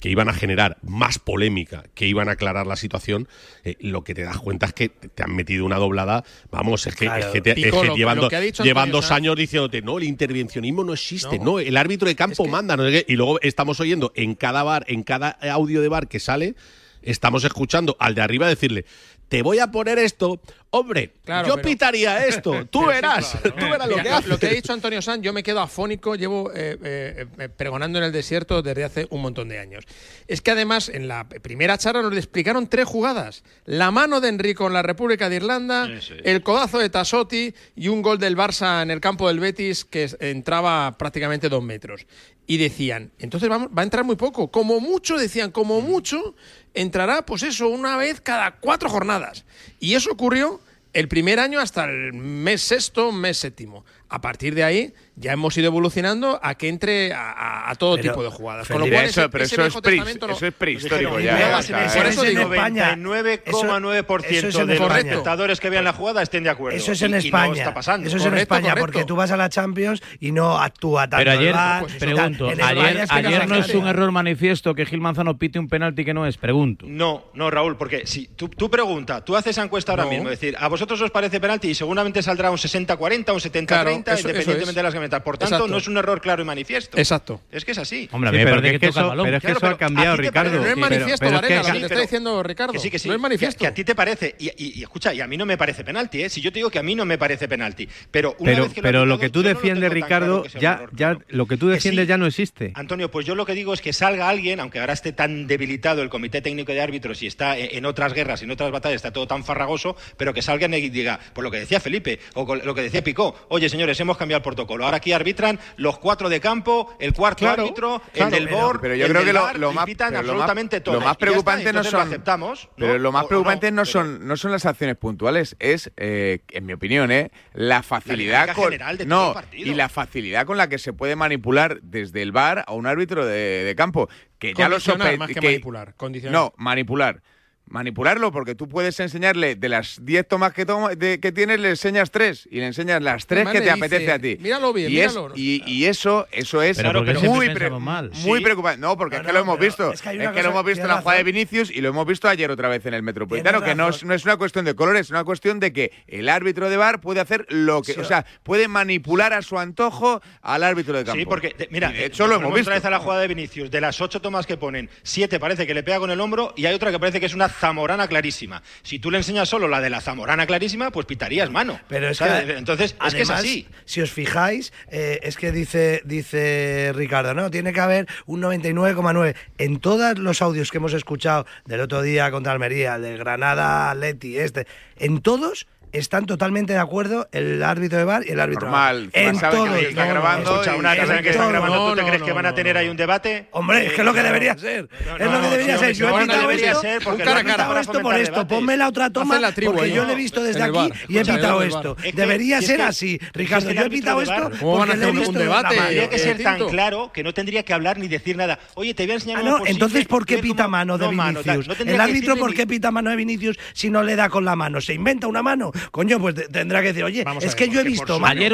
que 0.00 0.10
iban 0.10 0.28
a 0.28 0.34
generar 0.34 0.76
más 0.82 1.18
polémica, 1.18 1.84
que 1.94 2.06
iban 2.06 2.28
a 2.28 2.32
aclarar 2.32 2.66
la 2.66 2.76
situación, 2.76 3.28
eh, 3.64 3.76
lo 3.80 4.04
que 4.04 4.14
te 4.14 4.24
das 4.24 4.36
cuenta 4.38 4.66
es 4.66 4.74
que 4.74 4.90
te 4.90 5.22
han 5.22 5.34
metido 5.34 5.64
una 5.64 5.76
doblada. 5.78 6.22
Vamos, 6.50 6.86
es 6.86 6.94
que, 6.94 7.06
Claro. 7.06 7.24
es 7.26 7.32
que, 7.32 7.40
te- 7.40 7.50
es 7.52 7.56
Pico, 7.56 7.80
que 7.80 7.86
lo- 7.88 7.96
llevan, 7.96 8.18
lo 8.18 8.28
que 8.28 8.52
dos 8.90 9.10
años 9.10 9.36
diciéndote, 9.36 9.80
no, 9.80 9.96
el 9.96 10.04
intervencionismo 10.04 10.84
no 10.84 10.92
existe, 10.92 11.38
No. 11.38 11.44
no, 11.44 11.58
el 11.60 11.76
árbitro 11.78 12.08
de 12.08 12.14
campo 12.14 12.44
manda, 12.46 12.76
no 12.76 12.84
sé 12.84 12.90
qué. 13.06 13.12
y 13.12 13.16
luego 13.16 13.40
estamos 13.40 13.80
oyendo 13.80 14.12
en 14.16 14.34
cada 14.34 14.62
bar, 14.62 14.84
en 14.88 15.02
cada 15.02 15.30
audio 15.30 15.80
de 15.80 15.88
bar 15.88 16.08
que 16.08 16.20
sale, 16.20 16.56
estamos 17.00 17.44
escuchando 17.44 17.96
al 17.98 18.14
de 18.14 18.20
arriba 18.20 18.48
decirle, 18.48 18.84
te 19.28 19.42
voy 19.42 19.58
a 19.58 19.70
poner 19.72 19.98
esto, 19.98 20.40
hombre, 20.70 21.12
Claro, 21.24 21.48
yo 21.48 21.54
pero- 21.56 21.68
pitaría 21.68 22.26
esto, 22.26 22.64
tú 22.70 22.80
sí, 22.82 22.86
verás, 22.86 23.36
tú 23.42 23.64
verás 23.64 23.88
lo 23.88 23.96
Mira, 23.96 24.02
que 24.02 24.08
haces. 24.10 24.28
Lo 24.28 24.38
que 24.38 24.46
ha 24.46 24.50
dicho 24.50 24.72
Antonio 24.72 25.02
Sanz, 25.02 25.22
yo 25.22 25.32
me 25.32 25.42
quedo 25.42 25.60
afónico, 25.60 26.14
llevo 26.14 26.50
eh, 26.54 26.78
eh, 26.82 27.26
eh, 27.38 27.48
pregonando 27.48 27.98
en 27.98 28.04
el 28.04 28.12
desierto 28.12 28.62
desde 28.62 28.84
hace 28.84 29.06
un 29.10 29.22
montón 29.22 29.48
de 29.48 29.58
años. 29.58 29.84
Es 30.28 30.40
que 30.42 30.52
además 30.52 30.88
en 30.88 31.08
la 31.08 31.28
primera 31.28 31.76
charla 31.78 32.02
nos 32.02 32.16
explicaron 32.16 32.68
tres 32.68 32.86
jugadas. 32.86 33.42
La 33.64 33.90
mano 33.90 34.20
de 34.20 34.28
Enrico 34.28 34.66
en 34.68 34.72
la 34.74 34.82
República 34.82 35.28
de 35.28 35.36
Irlanda, 35.36 35.88
el 36.22 36.42
codazo 36.42 36.78
de 36.78 36.88
Tassotti 36.90 37.52
y 37.74 37.88
un 37.88 38.02
gol 38.02 38.18
del 38.18 38.36
Barça 38.36 38.82
en 38.82 38.90
el 38.92 39.00
campo 39.00 39.26
del 39.28 39.40
Betis 39.40 39.84
que 39.84 40.08
entraba 40.20 40.96
prácticamente 40.98 41.48
dos 41.48 41.62
metros. 41.64 42.06
Y 42.46 42.58
decían, 42.58 43.10
entonces 43.18 43.48
vamos, 43.48 43.68
va 43.76 43.82
a 43.82 43.84
entrar 43.84 44.04
muy 44.04 44.16
poco. 44.16 44.50
Como 44.50 44.80
mucho, 44.80 45.18
decían, 45.18 45.50
como 45.50 45.80
mucho, 45.80 46.36
entrará, 46.74 47.26
pues 47.26 47.42
eso, 47.42 47.68
una 47.68 47.96
vez 47.96 48.20
cada 48.20 48.56
cuatro 48.58 48.88
jornadas. 48.88 49.44
Y 49.80 49.94
eso 49.94 50.12
ocurrió 50.12 50.60
el 50.92 51.08
primer 51.08 51.40
año 51.40 51.60
hasta 51.60 51.84
el 51.84 52.12
mes 52.14 52.62
sexto, 52.62 53.12
mes 53.12 53.36
séptimo. 53.36 53.84
A 54.08 54.20
partir 54.20 54.54
de 54.54 54.64
ahí 54.64 54.94
ya 55.16 55.32
hemos 55.32 55.56
ido 55.56 55.66
evolucionando 55.66 56.38
a 56.42 56.54
que 56.56 56.68
entre 56.68 57.12
a, 57.12 57.30
a- 57.32 57.70
a 57.70 57.74
todo 57.74 57.96
Pero, 57.96 58.10
tipo 58.12 58.22
de 58.22 58.28
jugadas. 58.30 58.68
Con 58.68 58.80
lo 58.80 58.86
cual, 58.86 59.04
eso- 59.06 59.20
ese- 59.22 59.28
pero 59.30 59.44
ese 59.44 59.54
eso 59.54 59.66
es 59.66 59.82
pre- 59.82 59.96
no- 59.96 60.32
eso 60.32 60.46
es 60.46 60.52
prehistórico 60.54 61.18
ya, 61.20 61.34
"Mira, 61.34 61.58
o 61.58 61.62
si 61.62 61.68
sea, 61.68 61.78
me- 61.78 61.84
eso 61.86 61.96
por 61.96 62.06
es 62.06 62.12
eso 62.12 62.24
en 62.24 62.28
digo, 62.36 62.54
España. 62.54 62.96
99,9% 62.96 64.26
Eso 64.38 64.48
es 64.48 64.54
en 64.56 64.66
de 64.66 64.74
los 64.74 64.82
España. 64.82 64.98
espectadores 65.10 65.60
que 65.60 65.70
vean 65.70 65.84
la 65.84 65.92
jugada 65.92 66.22
estén 66.22 66.44
de 66.44 66.50
acuerdo. 66.50 66.76
Eso 66.76 66.92
es 66.92 67.02
en 67.02 67.12
Y- 67.12 67.14
y 67.14 67.18
España. 67.18 67.46
no 67.48 67.54
está 67.54 67.74
pasando. 67.74 68.06
Eso 68.08 68.16
es 68.18 68.24
en 68.26 68.36
España, 68.38 68.74
porque 68.78 69.04
tú 69.04 69.16
vas 69.16 69.30
a 69.30 69.36
la 69.36 69.48
Champions 69.48 70.02
y 70.20 70.32
no 70.32 70.58
actúa 70.58 71.08
tanto 71.08 71.16
Pero 71.18 71.32
el 71.32 71.38
ayer, 71.38 71.52
VAR, 71.54 71.80
pues, 71.82 71.94
pregunto, 71.94 72.50
España 72.50 72.68
ayer, 72.68 72.96
es 73.02 73.10
que 73.10 73.16
ayer 73.16 73.48
no 73.48 73.54
es 73.56 73.74
un 73.74 73.86
error 73.86 74.10
manifiesto 74.12 74.74
que 74.74 74.86
Gil 74.86 75.00
Manzano 75.00 75.38
pite 75.38 75.58
un 75.58 75.68
penalti 75.68 76.04
que 76.04 76.14
no 76.14 76.26
es, 76.26 76.36
pregunto. 76.36 76.86
No, 76.88 77.24
no, 77.34 77.50
Raúl, 77.50 77.76
porque 77.76 78.06
si 78.06 78.26
tú, 78.28 78.48
tú 78.48 78.70
pregunta, 78.70 79.24
tú 79.24 79.34
haces 79.36 79.52
esa 79.52 79.62
encuesta 79.62 79.92
ahora 79.92 80.04
mismo, 80.06 80.28
es 80.30 80.40
decir, 80.40 80.56
a 80.58 80.68
vosotros 80.68 81.00
os 81.00 81.10
parece 81.10 81.40
penalti 81.40 81.68
y 81.68 81.74
seguramente 81.74 82.22
saldrá 82.22 82.50
un 82.50 82.58
60-40, 82.58 83.32
un 83.32 83.40
70-30, 83.40 83.66
Claro, 83.66 83.90
eso- 83.90 84.28
eso 84.28 84.28
independientemente 84.28 84.70
es. 84.70 84.76
de 84.76 84.82
las 84.82 84.92
que 84.92 85.00
Por 85.08 85.38
tanto, 85.38 85.54
Exacto. 85.56 85.68
no 85.68 85.76
es 85.78 85.88
un 85.88 85.96
error 85.96 86.20
claro 86.20 86.42
y 86.42 86.44
manifiesto. 86.44 86.98
Exacto. 86.98 87.40
Es 87.50 87.64
que 87.64 87.72
es 87.72 87.78
así. 87.78 88.08
Hombre, 88.12 88.28
a 88.30 88.32
Sí, 88.32 88.36
mí 88.38 88.44
me 88.44 88.50
pero 88.50 88.56
parece 88.62 88.72
que 88.74 88.80
que, 88.80 88.86
es 88.86 88.90
que 88.90 88.94
toca 88.94 89.00
eso- 89.00 89.08
balón. 89.08 89.24
pero 89.26 89.36
es 89.36 89.40
que 89.40 89.46
Claro, 89.46 89.58
eso 89.58 89.66
ha 89.66 89.68
pero 89.70 89.78
cambiado, 89.78 90.16
Ricardo. 90.16 90.34
parece- 90.50 90.56
No 90.56 90.62
es 90.62 90.68
pero- 90.74 90.80
manifiesto, 90.80 91.18
pero 91.26 91.36
es 91.36 91.42
Varela, 91.42 91.60
que- 91.62 91.66
lo 91.68 91.72
que 91.74 91.80
te 91.80 91.86
está 91.86 92.00
diciendo 92.00 92.42
Ricardo. 92.42 92.72
Que 92.72 92.78
sí, 92.78 92.90
que 92.90 92.98
sí. 92.98 93.08
No 93.08 93.14
es 93.14 93.20
manifiesto. 93.20 93.58
Que, 93.58 93.64
que 93.64 93.68
a 93.68 93.74
ti 93.74 93.84
te 93.84 93.94
parece, 93.94 94.34
y, 94.38 94.46
y- 94.48 94.78
y 94.78 94.82
escucha, 94.82 95.14
y 95.14 95.20
a 95.20 95.26
mí 95.26 95.36
no 95.36 95.46
me 95.46 95.56
parece 95.56 95.84
penalti, 95.84 96.22
¿eh? 96.22 96.28
Si 96.28 96.40
yo 96.40 96.52
te 96.52 96.58
digo 96.58 96.70
que 96.70 96.78
a 96.78 96.82
mí 96.82 96.94
no 96.94 97.04
me 97.04 97.18
parece 97.18 97.48
penalti, 97.48 97.88
pero 98.10 98.36
una 98.38 98.50
Pero, 98.52 98.64
vez 98.64 98.72
que 98.74 98.82
pero 98.82 99.00
lo, 99.00 99.06
lo 99.06 99.14
ha 99.14 99.20
que 99.20 99.30
tú 99.30 99.42
lo 99.42 99.48
defiendes, 99.48 99.90
Ricardo, 99.92 100.44
ya, 100.58 101.18
lo 101.28 101.46
que 101.46 101.56
tú 101.56 101.68
defiendes 101.68 102.06
ya 102.08 102.16
no 102.18 102.26
existe. 102.26 102.72
Antonio, 102.74 103.10
pues 103.10 103.26
yo 103.26 103.34
lo 103.34 103.46
que 103.46 103.54
digo 103.54 103.72
es 103.74 103.80
que 103.80 103.92
salga 103.92 104.28
alguien, 104.28 104.60
aunque 104.60 104.78
ahora 104.80 104.92
esté 104.92 105.12
tan 105.12 105.46
debilitado 105.46 106.02
el 106.02 106.08
Comité 106.08 106.40
Técnico 106.42 106.72
de 106.72 106.80
Árbitros 106.80 107.22
y 107.22 107.26
está 107.26 107.56
en 107.58 107.84
otras 107.86 108.12
guerras 108.12 108.42
y 108.42 108.44
en 108.44 108.50
otras 108.50 108.70
batallas, 108.70 108.96
está 108.96 109.12
todo 109.12 109.26
tan 109.26 109.44
farragoso, 109.44 109.96
pero 110.16 110.34
que 110.34 110.42
salgan 110.42 110.74
y 110.74 110.88
diga, 110.88 111.18
por 111.32 111.44
lo 111.44 111.50
que 111.50 111.58
decía 111.58 111.80
Felipe, 111.80 112.18
o 112.34 112.54
lo 112.56 112.74
que 112.74 112.82
decía 112.82 113.02
Picó, 113.02 113.36
oye 113.48 113.68
señores, 113.68 113.98
hemos 114.00 114.16
cambiado 114.16 114.38
el 114.38 114.42
protocolo, 114.42 114.84
ahora 114.84 114.95
aquí 114.96 115.12
arbitran 115.12 115.58
los 115.76 115.98
cuatro 115.98 116.28
de 116.28 116.40
campo, 116.40 116.94
el 116.98 117.12
cuarto 117.12 117.40
Claro, 117.40 117.62
árbitro, 117.64 118.02
claro. 118.12 118.26
el 118.28 118.34
del 118.34 118.44
Pero- 118.48 118.56
BOR, 118.60 118.80
pero 118.80 118.94
yo 118.96 119.06
el 119.06 119.10
creo 119.12 119.24
del 119.24 119.34
que 119.34 119.38
lo- 119.38 119.58
lo 119.58 119.72
y 119.72 119.74
más- 119.74 119.84
pitan 119.86 120.08
pero 120.10 120.22
lo 120.22 120.26
más- 120.28 120.32
absolutamente 120.42 120.80
todo. 120.80 120.94
lo 120.94 121.00
más 121.02 121.16
preocupante 121.16 121.64
no 121.64 121.68
entonces 121.70 121.92
lo 121.92 121.98
son 122.00 122.08
aceptamos, 122.08 122.64
¿no? 122.76 122.86
Pero 122.86 122.98
lo 122.98 123.12
más 123.12 123.26
preocupante 123.26 123.70
no, 123.70 123.82
pero- 123.82 123.86
son 123.92 124.26
no 124.26 124.36
son 124.36 124.50
las 124.52 124.66
acciones 124.66 124.96
puntuales, 124.96 125.56
es 125.60 125.90
eh, 125.96 126.40
en 126.50 126.66
mi 126.66 126.72
opinión, 126.72 127.10
eh, 127.12 127.30
la 127.54 127.82
facilidad 127.82 128.40
dinámica 128.42 128.54
con 128.54 128.64
general 128.64 128.98
de 128.98 129.06
todo 129.06 129.14
no 129.20 129.28
el 129.28 129.34
partido. 129.34 129.70
y 129.70 129.74
la 129.74 129.88
facilidad 129.88 130.46
con 130.46 130.56
la 130.56 130.68
que 130.68 130.78
se 130.78 130.92
puede 130.92 131.16
manipular 131.16 131.78
desde 131.82 132.22
el 132.22 132.32
bar 132.32 132.64
a 132.66 132.72
un 132.72 132.86
árbitro 132.86 133.24
de, 133.26 133.64
de 133.64 133.74
campo 133.76 134.08
que 134.38 134.54
ya 134.54 134.68
lo 134.68 134.76
sospe- 134.78 135.16
más 135.18 135.28
que 135.30 135.40
manipular, 135.40 135.94
condicionar. 135.96 136.32
No, 136.32 136.52
manipular. 136.56 137.22
Manipularlo 137.68 138.30
porque 138.30 138.54
tú 138.54 138.68
puedes 138.68 138.98
enseñarle 139.00 139.56
de 139.56 139.68
las 139.68 139.98
10 140.04 140.28
tomas 140.28 140.52
que, 140.52 140.64
toma- 140.64 140.94
de- 140.94 141.18
que 141.18 141.32
tienes, 141.32 141.58
le 141.58 141.70
enseñas 141.70 142.12
tres 142.12 142.46
y 142.48 142.60
le 142.60 142.66
enseñas 142.66 143.02
las 143.02 143.26
tres 143.26 143.44
que 143.48 143.58
te 143.58 143.64
dice, 143.64 143.70
apetece 143.72 144.12
a 144.12 144.18
ti. 144.20 144.36
"Míralo 144.40 144.72
bien, 144.72 144.92
y, 144.92 145.00
es- 145.00 145.12
míralo". 145.16 145.32
y, 145.34 145.62
y 145.66 145.86
eso, 145.86 146.28
eso 146.30 146.62
es 146.62 146.76
Pero 146.76 147.02
muy, 147.02 147.50
pre- 147.50 147.70
mal. 147.70 148.10
muy 148.22 148.38
Sí. 148.38 148.44
preocupante. 148.44 148.80
No, 148.80 148.96
porque 148.96 149.16
No, 149.16 149.22
es 149.22 149.26
que 149.26 149.32
no, 149.32 149.38
lo 149.40 149.44
hemos 149.44 149.58
visto. 149.58 149.92
es 149.92 150.00
que 150.00 150.10
Es 150.10 150.16
lo 150.16 150.50
hemos 150.50 150.64
visto 150.64 150.82
en 150.82 150.88
la 150.88 150.98
jugada 151.00 151.18
de. 151.18 151.24
Vinicius 151.24 151.70
y 151.72 151.80
lo 151.80 151.88
hemos 151.88 152.06
visto 152.06 152.28
ayer 152.28 152.50
otra 152.52 152.68
vez 152.68 152.86
en 152.86 152.94
el 152.94 153.02
Metropolitano. 153.02 153.60
Que 153.62 153.74
no 153.74 153.88
es, 153.88 153.96
razón. 153.96 154.08
no 154.08 154.14
es 154.14 154.24
una 154.24 154.36
cuestión 154.36 154.64
de 154.64 154.74
colores, 154.76 155.00
es 155.06 155.10
una 155.10 155.24
cuestión 155.24 155.58
de 155.58 155.72
que 155.72 155.90
el 156.06 156.28
árbitro 156.28 156.70
de 156.70 156.76
bar 156.76 157.00
puede 157.00 157.18
hacer 157.20 157.46
lo 157.48 157.82
que. 157.82 157.94
Sí. 157.94 158.00
O 158.00 158.04
sea, 158.04 158.24
puede 158.44 158.68
manipular 158.68 159.32
a 159.32 159.42
su 159.42 159.58
antojo 159.58 160.22
al 160.40 160.62
árbitro 160.62 160.96
de 160.96 161.04
campo. 161.04 161.18
Sí, 161.18 161.26
porque, 161.26 161.52
de- 161.58 161.68
mira, 161.72 161.90
de 161.90 162.04
hecho 162.06 162.28
lo 162.28 162.36
hemos 162.36 162.54
visto. 162.54 162.70
otra 162.70 162.74
vez 162.76 162.84
a 162.84 162.90
la 162.90 163.00
jugada 163.00 163.22
de 163.22 163.28
Vinicius. 163.28 163.72
De 163.72 163.80
las 163.80 164.00
ocho 164.00 164.20
tomas 164.20 164.46
que 164.46 164.56
ponen, 164.56 164.88
siete 165.02 165.40
parece 165.40 165.66
que 165.66 165.74
le 165.74 165.82
pega 165.82 165.98
con 165.98 166.12
el 166.12 166.20
hombro 166.20 166.52
y 166.56 166.66
hay 166.66 166.74
otra 166.74 166.92
que 166.92 167.00
parece 167.00 167.18
que 167.18 167.26
es 167.26 167.34
una 167.34 167.48
zamorana 167.58 168.08
clarísima. 168.08 168.62
Si 168.82 168.98
tú 168.98 169.10
le 169.10 169.18
enseñas 169.18 169.48
solo 169.48 169.68
la 169.68 169.80
de 169.80 169.90
la 169.90 170.00
zamorana 170.00 170.46
clarísima, 170.46 170.90
pues 170.90 171.06
pitarías 171.06 171.50
mano. 171.50 171.80
Pero 171.88 172.08
es 172.08 172.18
¿Sabes? 172.18 172.44
que 172.44 172.56
Entonces, 172.56 172.96
es 173.04 173.14
que 173.14 173.22
es 173.22 173.30
además, 173.30 173.44
así. 173.44 173.68
Si 173.84 174.00
os 174.00 174.10
fijáis, 174.10 174.72
eh, 174.90 175.20
es 175.22 175.36
que 175.36 175.52
dice, 175.52 176.02
dice 176.04 176.92
Ricardo, 176.94 177.34
no, 177.34 177.50
tiene 177.50 177.72
que 177.72 177.80
haber 177.80 178.06
un 178.26 178.42
99,9. 178.42 179.34
En 179.58 179.80
todos 179.80 180.18
los 180.18 180.42
audios 180.42 180.70
que 180.70 180.78
hemos 180.78 180.92
escuchado 180.92 181.46
del 181.64 181.80
otro 181.80 182.02
día 182.02 182.30
contra 182.30 182.52
Almería, 182.52 182.98
del 182.98 183.18
Granada 183.18 183.90
Atleti, 183.90 184.38
este, 184.38 184.66
en 184.96 185.20
todos 185.20 185.66
están 185.98 186.26
totalmente 186.26 186.72
de 186.72 186.78
acuerdo 186.78 187.28
el 187.32 187.62
árbitro 187.62 187.98
de 187.98 188.04
bar 188.04 188.22
y 188.26 188.32
el 188.32 188.40
árbitro 188.40 188.66
Normal, 188.68 189.10
de 189.12 189.20
bar. 189.20 189.28
En 189.34 189.36
saben 189.38 189.64
que 189.64 189.92
no, 189.94 190.04
no, 190.04 190.08
grabando 190.10 190.52
escucha, 190.52 190.76
una 190.76 190.94
que 190.96 191.32
todo. 191.32 191.48
grabando, 191.48 191.76
¿tú 191.76 191.82
No, 191.88 191.94
te 191.94 192.00
no, 192.02 192.06
crees 192.08 192.20
no, 192.20 192.26
que 192.26 192.32
van 192.32 192.46
a 192.46 192.54
tener 192.54 192.74
no. 192.74 192.80
ahí 192.80 192.88
un 192.88 192.96
debate? 192.96 193.48
Hombre, 193.52 193.86
es 193.86 193.92
que 193.92 194.00
es 194.00 194.04
lo 194.04 194.12
que 194.12 194.20
No, 194.20 194.26
debería 194.26 194.58
ser. 194.58 194.88
no, 195.06 195.16
es 195.16 195.24
lo 195.24 195.30
no, 195.32 195.40
que 195.40 195.48
debería 195.50 195.74
no, 195.74 195.80
ser. 195.80 195.92
Yo 195.94 196.08
he 196.08 196.20
pitado 196.22 196.40
debería 196.42 196.68
esto, 196.70 196.80
ser, 196.80 197.02
porque 197.02 197.22
he 197.22 197.26
lo 197.26 197.34
pitado 197.44 197.68
para 197.68 197.80
esto 197.80 198.00
por 198.00 198.14
esto. 198.16 198.46
Ponme 198.48 198.76
la 198.76 198.88
otra 198.88 199.10
toma 199.10 199.34
Hacen 199.34 199.42
la 199.42 199.52
tribu 199.52 199.72
porque 199.74 199.90
yo 199.90 200.04
lo 200.04 200.12
he 200.12 200.16
visto 200.16 200.42
desde 200.42 200.62
aquí 200.62 200.72
bar. 200.72 200.92
y 201.08 201.18
he 201.18 201.24
pitado 201.24 201.62
esto. 201.62 201.96
Debería 202.14 202.62
ser 202.62 202.82
así, 202.82 203.18
Ricardo. 203.32 203.70
Yo 203.70 203.82
he 203.82 203.90
pitado 203.90 204.22
esto 204.22 204.50
¿Cómo 204.60 204.78
van 204.78 204.90
a 204.90 204.94
porque 204.94 204.96
le 204.96 205.04
he 205.04 205.08
hacer 205.08 205.10
un 205.10 205.18
visto 205.20 205.38
debate? 205.38 205.76
Tendría 205.76 206.10
que 206.10 206.18
ser 206.18 206.42
tan 206.42 206.68
claro 206.68 207.10
que 207.12 207.22
no 207.22 207.32
tendría 207.34 207.62
que 207.62 207.72
hablar 207.72 207.98
ni 207.98 208.08
decir 208.08 208.36
nada. 208.36 208.58
Oye, 208.74 208.94
te 208.94 209.04
voy 209.04 209.12
a 209.12 209.14
enseñar 209.14 209.38
Ah, 209.38 209.56
una 209.56 209.70
entonces 209.70 210.06
¿por 210.06 210.24
qué 210.26 210.38
pita 210.38 210.68
mano 210.68 210.98
de. 210.98 211.08
Vinicius? 211.08 211.68
El 211.80 212.00
árbitro 212.00 212.36
¿por 212.36 212.54
qué 212.54 212.66
pita 212.66 212.90
mano 212.90 213.10
de 213.10 213.16
Vinicius 213.16 213.58
si 213.72 213.90
no 213.90 214.02
le 214.02 214.16
da 214.16 214.28
con 214.28 214.44
la 214.44 214.56
mano? 214.56 214.80
¿Se 214.80 214.94
inventa 214.94 215.26
una 215.26 215.42
mano? 215.42 215.72
coño, 215.90 216.18
pues 216.20 216.34
tendrá 216.50 216.80
que 216.80 216.88
decir, 216.88 217.04
oye, 217.04 217.24
es 217.40 217.54
que 217.54 217.68
yo 217.68 217.80
he 217.80 217.84
visto 217.84 218.18
mal. 218.18 218.36
Ayer, 218.36 218.52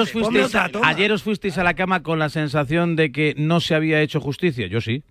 ayer 0.82 1.12
os 1.12 1.22
fuisteis 1.22 1.58
a 1.58 1.64
la 1.64 1.74
cama 1.74 2.02
con 2.02 2.18
la 2.18 2.28
sensación 2.28 2.96
de 2.96 3.12
que 3.12 3.34
no 3.36 3.60
se 3.60 3.74
había 3.74 4.00
hecho 4.00 4.20
justicia. 4.20 4.66
Yo 4.66 4.80
sí. 4.80 5.02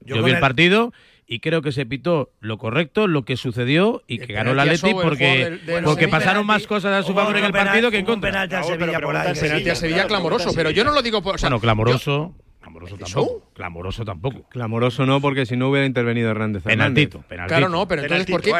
Yo, 0.00 0.22
vi 0.22 0.30
el, 0.30 0.40
partido 0.40 0.92
y 1.26 1.40
creo 1.40 1.60
que 1.60 1.72
se 1.72 1.84
pitó 1.84 2.30
lo 2.40 2.56
correcto, 2.56 3.06
lo 3.06 3.24
que 3.24 3.36
sucedió 3.36 4.02
y 4.06 4.18
que 4.18 4.32
eh, 4.32 4.36
ganó 4.36 4.54
la 4.54 4.64
Leti 4.64 4.94
porque, 4.94 5.58
porque 5.84 6.08
pasaron 6.08 6.46
más 6.46 6.66
cosas 6.66 6.92
a 6.92 7.06
su 7.06 7.14
favor 7.14 7.36
en 7.36 7.44
el 7.44 7.52
partido 7.52 7.90
que 7.90 7.98
en 7.98 8.06
contra. 8.06 8.30
penalti 8.30 8.54
a 8.54 8.62
Sevilla, 8.62 8.86
pero, 8.94 9.08
por 9.08 9.16
ahí, 9.16 9.34
penalti 9.34 9.70
a 9.70 9.74
Sevilla 9.74 10.06
clamoroso, 10.06 10.52
pero 10.54 10.70
yo 10.70 10.84
no 10.84 10.92
lo 10.92 11.02
digo 11.02 11.20
por. 11.20 11.34
O 11.34 11.38
sea, 11.38 11.48
bueno, 11.48 11.60
clamoroso. 11.60 12.34
Clamoroso 12.60 14.04
tampoco. 14.04 14.48
Clamoroso 14.50 15.06
no, 15.06 15.20
porque 15.20 15.46
si 15.46 15.56
no 15.56 15.70
hubiera 15.70 15.86
intervenido 15.86 16.30
Hernández 16.30 16.64
Penaltito. 16.64 17.24
Claro, 17.46 17.68
no, 17.68 17.86
pero 17.86 18.02
entonces 18.02 18.26
¿por 18.26 18.42
qué? 18.42 18.52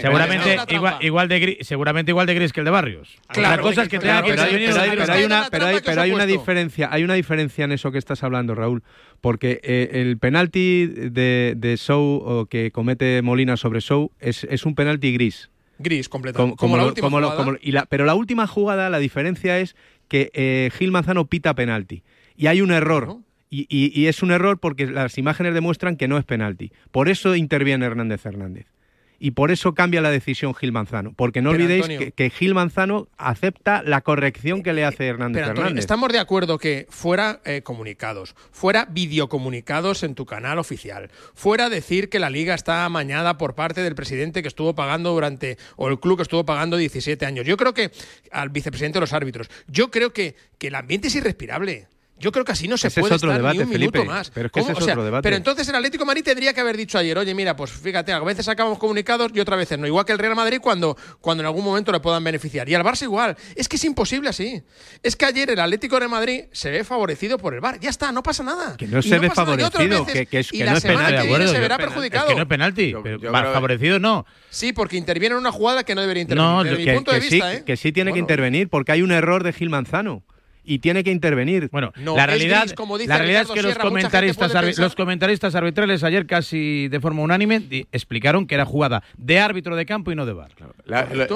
Seguramente 0.00 0.58
igual, 1.06 1.28
de 1.28 1.40
gris, 1.40 1.58
seguramente 1.62 2.10
igual 2.10 2.26
de 2.26 2.34
gris 2.34 2.52
que 2.52 2.60
el 2.60 2.64
de 2.64 2.70
Barrios. 2.70 3.16
Ah, 3.28 3.32
claro, 3.32 3.56
la 3.56 3.62
cosa 3.62 3.82
es 3.82 3.88
pero 5.86 6.02
hay 6.02 6.12
una 6.12 6.26
diferencia, 6.26 6.88
hay 6.90 7.04
una 7.04 7.14
diferencia 7.14 7.64
en 7.64 7.72
eso 7.72 7.92
que 7.92 7.98
estás 7.98 8.22
hablando, 8.22 8.54
Raúl, 8.54 8.82
porque 9.20 9.60
eh, 9.62 9.90
el 9.92 10.18
penalti 10.18 10.86
de, 10.86 11.54
de 11.56 11.76
Show 11.76 12.22
o 12.24 12.46
que 12.46 12.72
comete 12.72 13.22
Molina 13.22 13.56
sobre 13.56 13.80
Show 13.80 14.10
es, 14.18 14.44
es 14.44 14.66
un 14.66 14.74
penalti 14.74 15.12
gris. 15.12 15.50
Gris, 15.78 16.08
completamente. 16.08 16.56
Como, 16.56 16.76
la 16.76 16.86
última 16.86 17.10
jugada. 17.10 17.86
Pero 17.88 18.04
la 18.04 18.14
última 18.14 18.46
jugada, 18.46 18.88
la 18.88 18.98
diferencia 18.98 19.58
es 19.58 19.76
que 20.08 20.30
eh, 20.34 20.70
Gil 20.76 20.92
Manzano 20.92 21.26
pita 21.26 21.54
penalti. 21.54 22.02
Y 22.36 22.46
hay 22.46 22.60
un 22.60 22.70
error. 22.70 23.18
Y, 23.48 23.66
y, 23.70 24.06
es 24.06 24.22
un 24.22 24.32
error 24.32 24.58
porque 24.58 24.86
las 24.86 25.18
imágenes 25.18 25.54
demuestran 25.54 25.96
que 25.96 26.08
no 26.08 26.18
es 26.18 26.24
penalti. 26.24 26.72
Por 26.90 27.08
eso 27.08 27.36
interviene 27.36 27.86
Hernández 27.86 28.26
Hernández 28.26 28.66
y 29.18 29.32
por 29.32 29.50
eso 29.50 29.74
cambia 29.74 30.00
la 30.00 30.10
decisión 30.10 30.54
Gil 30.54 30.72
Manzano. 30.72 31.12
Porque 31.14 31.42
no 31.42 31.50
olvidéis 31.50 31.86
que, 32.14 32.30
Gil 32.30 32.54
Manzano 32.54 33.08
acepta 33.16 33.82
la 33.82 34.00
corrección 34.00 34.62
que 34.62 34.72
le 34.72 34.82
eh, 34.82 34.84
hace 34.84 35.04
eh, 35.04 35.08
Hernández 35.08 35.42
pero 35.42 35.58
Hernández. 35.58 35.80
Estamos 35.80 36.12
de 36.12 36.18
acuerdo 36.18 36.58
que 36.58 36.86
fuera 36.90 37.40
eh, 37.44 37.62
comunicados, 37.62 38.34
fuera 38.52 38.86
videocomunicados 38.86 40.02
en 40.02 40.14
tu 40.14 40.26
canal 40.26 40.58
oficial, 40.58 41.10
fuera 41.34 41.68
decir 41.68 42.08
que 42.08 42.18
la 42.18 42.30
liga 42.30 42.54
está 42.54 42.84
amañada 42.84 43.38
por 43.38 43.54
parte 43.54 43.82
del 43.82 43.94
presidente 43.94 44.42
que 44.42 44.48
estuvo 44.48 44.74
pagando 44.74 45.12
durante, 45.12 45.58
o 45.76 45.88
el 45.88 45.98
club 45.98 46.16
que 46.16 46.22
estuvo 46.22 46.44
pagando 46.44 46.76
17 46.76 47.24
años. 47.26 47.46
Yo 47.46 47.56
creo 47.56 47.74
que 47.74 47.90
al 48.30 48.50
vicepresidente 48.50 48.96
de 48.96 49.00
los 49.00 49.12
árbitros, 49.12 49.48
yo 49.66 49.90
creo 49.90 50.12
que, 50.12 50.36
que 50.58 50.68
el 50.68 50.74
ambiente 50.74 51.08
es 51.08 51.14
irrespirable. 51.14 51.88
Yo 52.18 52.32
creo 52.32 52.44
que 52.44 52.52
así 52.52 52.66
no 52.66 52.78
se 52.78 52.88
ese 52.88 53.00
puede 53.00 53.14
es 53.14 53.18
otro 53.18 53.30
estar 53.30 53.42
debate, 53.42 53.58
ni 53.58 53.64
un 53.64 53.72
Felipe, 53.72 53.98
minuto 53.98 54.14
más. 54.14 54.30
Pero, 54.30 54.46
es 54.46 54.52
que 54.52 54.60
ese 54.60 54.72
es 54.72 54.78
otro 54.78 55.04
debate. 55.04 55.22
pero 55.22 55.36
entonces 55.36 55.68
el 55.68 55.74
Atlético 55.74 56.06
Madrid 56.06 56.24
tendría 56.24 56.54
que 56.54 56.60
haber 56.60 56.76
dicho 56.76 56.96
ayer, 56.96 57.16
oye, 57.18 57.34
mira, 57.34 57.54
pues 57.54 57.72
fíjate, 57.72 58.12
a 58.12 58.20
veces 58.20 58.46
sacamos 58.46 58.78
comunicados 58.78 59.30
y 59.34 59.40
otras 59.40 59.58
veces 59.58 59.78
no. 59.78 59.86
Igual 59.86 60.06
que 60.06 60.12
el 60.12 60.18
Real 60.18 60.34
Madrid 60.34 60.58
cuando, 60.62 60.96
cuando 61.20 61.42
en 61.42 61.46
algún 61.46 61.64
momento 61.64 61.92
le 61.92 62.00
puedan 62.00 62.24
beneficiar. 62.24 62.68
Y 62.68 62.74
al 62.74 62.82
Barça 62.82 63.02
igual. 63.02 63.36
Es 63.54 63.68
que 63.68 63.76
es 63.76 63.84
imposible 63.84 64.30
así. 64.30 64.62
Es 65.02 65.14
que 65.14 65.26
ayer 65.26 65.50
el 65.50 65.60
Atlético 65.60 66.00
de 66.00 66.08
Madrid 66.08 66.44
se 66.52 66.70
ve 66.70 66.84
favorecido 66.84 67.36
por 67.36 67.52
el 67.52 67.60
Bar. 67.60 67.80
Ya 67.80 67.90
está, 67.90 68.10
no 68.12 68.22
pasa 68.22 68.42
nada. 68.42 68.76
Que 68.78 68.86
no 68.86 69.02
se, 69.02 69.18
ve 69.18 69.28
favorecido, 69.30 70.06
que, 70.06 70.26
que, 70.26 70.44
no 70.64 70.76
es 70.76 70.82
penalti. 70.82 71.48
Se 71.48 71.60
verá 71.60 71.76
perjudicado. 71.76 72.34
No 72.34 72.42
es 72.42 72.48
penalti, 72.48 72.94
favorecido 73.30 73.98
no. 73.98 74.24
Sí, 74.48 74.72
porque 74.72 74.96
interviene 74.96 75.34
en 75.34 75.40
una 75.40 75.52
jugada 75.52 75.84
que 75.84 75.94
no 75.94 76.00
debería 76.00 76.22
intervenir. 76.22 76.50
No, 76.50 76.64
desde 76.64 76.78
mi 76.78 76.94
punto 76.94 77.12
de 77.12 77.20
vista, 77.20 77.54
¿eh? 77.54 77.64
que 77.64 77.76
sí 77.76 77.92
tiene 77.92 78.12
que 78.14 78.18
intervenir 78.18 78.70
porque 78.70 78.92
hay 78.92 79.02
un 79.02 79.12
error 79.12 79.44
de 79.44 79.52
Gil 79.52 79.68
Manzano 79.68 80.24
y 80.66 80.80
tiene 80.80 81.04
que 81.04 81.10
intervenir. 81.10 81.68
Bueno, 81.70 81.92
no, 81.96 82.16
la 82.16 82.26
realidad, 82.26 82.68
como 82.70 82.98
la 82.98 83.18
realidad 83.18 83.42
es 83.42 83.50
que 83.50 83.62
los, 83.62 83.78
comentaristas 83.78 84.78
los 84.78 84.94
comentaristas 84.94 85.54
arbitrales 85.54 86.02
ayer 86.04 86.26
casi 86.26 86.88
de 86.88 87.00
forma 87.00 87.22
unánime 87.22 87.86
explicaron 87.92 88.46
que 88.46 88.54
era 88.56 88.64
jugada 88.64 89.02
de 89.16 89.38
árbitro 89.38 89.76
de 89.76 89.86
campo 89.86 90.12
y 90.12 90.16
no 90.16 90.26
de 90.26 90.32
bar. 90.32 90.50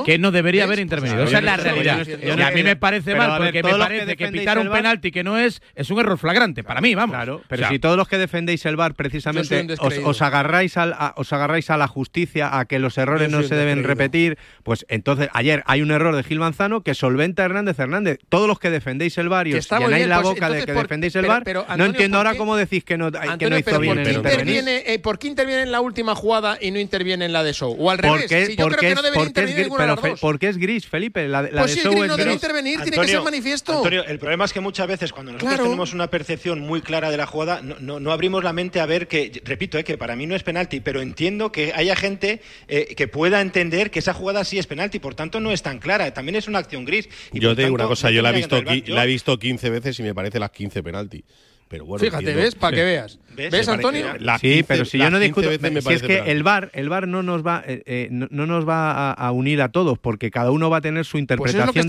Que 0.05 0.18
no 0.18 0.31
debería 0.31 0.64
haber 0.64 0.81
intervenido. 0.81 1.24
Esa 1.24 1.39
es 1.39 1.45
la 1.45 1.57
realidad. 1.57 2.07
Y 2.07 2.41
a 2.41 2.51
mí 2.51 2.62
me 2.62 2.76
parece 2.76 3.14
mal, 3.14 3.39
porque 3.39 3.62
me 3.62 3.74
parece 3.74 4.16
que 4.16 4.28
pitar 4.28 4.59
un 4.59 4.70
penalti 4.70 5.11
que 5.11 5.24
no 5.24 5.39
es, 5.39 5.62
es 5.74 5.91
un 5.91 6.01
error 6.01 6.18
flagrante. 6.18 6.64
Para 6.64 6.81
mí, 6.81 6.95
vamos. 6.95 7.16
Pero 7.49 7.68
si 7.68 7.78
todos 7.78 7.97
los 7.97 8.09
que 8.09 8.18
defendéis 8.18 8.66
el 8.66 8.76
bar 8.76 8.95
precisamente 8.95 9.66
os, 9.78 9.99
os, 9.99 10.22
agarráis 10.22 10.76
al, 10.76 10.93
a, 10.93 11.14
os 11.16 11.33
agarráis 11.33 11.70
a 11.70 11.76
la 11.76 11.87
justicia, 11.87 12.59
a 12.59 12.64
que 12.64 12.78
los 12.78 12.99
errores 12.99 13.31
no 13.31 13.43
se 13.43 13.55
deben 13.55 13.85
repetir, 13.85 14.39
pues 14.62 14.85
entonces 14.89 15.28
ayer 15.33 15.62
hay 15.66 15.83
un 15.83 15.91
error 15.91 16.16
de 16.16 16.22
Gil 16.22 16.41
Manzano 16.41 16.83
que 16.83 16.95
solventa 16.95 17.45
Hernández 17.45 17.78
Hernández. 17.78 18.18
Todos 18.28 18.49
los 18.49 18.59
que 18.59 18.70
defendéis 18.70 19.18
el 19.21 19.29
VAR 19.29 19.49
y 19.49 19.55
os 19.55 19.71
la 19.71 19.79
pues, 19.79 20.23
boca 20.23 20.51
de 20.51 20.64
que 20.64 20.73
defendéis 20.73 21.14
el 21.16 21.23
pero, 21.23 21.33
VAR, 21.33 21.45
pero, 21.45 21.66
no 21.77 21.85
entiendo 21.85 22.18
ahora 22.18 22.35
cómo 22.35 22.57
decís 22.57 22.85
que 22.85 22.99
no, 22.99 23.07
Antonio, 23.07 23.39
que 23.39 23.51
no 23.51 23.59
hizo 23.59 23.79
bien. 23.79 23.95
¿por 23.97 24.05
qué, 24.05 24.12
interviene, 24.12 24.83
eh, 24.87 24.99
¿Por 24.99 25.18
qué 25.18 25.29
interviene 25.29 25.62
en 25.62 25.73
la 25.73 25.81
última 25.81 26.14
jugada 26.14 26.59
y 26.61 26.71
no 26.71 26.79
interviene 26.79 27.25
en 27.27 27.33
la 27.33 27.43
de 27.43 27.53
Show? 27.53 27.77
O 27.79 27.91
al 27.91 27.99
revés, 27.99 28.23
porque, 28.23 28.47
si 28.47 28.57
yo 28.57 28.68
creo 28.68 28.81
es, 28.81 28.89
que 28.89 28.95
no 28.95 29.03
debería 29.03 29.27
intervenir 29.27 29.62
ninguna 29.62 29.97
de 29.97 30.53
gris, 30.59 30.87
Felipe, 30.87 31.29
la, 31.29 31.43
la 31.43 31.62
pues 31.62 31.77
el 31.77 32.07
no 32.07 32.16
debe 32.16 32.33
intervenir, 32.33 32.81
tiene 32.81 32.97
que 32.99 33.09
ser 33.09 33.23
manifiesto. 33.23 33.87
El 33.87 34.18
problema 34.18 34.45
es 34.45 34.53
que 34.53 34.61
muchas 34.61 34.87
veces 34.87 35.12
cuando 35.12 35.33
nosotros 35.33 35.61
tenemos 35.61 35.93
una 35.93 36.09
percepción 36.09 36.61
muy 36.61 36.81
clara 36.81 37.11
de 37.11 37.16
la 37.16 37.27
jugada, 37.27 37.61
no, 37.62 38.01
no, 38.01 38.12
abrimos 38.12 38.45
la 38.45 38.53
mente 38.53 38.81
a 38.81 38.87
ver 38.87 39.09
que, 39.09 39.41
repito, 39.45 39.79
eh, 39.79 39.85
que 39.85 39.97
para 39.99 40.16
mí 40.16 40.27
no 40.27 40.35
es 40.35 40.43
penalti, 40.43 40.81
pero 40.81 41.01
entiendo 41.01 41.53
que 41.53 41.73
haya 41.75 41.97
gente 41.97 42.41
eh, 42.68 42.95
que 42.97 43.09
pueda 43.09 43.41
entender 43.41 43.91
que 43.91 43.99
esa 43.99 44.14
jugada 44.14 44.45
sí 44.45 44.59
es 44.59 44.66
penalti, 44.66 44.99
por 44.99 45.14
tanto 45.14 45.41
no 45.41 45.53
es 45.53 45.62
tan 45.62 45.79
clara, 45.79 46.12
también 46.12 46.37
es 46.37 46.49
una 46.49 46.59
acción 46.59 46.85
gris. 46.85 47.09
Yo 47.33 47.55
te 47.55 47.62
digo 47.62 47.75
una 47.75 47.87
cosa, 47.87 48.11
yo 48.11 48.23
la 48.23 48.31
he 48.31 48.35
visto 48.35 48.57
aquí, 48.57 48.83
la 48.87 49.05
visto 49.11 49.38
15 49.38 49.70
veces 49.70 49.98
y 50.00 50.02
me 50.02 50.14
parece 50.14 50.38
las 50.38 50.50
15 50.50 50.82
penalti. 50.82 51.24
Pero 51.70 51.84
bueno, 51.84 52.04
Fíjate, 52.04 52.34
¿ves? 52.34 52.56
Para 52.56 52.76
que 52.76 52.82
veas. 52.82 53.20
¿Ves, 53.36 53.68
Antonio? 53.68 54.06
Sí, 54.40 54.64
pero 54.66 54.84
si 54.84 54.98
yo 54.98 55.08
no 55.08 55.20
discuto. 55.20 55.48
Si 55.50 55.92
es 55.92 56.02
que 56.02 56.18
el 56.26 56.42
bar 56.42 56.68
el 56.74 56.88
VAR 56.88 57.06
no 57.06 57.22
nos 57.22 57.46
va, 57.46 57.62
eh, 57.64 57.84
eh 57.86 58.08
no, 58.11 58.26
no, 58.30 58.46
nos 58.46 58.68
va 58.68 59.12
a, 59.12 59.30
unir 59.30 59.62
a 59.62 59.68
todos, 59.68 59.96
porque 59.96 60.32
cada 60.32 60.50
uno 60.50 60.68
va 60.68 60.78
a 60.78 60.80
tener 60.80 61.04
su 61.04 61.12
pues 61.12 61.20
interpretación, 61.20 61.86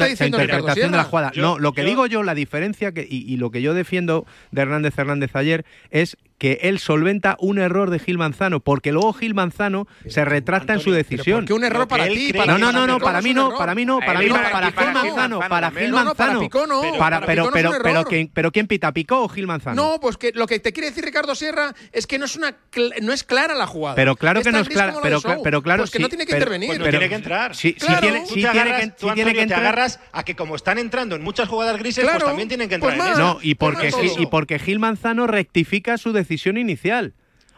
de, 0.92 0.98
la 0.98 1.04
jugada. 1.04 1.32
No, 1.36 1.58
lo 1.58 1.74
que 1.74 1.84
digo 1.84 2.06
yo, 2.06 2.22
la 2.22 2.36
diferencia 2.36 2.92
que, 2.92 3.08
y 3.10 3.36
lo 3.38 3.50
que 3.50 3.64
yo 3.64 3.74
defiendo 3.74 4.28
de 4.52 4.62
Hernández 4.62 4.94
Hernández 5.00 5.36
ayer 5.36 5.66
es 5.90 6.16
que 6.42 6.58
él 6.64 6.80
solventa 6.80 7.38
un 7.40 7.60
error 7.60 7.92
de 7.92 8.00
Gil 8.00 8.18
Manzano, 8.18 8.62
porque 8.62 8.92
luego 8.92 9.14
Gil 9.14 9.36
Manzano 9.36 9.86
pero, 9.86 10.12
se 10.12 10.26
retracta 10.26 10.74
Antonio, 10.74 10.80
en 10.80 10.84
su 10.84 10.92
decisión. 10.92 11.46
Que 11.46 11.54
un 11.54 11.64
error 11.64 11.88
para 11.88 12.08
ti, 12.08 12.34
para 12.34 12.54
no, 12.54 12.58
no, 12.58 12.72
no, 12.72 12.88
no, 12.88 13.00
para 13.00 13.22
mí 13.22 13.32
no, 13.32 13.56
para 13.56 13.76
mí 13.76 13.86
no, 13.86 14.00
para 14.00 14.20
mí 14.20 14.28
para 14.28 14.72
Gil 14.72 14.92
Manzano, 14.92 15.40
para 15.48 15.70
Gil 15.70 15.92
Manzano. 15.92 16.50
Para 16.98 17.22
pero 17.28 17.52
pero 17.54 17.72
pero 17.84 18.04
pero 18.34 18.52
quién 18.52 18.66
pita 18.66 18.92
Picó 18.92 19.22
o 19.22 19.30
Gil 19.30 19.46
Manzano? 19.46 19.76
No, 19.76 20.00
pues 20.00 20.18
que 20.18 20.32
lo 20.34 20.48
que 20.48 20.60
te 20.60 20.74
quiere 20.74 20.90
decir 20.90 21.06
Ricardo 21.06 21.36
Sierra 21.36 21.76
es 21.92 22.08
que 22.08 22.18
no 22.18 22.26
es 22.26 22.36
una 22.36 22.56
no 23.04 23.14
es 23.14 23.24
clara 23.24 23.54
la 23.54 23.68
jugada. 23.68 23.94
Pero 23.96 24.16
claro 24.16 24.42
que 24.42 24.52
no 24.52 24.62
es 24.62 24.70
clara, 24.70 24.96
pero 25.00 25.22
pero 25.44 25.62
claro 25.62 25.84
pues 25.84 25.92
que 25.92 26.00
no 26.00 26.10
tiene 26.10 26.26
que 26.26 26.34
intervenir, 26.34 26.70
pues 26.76 26.90
tiene 26.90 27.08
que 27.08 27.16
entrar. 27.16 27.56
Sí, 27.56 27.74
tiene 27.74 28.24
tiene 29.14 29.34
que 29.36 29.46
te 29.46 29.54
agarras 29.54 30.00
a 30.12 30.24
que 30.24 30.36
como 30.36 30.56
están 30.56 30.80
entrando 30.80 31.16
en 31.16 31.22
muchas 31.22 31.48
jugadas 31.48 31.78
grises, 31.78 32.04
pues 32.04 32.24
también 32.24 32.48
tienen 32.48 32.68
que 32.68 32.80
pues 32.80 32.96
entrar. 32.96 33.14
¿eh? 33.14 33.20
No, 33.20 33.38
y 33.44 33.54
porque 33.54 33.92
y 34.18 34.26
porque 34.26 34.58
Gil 34.58 34.80
Manzano 34.80 35.28
rectifica 35.28 36.00
su 36.00 36.12
decisión 36.14 36.31
decisión 36.32 36.58
inicial. 36.58 37.14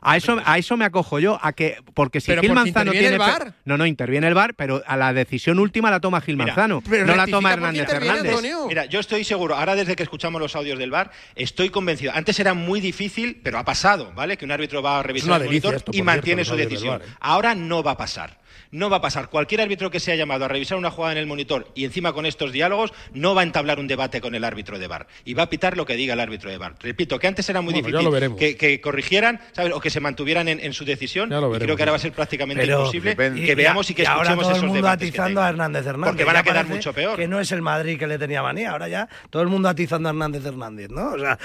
A 0.05 0.17
eso, 0.17 0.37
a 0.43 0.57
eso 0.57 0.75
me 0.75 0.83
acojo 0.83 1.17
yo, 1.19 1.39
a 1.41 1.53
que 1.53 1.77
porque 1.93 2.19
si 2.19 2.35
Gil 2.35 2.51
Manzano 2.51 2.91
tiene 2.91 3.15
el 3.15 3.21
no 3.63 3.77
no 3.77 3.85
interviene 3.85 4.27
el 4.27 4.33
bar, 4.33 4.53
pero 4.53 4.83
a 4.85 4.97
la 4.97 5.13
decisión 5.13 5.59
última 5.59 5.89
la 5.89 6.01
toma 6.01 6.19
Gil 6.19 6.35
Manzano, 6.35 6.83
no 6.85 7.15
la 7.15 7.25
toma 7.25 7.53
Hernández 7.53 7.87
Fernández. 7.87 8.35
Mira, 8.67 8.83
yo 8.83 8.99
estoy 8.99 9.23
seguro, 9.23 9.55
ahora 9.55 9.75
desde 9.75 9.95
que 9.95 10.03
escuchamos 10.03 10.41
los 10.41 10.57
audios 10.57 10.77
del 10.77 10.91
bar, 10.91 11.11
estoy 11.35 11.69
convencido. 11.69 12.11
Antes 12.13 12.37
era 12.41 12.53
muy 12.53 12.81
difícil, 12.81 13.39
pero 13.41 13.57
ha 13.59 13.63
pasado, 13.63 14.11
¿vale? 14.13 14.35
Que 14.35 14.43
un 14.43 14.51
árbitro 14.51 14.81
va 14.81 14.99
a 14.99 15.03
revisar 15.03 15.41
el 15.41 15.47
monitor 15.47 15.81
y 15.93 16.01
mantiene 16.01 16.43
su 16.43 16.57
decisión. 16.57 17.01
Ahora 17.21 17.55
no 17.55 17.81
va 17.81 17.91
a 17.91 17.97
pasar 17.97 18.42
no 18.73 18.89
va 18.89 18.97
a 18.97 19.01
pasar. 19.01 19.29
Cualquier 19.29 19.61
árbitro 19.61 19.89
que 19.89 19.99
sea 19.99 20.15
llamado 20.15 20.45
a 20.45 20.47
revisar 20.49 20.77
una 20.77 20.91
jugada 20.91 21.13
en 21.13 21.19
el 21.19 21.27
monitor 21.27 21.67
y 21.75 21.85
encima 21.85 22.11
con 22.11 22.25
estos 22.25 22.51
diálogos, 22.51 22.91
no 23.13 23.35
va 23.35 23.41
a 23.41 23.43
entablar 23.43 23.79
un 23.79 23.87
debate 23.87 24.19
con 24.19 24.35
el 24.35 24.43
árbitro 24.43 24.79
de 24.79 24.87
bar 24.87 25.07
y 25.23 25.35
va 25.35 25.43
a 25.43 25.49
pitar 25.49 25.77
lo 25.77 25.85
que 25.85 25.95
diga 25.95 26.15
el 26.15 26.19
árbitro 26.19 26.49
de 26.49 26.57
bar. 26.57 26.75
Repito, 26.79 27.19
que 27.19 27.27
antes 27.27 27.47
era 27.49 27.61
muy 27.61 27.73
difícil 27.73 28.35
que, 28.35 28.81
corrigieran 28.81 29.39
¿sabes? 29.53 29.71
o 29.73 29.79
que 29.79 29.89
se 29.89 29.99
mantuvieran 29.99 30.47
en, 30.49 30.73
su 30.73 30.85
decisión. 30.85 31.31
Y 31.31 31.59
creo 31.59 31.75
que 31.75 31.83
ahora 31.83 31.91
va 31.91 31.97
a 31.97 31.99
ser 31.99 32.11
prácticamente 32.11 32.65
imposible 32.65 33.15
que 33.15 33.55
veamos 33.55 33.89
y, 33.89 33.93
que 33.93 34.01
escuchemos 34.01 34.27
ahora 34.27 34.41
todo 34.41 34.51
esos 34.51 34.63
el 34.63 34.67
mundo 34.67 34.75
debates 34.83 35.09
atizando 35.09 35.41
a 35.41 35.49
Hernández 35.49 35.85
Hernández. 35.85 36.09
Porque 36.09 36.23
van 36.23 36.35
a 36.37 36.43
quedar 36.43 36.67
mucho 36.67 36.93
peor. 36.93 37.17
Que 37.17 37.27
no 37.27 37.39
es 37.39 37.51
el 37.51 37.61
Madrid 37.61 37.99
que 37.99 38.07
le 38.07 38.17
tenía 38.17 38.41
manía, 38.41 38.71
ahora 38.71 38.87
ya 38.87 39.07
todo 39.29 39.43
el 39.43 39.49
mundo 39.49 39.69
atizando 39.69 40.09
a 40.09 40.11
Hernández 40.11 40.43
Hernández, 40.45 40.89
¿no? 40.89 41.11
O 41.13 41.19
sea, 41.19 41.37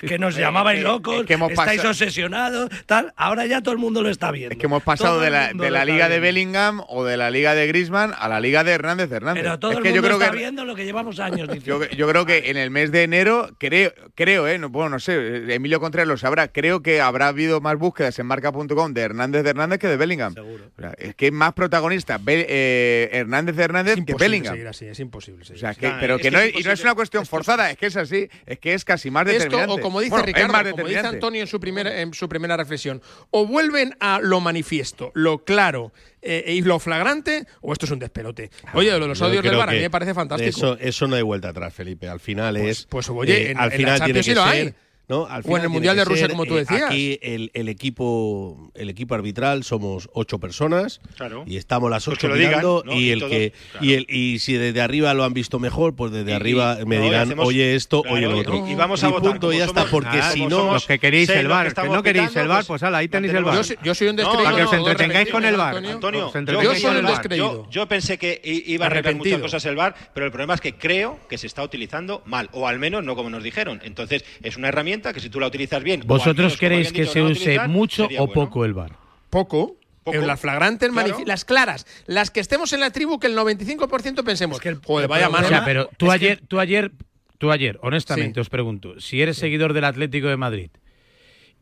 que 0.00 0.18
nos 0.18 0.36
llamabais 0.36 0.82
locos, 0.82 1.26
que 1.26 1.34
hemos 1.34 1.50
estáis 1.50 1.84
obsesionados, 1.84 2.70
tal. 2.86 3.12
Ahora 3.16 3.46
ya 3.46 3.60
todo 3.62 3.72
el 3.72 3.80
mundo 3.80 4.02
lo 4.02 4.10
está 4.10 4.30
viendo. 4.30 4.52
Es 4.52 4.58
que 4.58 4.66
hemos 4.66 4.82
pasado 4.84 5.18
de 5.20 5.30
la, 5.30 5.52
de 5.52 5.70
la 5.70 5.84
liga 5.84 6.08
de 6.08 6.20
Belling 6.20 6.51
Bellingham 6.52 6.82
o 6.88 7.04
de 7.04 7.16
la 7.16 7.30
liga 7.30 7.54
de 7.54 7.66
Griezmann 7.66 8.12
a 8.18 8.28
la 8.28 8.40
liga 8.40 8.62
de 8.64 8.72
Hernández 8.72 9.10
Hernández. 9.10 9.42
Pero 9.42 9.58
todo 9.58 9.72
es 9.72 9.76
el 9.78 9.82
que 9.82 9.88
mundo 9.90 10.02
yo 10.02 10.08
creo 10.08 10.20
está 10.20 10.30
que 10.32 10.38
viendo 10.38 10.64
lo 10.64 10.74
que 10.74 10.84
llevamos 10.84 11.18
años 11.18 11.48
diciendo. 11.52 11.84
yo, 11.86 11.90
yo 11.96 12.08
creo 12.08 12.26
que 12.26 12.50
en 12.50 12.56
el 12.56 12.70
mes 12.70 12.92
de 12.92 13.02
enero, 13.04 13.48
creo, 13.58 13.92
creo, 14.14 14.46
eh, 14.48 14.58
no, 14.58 14.68
bueno, 14.68 14.90
no 14.90 14.98
sé, 15.00 15.54
Emilio 15.54 15.80
Contreras 15.80 16.08
lo 16.08 16.16
sabrá, 16.16 16.48
creo 16.48 16.82
que 16.82 17.00
habrá 17.00 17.28
habido 17.28 17.60
más 17.60 17.76
búsquedas 17.78 18.18
en 18.18 18.26
marca.com 18.26 18.92
de 18.92 19.00
Hernández 19.00 19.44
de 19.44 19.50
Hernández 19.50 19.78
que 19.78 19.88
de 19.88 19.96
Bellingham. 19.96 20.34
Seguro. 20.34 20.64
es 20.98 21.14
que 21.14 21.26
es 21.28 21.32
más 21.32 21.52
protagonista 21.54 22.18
Be- 22.18 22.46
eh, 22.48 23.08
Hernández 23.12 23.56
de 23.56 23.62
Hernández 23.64 23.98
que 24.04 24.14
Bellingham. 24.14 24.54
seguir 24.54 24.68
así, 24.68 24.86
es 24.86 25.00
imposible. 25.00 25.44
seguir 25.44 25.58
O 25.58 25.60
sea, 25.60 25.70
así. 25.70 25.80
que, 25.80 25.92
pero 26.00 26.18
que, 26.18 26.30
no 26.30 26.38
es, 26.38 26.54
y 26.58 26.62
no 26.62 26.72
es 26.72 26.82
una 26.82 26.94
cuestión 26.94 27.24
forzada, 27.26 27.70
es 27.70 27.78
que 27.78 27.86
es 27.86 27.96
así, 27.96 28.28
es 28.46 28.58
que 28.58 28.74
es 28.74 28.84
casi 28.84 29.10
más 29.10 29.26
Esto, 29.26 29.44
determinante. 29.44 29.72
o 29.74 29.80
como 29.80 30.00
dice 30.00 30.10
Bueno, 30.10 30.26
Ricardo, 30.26 30.70
como 30.72 30.86
dice. 30.88 31.00
Antonio 31.00 31.40
en 31.40 31.46
su, 31.46 31.58
primera, 31.60 32.00
en 32.00 32.12
su 32.14 32.28
primera 32.28 32.56
reflexión, 32.56 33.00
o 33.30 33.46
vuelven 33.46 33.94
a 34.00 34.20
lo 34.22 34.40
manifiesto, 34.40 35.10
lo 35.14 35.44
claro, 35.44 35.92
eh, 36.22 36.44
eh 36.46 36.62
lo 36.62 36.78
Flagrante 36.78 37.44
o 37.60 37.72
esto 37.72 37.86
es 37.86 37.92
un 37.92 37.98
despelote. 37.98 38.50
Oye, 38.74 38.96
los 38.98 39.18
Yo 39.18 39.26
odios 39.26 39.42
del 39.42 39.56
bar 39.56 39.68
a 39.68 39.72
mí 39.72 39.80
me 39.80 39.90
parece 39.90 40.14
fantástico. 40.14 40.50
Eso, 40.50 40.78
eso 40.78 41.06
no 41.08 41.16
hay 41.16 41.22
vuelta 41.22 41.48
atrás, 41.48 41.74
Felipe. 41.74 42.08
Al 42.08 42.20
final 42.20 42.56
pues, 42.56 42.78
es. 42.80 42.86
Pues, 42.86 43.10
oye, 43.10 43.48
eh, 43.48 43.50
en, 43.50 43.58
al 43.58 43.72
final 43.72 43.94
en 43.94 43.98
la 43.98 44.04
tiene 44.04 44.20
que 44.20 44.34
ser, 44.34 44.74
¿no? 45.08 45.22
O 45.22 45.56
en 45.56 45.62
el 45.62 45.68
Mundial 45.68 45.96
de 45.96 46.04
Rusia, 46.04 46.28
como 46.28 46.44
tú 46.44 46.56
decías. 46.56 46.82
Aquí 46.82 47.18
el, 47.22 47.50
el, 47.54 47.68
equipo, 47.68 48.70
el 48.74 48.90
equipo 48.90 49.14
arbitral 49.14 49.64
somos 49.64 50.08
ocho 50.12 50.38
personas 50.38 51.00
y 51.46 51.56
estamos 51.56 51.90
las 51.90 52.04
pues 52.04 52.18
ocho 52.18 52.28
pues 52.28 52.40
mirando 52.40 52.84
y, 52.86 53.10
el 53.10 53.20
que 53.20 53.52
y, 53.80 53.94
el, 53.94 54.06
y 54.08 54.38
si 54.38 54.54
desde 54.54 54.80
arriba 54.80 55.14
lo 55.14 55.24
han 55.24 55.34
visto 55.34 55.58
mejor, 55.58 55.94
pues 55.94 56.12
desde 56.12 56.34
arriba 56.34 56.78
me 56.86 56.98
dirán, 56.98 57.38
oye 57.38 57.74
esto, 57.74 58.02
oye 58.08 58.26
lo 58.26 58.38
otro. 58.38 58.66
Y 58.68 58.74
vamos 58.74 59.02
a 59.04 59.08
votar. 59.08 59.38
Y 59.52 59.58
ya 59.58 59.64
está, 59.64 59.86
porque 59.86 60.22
si 60.32 60.46
no... 60.46 60.72
Los 60.72 60.86
que 60.86 60.98
queréis 60.98 61.28
el 61.30 61.48
bar, 61.48 61.72
que, 61.74 61.88
no 61.88 62.02
queréis 62.02 62.34
el 62.36 62.48
bar, 62.48 62.58
pues, 62.58 62.68
pues 62.68 62.82
ala, 62.82 62.98
ahí 62.98 63.08
tenéis 63.08 63.34
el 63.34 63.44
bar. 63.44 63.62
Yo, 63.82 63.94
soy 63.94 64.08
un 64.08 64.16
descreído. 64.16 64.44
para 64.44 64.56
que 64.56 64.62
os 64.62 64.72
entretengáis 64.72 65.30
con 65.30 65.44
el 65.44 65.56
bar. 65.56 65.76
Antonio, 65.76 66.32
yo 66.62 66.74
soy 66.74 66.96
un 66.96 67.06
descreído. 67.06 67.68
Yo 67.70 67.86
pensé 67.86 68.18
que 68.18 68.40
iba 68.44 68.86
a 68.86 68.88
arreglar 68.88 69.14
muchas 69.16 69.40
cosas 69.40 69.64
el 69.66 69.76
bar, 69.76 69.94
pero 70.14 70.26
el 70.26 70.32
problema 70.32 70.54
es 70.54 70.60
que 70.60 70.74
creo 70.74 71.18
que 71.28 71.38
se 71.38 71.46
está 71.46 71.62
utilizando 71.62 72.22
mal, 72.24 72.48
o 72.52 72.68
al 72.68 72.78
menos 72.78 73.04
no 73.04 73.16
como 73.16 73.30
nos 73.30 73.42
dijeron. 73.42 73.80
Entonces, 73.84 74.24
es 74.42 74.56
una 74.56 74.68
herramienta 74.68 75.01
que 75.10 75.20
si 75.20 75.30
tú 75.30 75.40
la 75.40 75.46
utilizas 75.46 75.82
bien. 75.82 76.02
¿Vosotros 76.04 76.58
creéis 76.58 76.92
que 76.92 77.06
se 77.06 77.22
use 77.22 77.58
mucho 77.66 78.06
o 78.18 78.30
poco 78.30 78.66
el 78.66 78.74
VAR? 78.74 78.92
Poco. 79.30 79.76
Poco. 80.04 80.18
Las 80.18 80.40
flagrantes, 80.40 80.90
claro. 80.90 81.16
las 81.24 81.44
claras, 81.44 81.86
las 82.06 82.32
que 82.32 82.40
estemos 82.40 82.72
en 82.72 82.80
la 82.80 82.90
tribu 82.90 83.20
que 83.20 83.28
el 83.28 83.36
95% 83.36 84.24
pensemos. 84.24 84.56
Es 84.56 84.60
que 84.60 84.68
el, 84.68 84.80
Joder, 84.82 85.06
vaya 85.08 85.28
o 85.28 85.44
sea, 85.44 85.64
pero 85.64 85.88
tú 85.96 86.10
ayer, 86.10 86.40
tú 86.48 86.58
ayer, 86.58 86.90
tú 87.38 87.52
ayer, 87.52 87.78
honestamente 87.82 88.40
os 88.40 88.50
pregunto, 88.50 89.00
si 89.00 89.22
eres 89.22 89.36
seguidor 89.36 89.74
del 89.74 89.84
Atlético 89.84 90.26
de 90.26 90.36
Madrid 90.36 90.70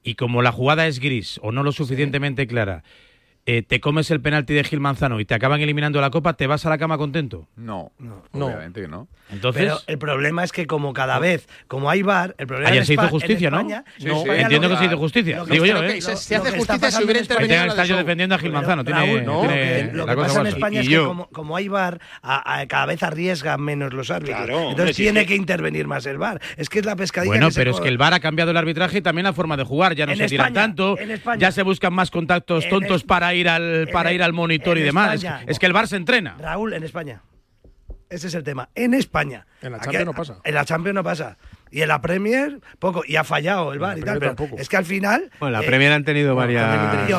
y 0.03 0.14
como 0.14 0.41
la 0.41 0.53
jugada 0.53 0.86
es 0.86 1.01
gris 1.01 1.38
o 1.43 1.53
no 1.53 1.62
lo 1.62 1.72
suficientemente 1.72 2.47
clara, 2.47 2.82
eh, 3.47 3.62
te 3.62 3.80
comes 3.80 4.11
el 4.11 4.20
penalti 4.20 4.53
de 4.53 4.62
Gil 4.64 4.80
Manzano 4.80 5.18
y 5.18 5.24
te 5.24 5.34
acaban 5.34 5.61
eliminando 5.61 6.01
la 6.01 6.11
copa, 6.11 6.34
¿te 6.34 6.47
vas 6.47 6.66
a 6.66 6.68
la 6.68 6.76
cama 6.76 6.99
contento? 6.99 7.49
No, 7.57 7.91
obviamente 8.32 8.82
que 8.82 8.88
no. 8.88 9.09
Entonces, 9.32 9.62
Pero 9.62 9.78
el 9.86 9.99
problema 9.99 10.45
es 10.45 10.53
que 10.53 10.66
como 10.66 10.93
cada 10.93 11.18
vez, 11.18 11.49
como 11.66 11.88
hay 11.88 12.03
VAR, 12.03 12.34
el 12.36 12.47
problema 12.47 12.70
Ayer 12.70 12.82
es 12.82 12.88
se 12.88 12.95
hizo 12.95 13.09
justicia, 13.09 13.51
¿no? 13.51 13.61
Entiendo 13.61 14.68
que, 14.68 14.76
se 14.76 14.84
hizo 14.84 14.99
justicia. 14.99 15.45
Digo 15.45 15.64
yo, 15.64 15.82
¿eh? 15.82 16.01
Se, 16.03 16.36
hace 16.36 16.59
justicia 16.59 16.91
si 16.91 17.03
hubiera 17.03 17.20
intervenido 17.20 17.62
en 17.62 17.76
la 17.76 17.84
defendiendo 17.84 18.34
a 18.34 18.38
Gil 18.38 18.53
Manzano. 18.53 18.84
Pero, 18.84 19.03
tiene, 19.03 19.22
no, 19.22 19.43
lo 19.95 20.07
que, 20.07 20.16
pasa 20.16 20.41
en 20.41 20.47
España 20.47 20.80
es 20.80 20.88
que 20.88 20.99
como, 20.99 21.28
como, 21.28 21.57
hay 21.57 21.68
VAR, 21.68 21.99
a, 22.22 22.66
cada 22.68 22.86
vez 22.86 23.03
arriesgan 23.03 23.62
menos 23.62 23.93
los 23.95 24.11
árbitros. 24.11 24.45
Claro, 24.45 24.70
Entonces 24.70 24.97
tiene 24.97 25.24
que 25.24 25.34
intervenir 25.34 25.86
más 25.86 26.05
el 26.07 26.18
VAR. 26.18 26.41
Es 26.57 26.68
que 26.68 26.80
es 26.80 26.84
la 26.84 26.95
pescadilla 26.95 27.30
Bueno, 27.30 27.49
pero 27.55 27.70
es 27.70 27.80
que 27.80 27.88
el 27.88 27.97
VAR 27.97 28.14
ha 28.14 28.20
cambiado 28.20 28.51
el 28.51 28.57
arbitraje 28.57 28.99
y 28.99 29.03
también 29.03 29.24
la 29.24 29.32
forma 29.32 29.57
de 29.57 29.64
jugar. 29.64 29.95
Ya 29.95 30.05
no 30.05 30.14
se 30.14 30.26
tiran 30.26 30.53
tanto, 30.53 30.97
ya 31.38 31.53
se 31.53 31.62
buscan 31.62 31.95
más 31.95 32.11
contactos 32.11 32.68
tontos 32.68 33.05
para 33.05 33.30
ir 33.35 33.49
al, 33.49 33.89
para 33.93 34.12
ir 34.12 34.22
al 34.22 34.33
monitor 34.33 34.78
y 34.78 34.83
demás. 34.83 35.24
Es, 35.47 35.59
que, 35.59 35.66
el 35.66 35.72
Bar 35.72 35.89
se 35.89 35.97
entrena. 35.97 36.37
Raúl, 36.39 36.72
en 36.72 36.83
España. 36.83 37.22
Ese 38.09 38.26
es 38.26 38.35
el 38.35 38.43
tema. 38.43 38.68
En 38.74 38.93
España. 38.93 39.47
En 39.62 39.70
la 39.70 39.81
Champions 39.81 40.07
no 40.07 40.12
pasa. 40.14 40.39
En 40.43 40.55
la 40.55 40.64
Champions 40.64 40.95
no 40.97 41.05
pasa. 41.05 41.39
Y 41.70 41.83
en 41.83 41.89
la 41.89 42.03
Premier, 42.03 42.59
poco. 42.81 43.03
Y 43.07 43.14
ha 43.14 43.22
fallado 43.22 43.72
el 43.72 43.78
VAR 43.78 43.97
y 43.99 44.03
tal. 44.03 44.18
Pero 44.18 44.35
es 44.59 44.68
que 44.68 44.76
al 44.76 44.85
final. 44.85 45.31
Bueno, 45.39 45.59
la 45.59 45.62
eh, 45.62 45.66
Premier 45.66 45.93
han 45.93 46.05
tenido 46.05 46.35
varias. 46.35 46.66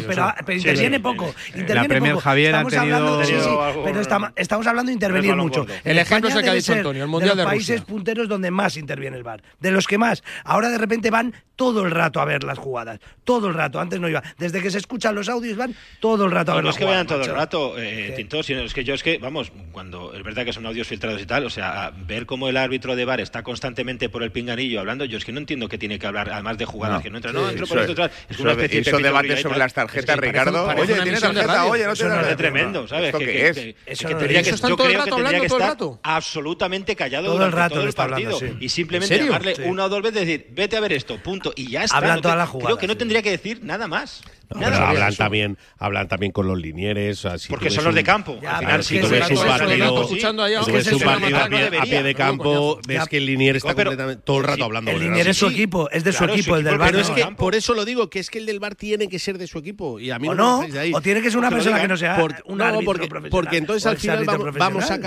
Pero, 0.05 0.33
pero, 0.45 0.57
interviene 0.57 0.99
poco. 0.99 1.33
Interviene 1.47 1.75
la 1.75 1.87
Premier. 1.87 2.17
Javier 2.17 2.47
estamos 2.47 2.73
ha 2.73 2.79
tenido. 2.81 2.97
Hablando, 2.97 3.23
sí, 3.23 3.33
algo, 3.33 3.83
pero 3.85 4.01
está, 4.01 4.33
estamos 4.35 4.67
hablando 4.67 4.89
de 4.89 4.93
intervenir 4.93 5.35
mucho. 5.35 5.65
El 5.85 5.97
ejemplo 5.97 6.29
es 6.29 6.35
el 6.35 6.43
que 6.43 6.49
ha 6.49 6.53
dicho 6.53 6.73
Antonio, 6.73 7.03
el 7.03 7.09
Mundial 7.09 7.37
de, 7.37 7.43
los 7.43 7.51
de 7.51 7.55
países 7.55 7.81
punteros 7.81 8.27
donde 8.27 8.51
más 8.51 8.75
interviene 8.75 9.15
el 9.15 9.23
VAR. 9.23 9.41
De 9.61 9.71
los 9.71 9.87
que 9.87 9.97
más. 9.97 10.23
Ahora 10.43 10.69
de 10.69 10.77
repente 10.77 11.09
van 11.09 11.33
todo 11.61 11.85
el 11.85 11.91
rato 11.91 12.19
a 12.19 12.25
ver 12.25 12.43
las 12.43 12.57
jugadas. 12.57 12.99
Todo 13.23 13.47
el 13.47 13.53
rato. 13.53 13.79
Antes 13.79 13.99
no 13.99 14.09
iba. 14.09 14.23
Desde 14.39 14.63
que 14.63 14.71
se 14.71 14.79
escuchan 14.79 15.13
los 15.13 15.29
audios 15.29 15.55
van 15.57 15.75
todo 15.99 16.25
el 16.25 16.31
rato 16.31 16.53
a 16.53 16.55
ver 16.55 16.63
no, 16.63 16.69
las 16.69 16.75
es 16.75 16.79
que 16.79 16.85
jugadas. 16.85 17.05
que 17.05 17.13
vean 17.13 17.21
todo 17.21 17.31
el 17.31 17.39
rato, 17.39 17.77
eh, 17.77 18.07
sí. 18.07 18.15
Tinto, 18.15 18.41
sino 18.41 18.61
es 18.61 18.73
que 18.73 18.83
yo 18.83 18.95
es 18.95 19.03
que, 19.03 19.19
vamos, 19.19 19.51
cuando 19.71 20.11
es 20.15 20.23
verdad 20.23 20.43
que 20.43 20.53
son 20.53 20.65
audios 20.65 20.87
filtrados 20.87 21.21
y 21.21 21.27
tal, 21.27 21.45
o 21.45 21.51
sea, 21.51 21.93
ver 21.95 22.25
cómo 22.25 22.49
el 22.49 22.57
árbitro 22.57 22.95
de 22.95 23.05
bar 23.05 23.21
está 23.21 23.43
constantemente 23.43 24.09
por 24.09 24.23
el 24.23 24.31
pinganillo 24.31 24.79
hablando, 24.79 25.05
yo 25.05 25.19
es 25.19 25.23
que 25.23 25.31
no 25.31 25.37
entiendo 25.37 25.69
que 25.69 25.77
tiene 25.77 25.99
que 25.99 26.07
hablar, 26.07 26.31
además 26.31 26.57
de 26.57 26.65
jugadas 26.65 27.03
que 27.03 27.11
no 27.11 27.17
entra. 27.17 27.31
No, 27.31 27.47
entro 27.47 27.67
por 27.67 27.77
esto, 27.77 28.05
es, 28.05 28.11
es 28.29 28.39
una 28.39 28.53
especie 28.53 28.81
de. 28.81 28.89
Esos 28.89 29.03
debates 29.03 29.41
sobre 29.41 29.59
las 29.59 29.73
tarjetas, 29.75 30.17
Ricardo. 30.17 30.65
Oye, 30.65 30.99
tiene 31.01 31.19
tarjeta, 31.19 31.65
oye, 31.65 31.85
no 31.85 31.93
tiene 31.93 32.35
tremendo, 32.37 32.87
¿sabes? 32.87 33.13
es? 33.13 33.75
Eso 33.85 34.07
que 34.07 34.15
tendría 34.15 34.41
que, 34.41 34.49
yo 34.49 34.77
que 34.77 35.11
tendría 35.11 35.39
que 35.39 35.45
estar 35.45 35.77
absolutamente 36.01 36.95
callado 36.95 37.33
todo 37.33 37.45
el 37.45 37.51
rato 37.51 37.75
todo 37.75 37.83
el 37.85 37.93
partido. 37.93 38.39
Y 38.59 38.67
simplemente 38.69 39.15
llamarle 39.19 39.53
una 39.65 39.85
o 39.85 39.89
dos 39.89 40.01
veces 40.01 40.21
decir, 40.21 40.47
vete 40.49 40.75
a 40.75 40.79
ver 40.79 40.93
esto, 40.93 41.17
punto 41.17 41.50
y 41.55 41.69
ya 41.69 41.83
está. 41.83 41.97
Hablan 41.97 42.21
Creo 42.21 42.77
que 42.77 42.87
no 42.87 42.97
tendría 42.97 43.21
que 43.21 43.31
decir 43.31 43.63
nada 43.63 43.87
más. 43.87 44.21
Hablan 44.55 45.15
también, 45.15 45.57
hablan 45.77 46.07
también 46.07 46.31
con 46.31 46.47
los 46.47 46.59
linieres. 46.59 47.25
Así 47.25 47.49
Porque 47.49 47.69
son 47.69 47.85
los 47.85 47.95
de 47.95 48.03
campo. 48.03 48.39
Si 48.81 48.99
tú 48.99 49.07
un 49.07 51.01
partido, 51.01 51.37
a, 51.37 51.83
pie, 51.83 52.03
de 52.03 52.15
campo, 52.15 52.79
ves 52.87 53.07
que 53.07 53.17
el 53.17 53.25
linier 53.25 53.57
está 53.57 53.73
todo 54.23 54.37
el 54.39 54.43
rato 54.43 54.65
hablando. 54.65 54.91
El 54.91 54.99
linier 54.99 55.27
es 55.27 55.37
su 55.37 55.47
equipo, 55.47 55.89
es 55.91 56.03
de 56.03 56.13
su 56.13 56.25
equipo, 56.25 56.55
el 56.55 56.63
del 56.63 56.77
bar. 56.77 56.91
Pero 56.91 57.01
es 57.01 57.09
que 57.09 57.25
por 57.35 57.55
eso 57.55 57.73
lo 57.73 57.85
digo, 57.85 58.09
que 58.09 58.19
es 58.19 58.29
que 58.29 58.39
el 58.39 58.45
del 58.45 58.59
bar 58.59 58.75
tiene 58.75 59.07
que 59.07 59.19
ser 59.19 59.37
de 59.37 59.47
su 59.47 59.59
equipo. 59.59 59.99
Y 59.99 60.11
a 60.11 60.19
mí 60.19 60.27
o 60.27 60.35
no, 60.35 60.61
o 60.93 61.01
tiene 61.01 61.21
que 61.21 61.29
ser 61.29 61.39
una 61.39 61.49
persona 61.49 61.81
que 61.81 61.87
no 61.87 61.97
sea 61.97 62.23
un 62.45 62.59
Porque 63.29 63.57
entonces 63.57 63.85
al 63.85 63.97
final 63.97 64.25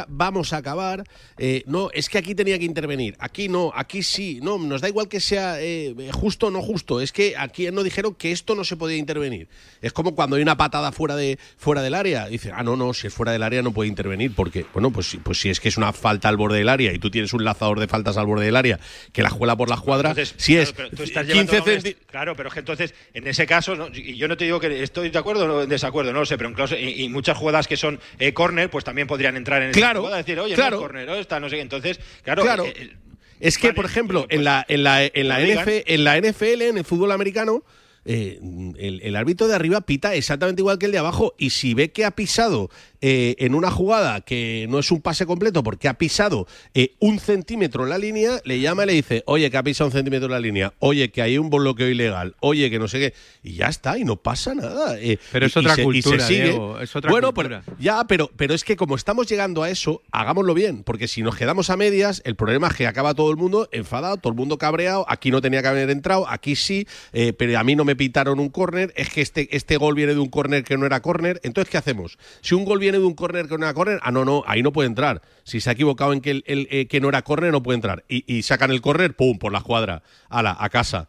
vamos 0.09 0.53
a 0.53 0.57
acabar. 0.57 1.05
Eh, 1.39 1.63
no, 1.67 1.91
es 1.93 2.09
que 2.09 2.19
aquí 2.19 2.35
tenía 2.35 2.59
que 2.59 2.65
intervenir, 2.65 3.17
aquí 3.19 3.49
no, 3.49 3.73
aquí 3.75 4.03
sí. 4.03 4.41
No, 4.43 4.59
nos 4.59 4.81
da 4.81 4.89
igual 4.89 5.09
que 5.09 5.21
sea 5.21 5.61
eh, 5.61 5.95
justo 6.13 6.47
o 6.47 6.51
no 6.51 6.63
justo. 6.63 7.01
Es 7.01 7.13
que 7.13 7.35
aquí 7.37 7.71
no 7.71 7.83
dijeron 7.83 8.15
que 8.15 8.33
esto 8.33 8.55
no 8.55 8.65
se 8.65 8.77
podía 8.77 8.97
intervenir. 8.97 9.34
Es 9.83 9.93
como 9.93 10.15
cuando 10.15 10.37
hay 10.37 10.43
una 10.43 10.57
patada 10.57 10.93
fuera, 10.93 11.17
de, 11.17 11.39
fuera 11.57 11.83
del 11.83 11.95
área. 11.95 12.27
Dice, 12.27 12.51
ah, 12.55 12.63
no, 12.63 12.77
no, 12.77 12.95
si 12.95 13.07
es 13.07 13.15
fuera 13.15 13.33
del 13.33 13.43
área 13.43 13.63
no 13.63 13.73
puede 13.73 13.89
intervenir 13.89 14.35
porque, 14.35 14.67
bueno, 14.73 14.91
pues, 14.91 15.17
pues 15.23 15.41
si 15.41 15.51
es 15.51 15.61
que 15.61 15.69
es 15.69 15.77
una 15.77 15.93
falta 15.93 16.29
al 16.29 16.37
borde 16.37 16.59
del 16.59 16.69
área 16.69 16.93
y 16.93 16.99
tú 16.99 17.11
tienes 17.11 17.33
un 17.33 17.45
lanzador 17.45 17.81
de 17.81 17.87
faltas 17.87 18.17
al 18.17 18.27
borde 18.27 18.47
del 18.47 18.57
área 18.57 18.79
que 19.13 19.23
la 19.23 19.31
juela 19.31 19.57
por 19.57 19.69
la 19.69 19.77
cuadra, 19.77 20.15
si 20.37 20.57
es 20.57 20.73
claro, 20.73 20.91
pero 20.97 21.27
15 21.27 21.97
Claro, 22.07 22.37
pero 22.37 22.49
es 22.49 22.53
que 22.55 22.61
entonces, 22.61 22.95
en 23.13 23.27
ese 23.27 23.47
caso, 23.47 23.75
no, 23.77 23.89
yo 23.89 24.29
no 24.29 24.37
te 24.37 24.45
digo 24.45 24.61
que 24.61 24.83
estoy 24.83 25.11
de 25.11 25.19
acuerdo 25.19 25.45
o 25.45 25.63
en 25.63 25.69
desacuerdo, 25.69 26.13
no 26.13 26.21
lo 26.21 26.27
sé, 26.27 26.39
pero 26.39 26.51
en 26.51 27.01
y, 27.01 27.09
muchas 27.09 27.37
jugadas 27.37 27.69
que 27.69 27.77
son 27.77 28.01
eh, 28.19 28.33
corner, 28.33 28.71
pues 28.71 28.85
también 28.85 29.07
podrían 29.07 29.37
entrar 29.37 29.63
en 29.63 29.69
el 29.69 29.75
claro, 29.75 30.01
jugada, 30.01 30.19
decir, 30.19 30.39
oye, 30.39 30.55
claro, 30.55 30.77
no 30.77 30.77
es 30.77 30.83
corner, 30.83 31.09
oh, 31.11 31.15
esta, 31.17 31.41
no 31.41 31.49
sé 31.49 31.57
qué. 31.57 31.63
Entonces, 31.63 32.01
claro, 32.23 32.65
eh, 32.65 32.75
eh, 32.77 32.97
es 33.41 33.59
que, 33.59 33.73
por 33.73 33.85
ejemplo, 33.85 34.21
eh, 34.21 34.27
pues, 34.29 34.39
en 34.39 34.45
la, 34.45 34.65
en 34.69 34.83
la, 34.85 35.05
en 35.05 35.13
en 35.15 36.05
la 36.05 36.19
NFL, 36.19 36.63
en 36.63 36.79
el 36.79 36.85
fútbol 36.85 37.13
americano, 37.13 37.63
eh, 38.07 38.39
el, 38.77 39.01
el 39.03 39.17
árbitro 39.17 39.49
de 39.49 39.55
arriba 39.55 39.81
pita 39.81 40.15
exactamente 40.15 40.61
igual 40.61 40.79
que 40.79 40.87
el 40.87 40.93
de 40.93 40.99
abajo 40.99 41.35
y 41.39 41.51
si 41.51 41.73
ve 41.73 41.91
que 41.91 42.05
ha 42.05 42.11
pisado 42.11 42.69
eh, 43.07 43.37
en 43.45 43.55
una 43.55 43.71
jugada 43.71 44.23
que 44.23 44.67
no 44.71 44.79
es 44.79 44.91
un 44.91 45.03
pase 45.03 45.27
completo 45.27 45.63
porque 45.63 45.89
ha 45.89 45.99
pisado 45.99 46.47
eh, 46.73 46.95
un 47.01 47.19
centímetro 47.19 47.85
la 47.85 47.99
línea, 47.99 48.41
le 48.47 48.61
llama 48.61 48.85
y 48.85 48.87
le 48.87 48.93
dice, 48.95 49.23
oye, 49.27 49.51
que 49.51 49.59
ha 49.59 49.63
pisado 49.63 49.89
un 49.89 49.93
centímetro 49.93 50.27
la 50.27 50.41
línea, 50.41 50.73
oye, 50.79 51.11
que 51.11 51.21
hay 51.21 51.37
un 51.37 51.51
bloqueo 51.51 51.87
ilegal, 51.87 52.35
oye, 52.41 52.71
que 52.71 52.79
no 52.79 52.89
sé 52.89 52.99
qué, 53.01 53.15
y 53.43 53.57
ya 53.57 53.67
está, 53.67 53.99
y 53.99 54.05
no 54.05 54.17
pasa 54.17 54.55
nada. 54.55 54.99
Eh, 54.99 55.19
pero 55.33 55.45
es 55.45 55.55
otra 55.55 55.77
cultura, 55.77 56.17
y 56.17 56.21
se 56.21 56.27
sigue. 56.27 56.59
Es 56.81 56.97
otra 56.97 57.11
bueno, 57.11 57.35
cultura. 57.35 57.63
Pero, 57.67 57.77
ya, 57.79 58.05
pero, 58.05 58.31
pero 58.39 58.55
es 58.55 58.65
que 58.65 58.75
como 58.75 58.97
estamos 58.97 59.27
llegando 59.27 59.63
a 59.63 59.69
eso, 59.69 60.01
hagámoslo 60.11 60.55
bien, 60.55 60.83
porque 60.83 61.07
si 61.07 61.21
nos 61.21 61.37
quedamos 61.37 61.69
a 61.69 61.77
medias, 61.77 62.23
el 62.25 62.37
problema 62.37 62.69
es 62.69 62.75
que 62.75 62.87
acaba 62.87 63.13
todo 63.13 63.31
el 63.31 63.37
mundo 63.37 63.69
enfadado, 63.71 64.17
todo 64.17 64.31
el 64.31 64.39
mundo 64.39 64.57
cabreado, 64.57 65.05
aquí 65.11 65.31
no 65.31 65.43
tenía 65.43 65.61
que 65.61 65.69
haber 65.69 65.91
entrado, 65.91 66.27
aquí 66.27 66.57
sí, 66.57 66.89
pero 67.13 67.59
a 67.59 67.65
mí 67.65 67.77
no 67.77 67.85
me 67.85 67.97
pitaron 67.97 68.41
un 68.41 68.49
córner, 68.49 68.95
es 68.97 69.11
que 69.11 69.21
este, 69.21 69.55
este 69.55 69.77
gol 69.77 69.95
viene 69.95 70.15
de 70.15 70.21
un 70.21 70.31
córner 70.31 70.65
que 70.65 70.79
no 70.79 70.87
era 70.87 71.03
córner, 71.03 71.39
entonces, 71.43 71.71
¿qué 71.71 71.77
hacemos? 71.77 72.17
Si 72.41 72.55
un 72.55 72.65
gol 72.65 72.79
viene 72.79 72.94
de 72.99 73.07
un 73.07 73.15
córner 73.15 73.49
que 73.49 73.59
no 73.59 73.65
era 73.65 73.75
córner, 73.75 74.01
ah, 74.03 74.11
no, 74.11 74.25
no, 74.25 74.43
ahí 74.47 74.63
no 74.63 74.73
puede 74.73 74.89
entrar. 74.89 75.23
Si 75.45 75.61
se 75.61 75.71
ha 75.71 75.73
equivocado 75.73 76.13
en 76.13 76.21
que, 76.21 76.31
el, 76.31 76.45
eh, 76.47 76.87
que 76.87 77.01
no 77.01 77.09
era 77.09 77.23
córner, 77.23 77.53
no 77.53 77.63
puede 77.63 77.77
entrar. 77.77 78.05
Y, 78.09 78.43
sacan 78.43 78.71
el 78.71 78.81
córner, 78.81 79.15
pum, 79.17 79.39
por 79.39 79.53
la 79.53 79.59
escuadra, 79.59 80.03
ala, 80.29 80.57
a 80.59 80.69
casa. 80.69 81.09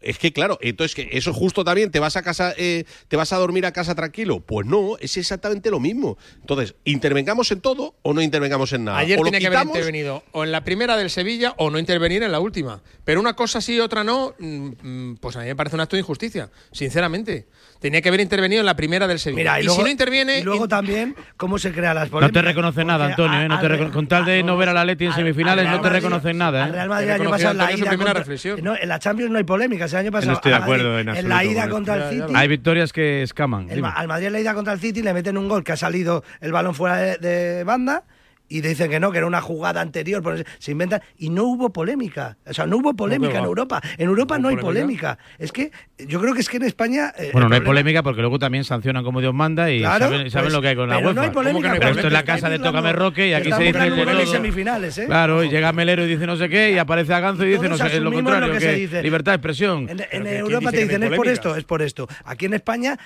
Es 0.00 0.18
que 0.18 0.32
claro, 0.32 0.58
entonces 0.62 0.94
que 0.94 1.10
eso 1.12 1.34
justo 1.34 1.62
también 1.62 1.90
te 1.90 1.98
vas 1.98 2.16
a 2.16 2.22
casa, 2.22 2.54
eh, 2.56 2.84
te 3.08 3.16
vas 3.16 3.32
a 3.34 3.36
dormir 3.36 3.66
a 3.66 3.72
casa 3.72 3.94
tranquilo. 3.94 4.40
Pues 4.40 4.66
no, 4.66 4.96
es 4.98 5.16
exactamente 5.18 5.70
lo 5.70 5.78
mismo. 5.78 6.16
Entonces, 6.40 6.74
intervengamos 6.84 7.50
en 7.52 7.60
todo 7.60 7.94
o 8.02 8.14
no 8.14 8.22
intervengamos 8.22 8.72
en 8.72 8.84
nada. 8.84 8.98
Ayer 8.98 9.18
o 9.18 9.24
lo 9.24 9.30
que 9.30 9.46
haber 9.46 9.66
intervenido 9.66 10.22
o 10.32 10.44
en 10.44 10.52
la 10.52 10.64
primera 10.64 10.96
del 10.96 11.10
Sevilla 11.10 11.54
o 11.58 11.70
no 11.70 11.78
intervenir 11.78 12.22
en 12.22 12.32
la 12.32 12.40
última. 12.40 12.80
Pero 13.04 13.20
una 13.20 13.36
cosa 13.36 13.60
sí, 13.60 13.74
y 13.74 13.80
otra 13.80 14.02
no, 14.02 14.34
mm, 14.38 14.68
mm, 14.82 15.16
pues 15.20 15.36
a 15.36 15.40
mí 15.40 15.46
me 15.46 15.56
parece 15.56 15.76
un 15.76 15.82
acto 15.82 15.96
de 15.96 16.00
injusticia, 16.00 16.50
sinceramente 16.72 17.46
tenía 17.80 18.00
que 18.02 18.08
haber 18.08 18.20
intervenido 18.20 18.60
en 18.60 18.66
la 18.66 18.76
primera 18.76 19.08
del 19.08 19.18
Sevilla. 19.18 19.56
Mira, 19.56 19.60
y, 19.60 19.66
y 19.66 19.68
si 19.68 19.82
no 19.82 19.88
interviene. 19.88 20.38
Y 20.38 20.42
luego 20.42 20.68
también, 20.68 21.16
¿cómo 21.36 21.58
se 21.58 21.72
crean 21.72 21.96
las 21.96 22.08
polémicas? 22.08 22.34
No 22.34 22.40
te 22.40 22.46
reconoce 22.46 22.84
nada, 22.84 23.06
Antonio. 23.06 23.40
¿eh? 23.40 23.48
No 23.48 23.58
te 23.58 23.90
con 23.90 24.06
tal 24.06 24.24
de 24.24 24.42
no 24.42 24.56
ver 24.56 24.68
a 24.68 24.72
la 24.72 24.84
Leti 24.84 25.06
en 25.06 25.12
semifinales, 25.12 25.68
no 25.68 25.80
te 25.80 25.88
reconocen 25.88 26.38
nada. 26.38 26.68
¿eh? 26.68 26.72
Real 26.72 26.88
Madrid 26.88 27.10
año 27.10 27.30
pasado 27.30 27.54
la 27.54 27.72
ida. 27.72 27.96
Contra... 27.96 28.14
Reflexión. 28.14 28.60
No, 28.62 28.76
en 28.76 28.88
la 28.88 28.98
Champions 28.98 29.32
no 29.32 29.38
hay 29.38 29.44
polémica. 29.44 29.86
Ese 29.86 29.96
año 29.96 30.12
pasado. 30.12 30.32
No 30.32 30.36
estoy 30.36 30.52
de 30.52 30.58
acuerdo 30.58 30.90
Madrid, 30.90 31.00
en, 31.00 31.08
absoluto, 31.08 31.34
en, 31.34 31.46
la 31.46 31.52
ida 31.52 31.68
contra 31.68 31.94
el 31.96 32.10
City. 32.10 32.32
Hay 32.34 32.48
victorias 32.48 32.92
que 32.92 33.22
escaman. 33.22 33.68
Al 33.70 34.08
Madrid 34.08 34.26
en 34.26 34.32
la 34.32 34.40
ida 34.40 34.54
contra 34.54 34.72
el 34.72 34.80
City 34.80 35.02
le 35.02 35.12
meten 35.14 35.36
un 35.36 35.48
gol 35.48 35.64
que 35.64 35.72
ha 35.72 35.76
salido 35.76 36.22
el 36.40 36.52
balón 36.52 36.74
fuera 36.74 37.16
de 37.16 37.64
banda 37.64 38.04
y 38.50 38.60
dicen 38.60 38.90
que 38.90 38.98
no, 38.98 39.12
que 39.12 39.18
era 39.18 39.28
una 39.28 39.40
jugada 39.40 39.80
anterior, 39.80 40.22
pero 40.22 40.42
se 40.58 40.72
inventan. 40.72 41.00
Y 41.16 41.30
no 41.30 41.44
hubo 41.44 41.72
polémica. 41.72 42.36
O 42.44 42.52
sea, 42.52 42.66
no 42.66 42.78
hubo 42.78 42.94
polémica 42.94 43.38
en 43.38 43.44
Europa. 43.44 43.80
En 43.96 44.08
Europa 44.08 44.38
no, 44.38 44.48
hay 44.48 44.56
polémica? 44.56 45.18
Es 45.38 45.52
que 45.52 45.70
yo 45.98 46.20
creo 46.20 46.34
que 46.34 46.40
es 46.40 46.48
que 46.48 46.56
en 46.56 46.64
España. 46.64 47.14
Eh, 47.16 47.30
bueno, 47.32 47.46
no 47.46 47.50
problema... 47.50 47.54
hay 47.54 47.60
polémica 47.60 48.02
porque 48.02 48.20
luego 48.20 48.40
también 48.40 48.64
sancionan 48.64 49.04
como 49.04 49.20
Dios 49.20 49.32
manda 49.32 49.70
y 49.70 49.78
claro, 49.78 50.06
saben, 50.06 50.28
pues, 50.32 50.52
lo 50.52 50.60
que 50.60 50.68
hay 50.68 50.76
con 50.76 50.88
la 50.90 50.98
UEFA. 50.98 51.12
No 51.12 51.22
hay 51.22 51.30
polémica. 51.30 51.78
No 51.78 51.88
esto 51.88 52.06
es 52.08 52.12
la 52.12 52.24
casa 52.24 52.50
de 52.50 52.58
Tócame 52.58 52.92
Roque 52.92 53.28
y 53.28 53.32
aquí 53.34 53.52
se 53.52 53.62
dice. 53.62 54.26
Semifinales, 54.26 54.98
¿eh? 54.98 55.06
Claro, 55.06 55.44
y 55.44 55.48
llega 55.48 55.72
Melero 55.72 56.04
y 56.04 56.08
dice 56.08 56.26
no 56.26 56.36
sé 56.36 56.48
qué 56.48 56.72
y 56.72 56.78
aparece 56.78 57.14
Aganzo 57.14 57.44
y 57.46 57.50
dice 57.50 57.68
no 57.68 57.76
sé, 57.76 58.00
lo 58.00 58.12
contrario. 58.12 58.48
Lo 58.48 58.52
que 58.54 58.58
que 58.58 58.64
se 58.64 58.74
dice. 58.74 59.02
Libertad 59.02 59.32
de 59.32 59.36
expresión. 59.36 59.88
En 60.10 60.26
Europa 60.26 60.72
te 60.72 60.82
dicen 60.82 61.04
es 61.04 61.12
por 61.12 61.28
esto, 61.28 61.54
es 61.54 61.64
por 61.64 61.82
esto. 61.82 62.08
Aquí 62.24 62.46
en 62.46 62.54
España 62.54 62.98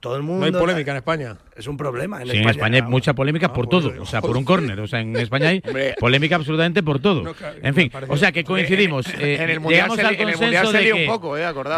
todo 0.00 0.16
el 0.16 0.22
mundo. 0.22 0.40
No 0.40 0.46
hay 0.46 0.52
polémica 0.52 0.90
en 0.90 0.96
España. 0.98 1.36
Es 1.56 1.66
un 1.66 1.76
problema. 1.76 2.20
Sí, 2.24 2.36
en 2.36 2.48
España 2.48 2.76
hay 2.76 2.90
mucha 2.90 3.14
polémica 3.14 3.52
por 3.52 3.66
ah, 3.66 3.68
todo. 3.70 3.88
Pues 3.90 4.00
o 4.00 4.06
sea, 4.06 4.20
por 4.20 4.36
un 4.36 4.44
córner. 4.44 4.78
O 4.80 4.86
sea, 4.86 5.00
en 5.00 5.16
España 5.16 5.48
hay 5.48 5.60
polémica 6.00 6.36
absolutamente 6.36 6.82
por 6.82 7.00
todo. 7.00 7.34
En 7.62 7.74
fin, 7.74 7.90
o 8.08 8.16
sea 8.16 8.32
que 8.32 8.44
coincidimos. 8.44 9.06
Eh, 9.24 9.58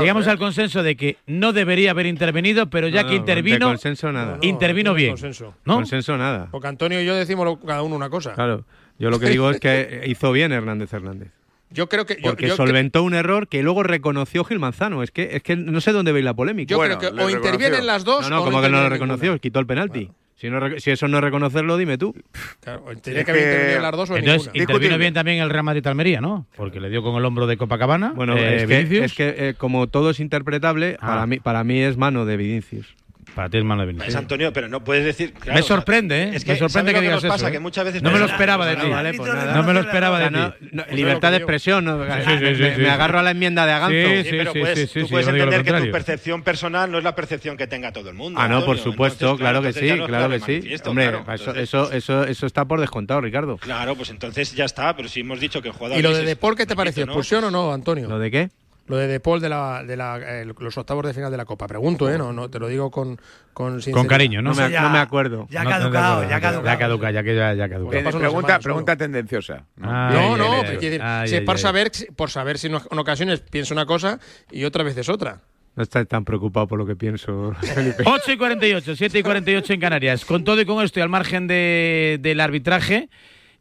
llegamos 0.01 0.27
al 0.27 0.39
consenso 0.39 0.83
de 0.83 0.97
que, 0.97 1.19
no 1.27 1.53
debería 1.53 1.91
haber 1.93 2.07
intervenido, 2.07 2.69
pero 2.71 2.89
ya 2.89 3.07
que 3.07 3.15
intervino. 3.15 3.67
consenso 3.67 4.11
nada. 4.11 4.39
Intervino 4.41 4.95
bien. 4.95 5.11
Consenso. 5.11 5.55
¿No? 5.65 5.75
Consenso 5.75 6.17
nada. 6.17 6.49
Porque 6.51 6.67
Antonio 6.67 7.01
y 7.01 7.07
yo 7.07 7.15
decimos 7.15 7.59
cada 7.65 7.83
uno 7.83 7.95
una 7.95 8.11
cosa. 8.11 8.33
Claro. 8.35 8.65
Yo 8.99 9.11
lo 9.11 9.21
que 9.21 9.29
digo 9.29 9.51
es 9.51 9.61
que 9.61 10.05
hizo 10.07 10.33
bien 10.33 10.53
Hernández 10.53 10.93
Hernández. 10.93 11.36
Yo 11.71 11.89
creo 11.89 12.07
que. 12.07 12.17
Porque 12.23 12.51
solventó 12.51 13.03
un 13.03 13.15
error 13.15 13.49
que 13.49 13.63
luego 13.63 13.83
reconoció 13.83 14.45
Gil 14.45 14.59
Manzano. 14.59 15.03
Es 15.03 15.11
que, 15.11 15.37
es 15.37 15.43
que 15.43 15.57
no 15.57 15.81
sé 15.81 15.93
dónde 15.93 16.13
veis 16.13 16.25
la 16.25 16.35
polémica. 16.35 16.71
Yo 16.71 16.81
creo 16.81 16.99
que 16.99 17.09
o 17.09 17.31
intervienen 17.31 17.87
las 17.87 18.05
dos. 18.05 18.29
No, 18.29 18.37
no, 18.37 18.45
como 18.45 18.63
que 18.63 18.69
no 18.69 18.83
lo 18.83 18.89
reconoció, 18.89 19.39
quitó 19.39 19.61
el 19.61 19.67
penalti. 19.67 20.11
Si, 20.37 20.91
eso 20.91 21.09
no 21.09 21.17
es 21.17 21.25
reconocerlo, 21.25 21.79
dime 21.79 21.97
tú. 21.97 22.15
Claro, 22.61 22.85
tenía 23.01 23.25
que 23.25 23.31
haber 23.31 23.43
intervenido 23.43 23.81
las 23.81 23.93
dos 23.93 24.11
o 24.11 24.17
Entonces, 24.19 24.99
bien 24.99 25.15
también 25.15 25.39
el 25.39 25.49
Real 25.49 25.65
Madrid-Almería, 25.65 26.21
¿no? 26.21 26.47
Porque 26.57 26.79
le 26.79 26.91
dio 26.91 27.03
con 27.03 27.17
el 27.17 27.25
hombro 27.25 27.47
de 27.47 27.57
Copacabana. 27.57 28.13
Bueno, 28.15 28.37
eh, 28.37 28.65
es, 28.65 28.67
que, 28.67 29.05
es 29.05 29.15
que, 29.15 29.35
eh, 29.39 29.55
como 29.57 29.87
todo 29.87 30.11
es 30.11 30.21
interpretable, 30.21 30.99
ah. 31.01 31.07
para, 31.07 31.27
mí, 31.27 31.41
para 31.41 31.65
mí 31.65 31.81
es 31.81 31.97
mano 31.97 32.27
de 32.27 32.37
Vinicius. 32.37 32.95
Para 33.37 33.51
ti 33.51 33.59
es 33.59 33.65
malo 33.65 33.83
de 33.83 33.89
venir. 33.89 34.17
Antonio, 34.17 34.51
pero 34.51 34.67
no 34.67 34.83
puedes 34.83 35.05
decir. 35.05 35.35
Me 35.47 35.61
sorprende, 35.61 36.23
¿eh? 36.23 36.31
Es 36.33 36.43
que, 36.43 36.53
me 36.53 36.59
sorprende 36.59 36.95
que, 36.95 37.01
que 37.01 37.05
digas 37.05 37.23
pasa? 37.23 37.35
eso. 37.35 37.49
¿eh? 37.49 37.53
Que 37.53 37.61
muchas 37.61 37.85
veces 37.85 38.03
no 38.03 38.11
me 38.11 38.19
lo 38.19 38.25
esperaba 38.25 38.65
de 38.65 38.77
ti. 38.77 38.87
Pues 39.15 39.35
no 39.55 39.63
me 39.63 39.75
lo 39.75 39.81
esperaba 39.81 40.19
de 40.19 40.31
ti. 40.31 40.75
Libertad 40.93 41.33
de 41.33 41.37
expresión. 41.37 41.85
Me 41.85 42.89
agarro 42.89 43.19
a 43.19 43.23
la 43.23 43.33
enmienda 43.33 43.67
de 43.67 43.73
Aganzo. 43.73 44.23
Sí, 44.25 44.31
pero 44.31 44.53
puedes, 44.55 44.91
tú 44.91 45.07
puedes 45.09 45.29
entender 45.29 45.63
que 45.63 45.73
tu 45.73 45.91
percepción 45.91 46.43
personal 46.43 46.91
no 46.91 46.97
es 46.97 47.05
la 47.05 47.15
percepción 47.15 47.59
que 47.59 47.67
tenga 47.67 47.93
todo 47.93 48.09
el 48.09 48.17
mundo. 48.17 48.41
Ah, 48.41 48.49
no, 48.49 48.65
por 48.65 48.79
supuesto, 48.79 49.37
claro 49.37 49.61
que 49.61 49.75
sí, 49.75 49.91
claro 50.07 50.31
que 50.31 50.41
sí. 50.41 50.75
Hombre, 50.87 51.13
eso 51.57 51.93
eso 51.93 52.47
está 52.47 52.65
por 52.65 52.81
descontado, 52.81 53.21
Ricardo. 53.21 53.59
Claro, 53.59 53.97
pues 53.97 54.09
entonces 54.09 54.55
ya 54.55 54.65
está, 54.65 54.97
pero 54.97 55.11
si 55.11 55.21
hemos 55.21 55.41
dicho 55.41 55.61
que 55.61 55.69
el 55.69 55.75
jugador. 55.75 55.99
¿Y 55.99 56.03
lo 56.03 56.17
de 56.17 56.25
Depor 56.25 56.57
qué 56.57 56.65
te 56.65 56.75
pareció? 56.75 57.05
¿Expulsión 57.05 57.45
o 57.45 57.51
no, 57.51 57.71
Antonio? 57.71 58.09
¿Lo 58.09 58.19
de 58.19 58.31
qué? 58.31 58.49
lo 58.87 58.97
de 58.97 59.07
De 59.07 59.21
Paul 59.21 59.41
de, 59.41 59.49
la, 59.49 59.83
de 59.85 59.97
la, 59.97 60.19
eh, 60.19 60.47
los 60.59 60.79
octavos 60.79 61.05
de 61.05 61.15
final 61.15 61.31
de 61.31 61.37
la 61.37 61.45
Copa. 61.45 61.67
Pregunto, 61.67 62.11
¿eh? 62.11 62.19
No, 62.19 62.33
no 62.33 62.49
te 62.49 62.59
lo 62.59 62.69
digo 62.69 62.91
con 62.91 63.19
con, 63.53 63.81
con 63.81 64.07
cariño, 64.07 64.43
¿no? 64.43 64.51
No, 64.51 64.57
me, 64.57 64.71
ya, 64.71 64.83
no 64.83 64.91
me 64.91 64.99
acuerdo. 64.99 65.47
Ya 65.49 65.65
caducado, 65.65 66.29
ya 66.29 66.41
caducado. 66.41 66.67
Ya 66.67 66.79
caduca, 66.79 67.11
ya 67.11 67.23
que 67.23 67.35
ya, 67.35 67.55
ya 67.55 67.69
caduca. 67.71 67.99
Eh, 67.99 68.03
pregunta, 68.03 68.59
pregunta 68.59 68.97
tendenciosa. 68.97 69.65
No, 69.77 70.37
no, 70.37 70.37
no 70.37 70.63
es 70.63 70.71
decir, 70.73 71.01
ah, 71.03 71.25
si 71.27 71.37
es 71.37 71.61
saber, 71.61 71.91
por 72.15 72.31
saber 72.31 72.59
si 72.59 72.67
en 72.67 72.99
ocasiones 72.99 73.41
pienso 73.41 73.73
una 73.73 73.87
cosa 73.87 74.21
y 74.51 74.65
otra 74.65 74.85
vez 74.85 74.97
es 74.99 75.09
otra. 75.09 75.41
No 75.75 75.83
estás 75.83 76.07
tan 76.07 76.25
preocupado 76.25 76.67
por 76.67 76.79
lo 76.79 76.87
que 76.87 76.97
pienso, 76.97 77.55
Felipe. 77.63 78.03
8 78.05 78.33
y 78.33 78.37
48, 78.37 78.97
7 78.97 79.19
y 79.19 79.23
48 79.23 79.73
en 79.73 79.81
Canarias. 79.81 80.25
Con 80.27 80.45
todo 80.45 80.61
y 80.61 80.67
con 80.67 80.85
esto 80.85 81.01
y 81.01 81.03
al 81.03 81.09
margen 81.09 81.47
de, 81.47 82.19
del 82.21 82.41
arbitraje, 82.41 83.09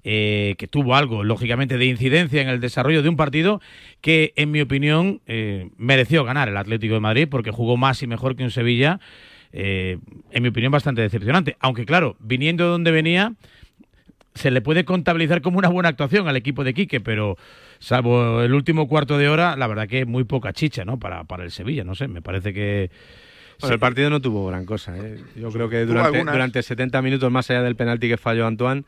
eh, 0.07 0.53
que 0.59 0.67
tuvo 0.67 0.95
algo, 0.95 1.23
lógicamente, 1.23 1.79
de 1.79 1.85
incidencia 1.85 2.39
en 2.39 2.47
el 2.47 2.59
desarrollo 2.59 3.01
de 3.01 3.09
un 3.09 3.15
partido 3.15 3.59
que, 4.01 4.33
en 4.35 4.51
mi 4.51 4.61
opinión, 4.61 5.19
eh, 5.25 5.71
mereció 5.77 6.23
ganar 6.23 6.47
el 6.47 6.57
Atlético 6.57 6.93
de 6.93 6.99
Madrid 6.99 7.27
porque 7.27 7.49
jugó 7.49 7.75
más 7.75 8.03
y 8.03 8.07
mejor 8.07 8.35
que 8.35 8.43
un 8.43 8.51
Sevilla, 8.51 8.99
eh, 9.51 9.97
en 10.29 10.43
mi 10.43 10.49
opinión, 10.49 10.71
bastante 10.71 11.01
decepcionante. 11.01 11.57
Aunque, 11.59 11.87
claro, 11.87 12.17
viniendo 12.19 12.65
de 12.65 12.69
donde 12.69 12.91
venía, 12.91 13.33
se 14.35 14.51
le 14.51 14.61
puede 14.61 14.85
contabilizar 14.85 15.41
como 15.41 15.57
una 15.57 15.69
buena 15.69 15.89
actuación 15.89 16.27
al 16.27 16.35
equipo 16.35 16.63
de 16.63 16.75
Quique, 16.75 17.01
pero 17.01 17.35
salvo 17.79 18.43
el 18.43 18.53
último 18.53 18.87
cuarto 18.87 19.17
de 19.17 19.27
hora, 19.27 19.55
la 19.55 19.65
verdad 19.65 19.87
que 19.87 20.01
es 20.01 20.07
muy 20.07 20.23
poca 20.23 20.53
chicha 20.53 20.85
¿no? 20.85 20.99
para, 20.99 21.23
para 21.23 21.43
el 21.43 21.49
Sevilla, 21.49 21.83
no 21.83 21.95
sé, 21.95 22.07
me 22.07 22.21
parece 22.21 22.53
que... 22.53 22.91
El 23.63 23.79
partido 23.79 24.11
no 24.11 24.21
tuvo 24.21 24.45
gran 24.45 24.65
cosa. 24.65 24.95
¿eh? 24.97 25.17
Yo 25.35 25.49
creo 25.49 25.67
que 25.67 25.85
durante, 25.85 26.19
durante 26.19 26.61
70 26.61 27.01
minutos, 27.01 27.31
más 27.31 27.49
allá 27.49 27.63
del 27.63 27.75
penalti 27.75 28.07
que 28.07 28.17
falló 28.17 28.45
Antoine, 28.45 28.83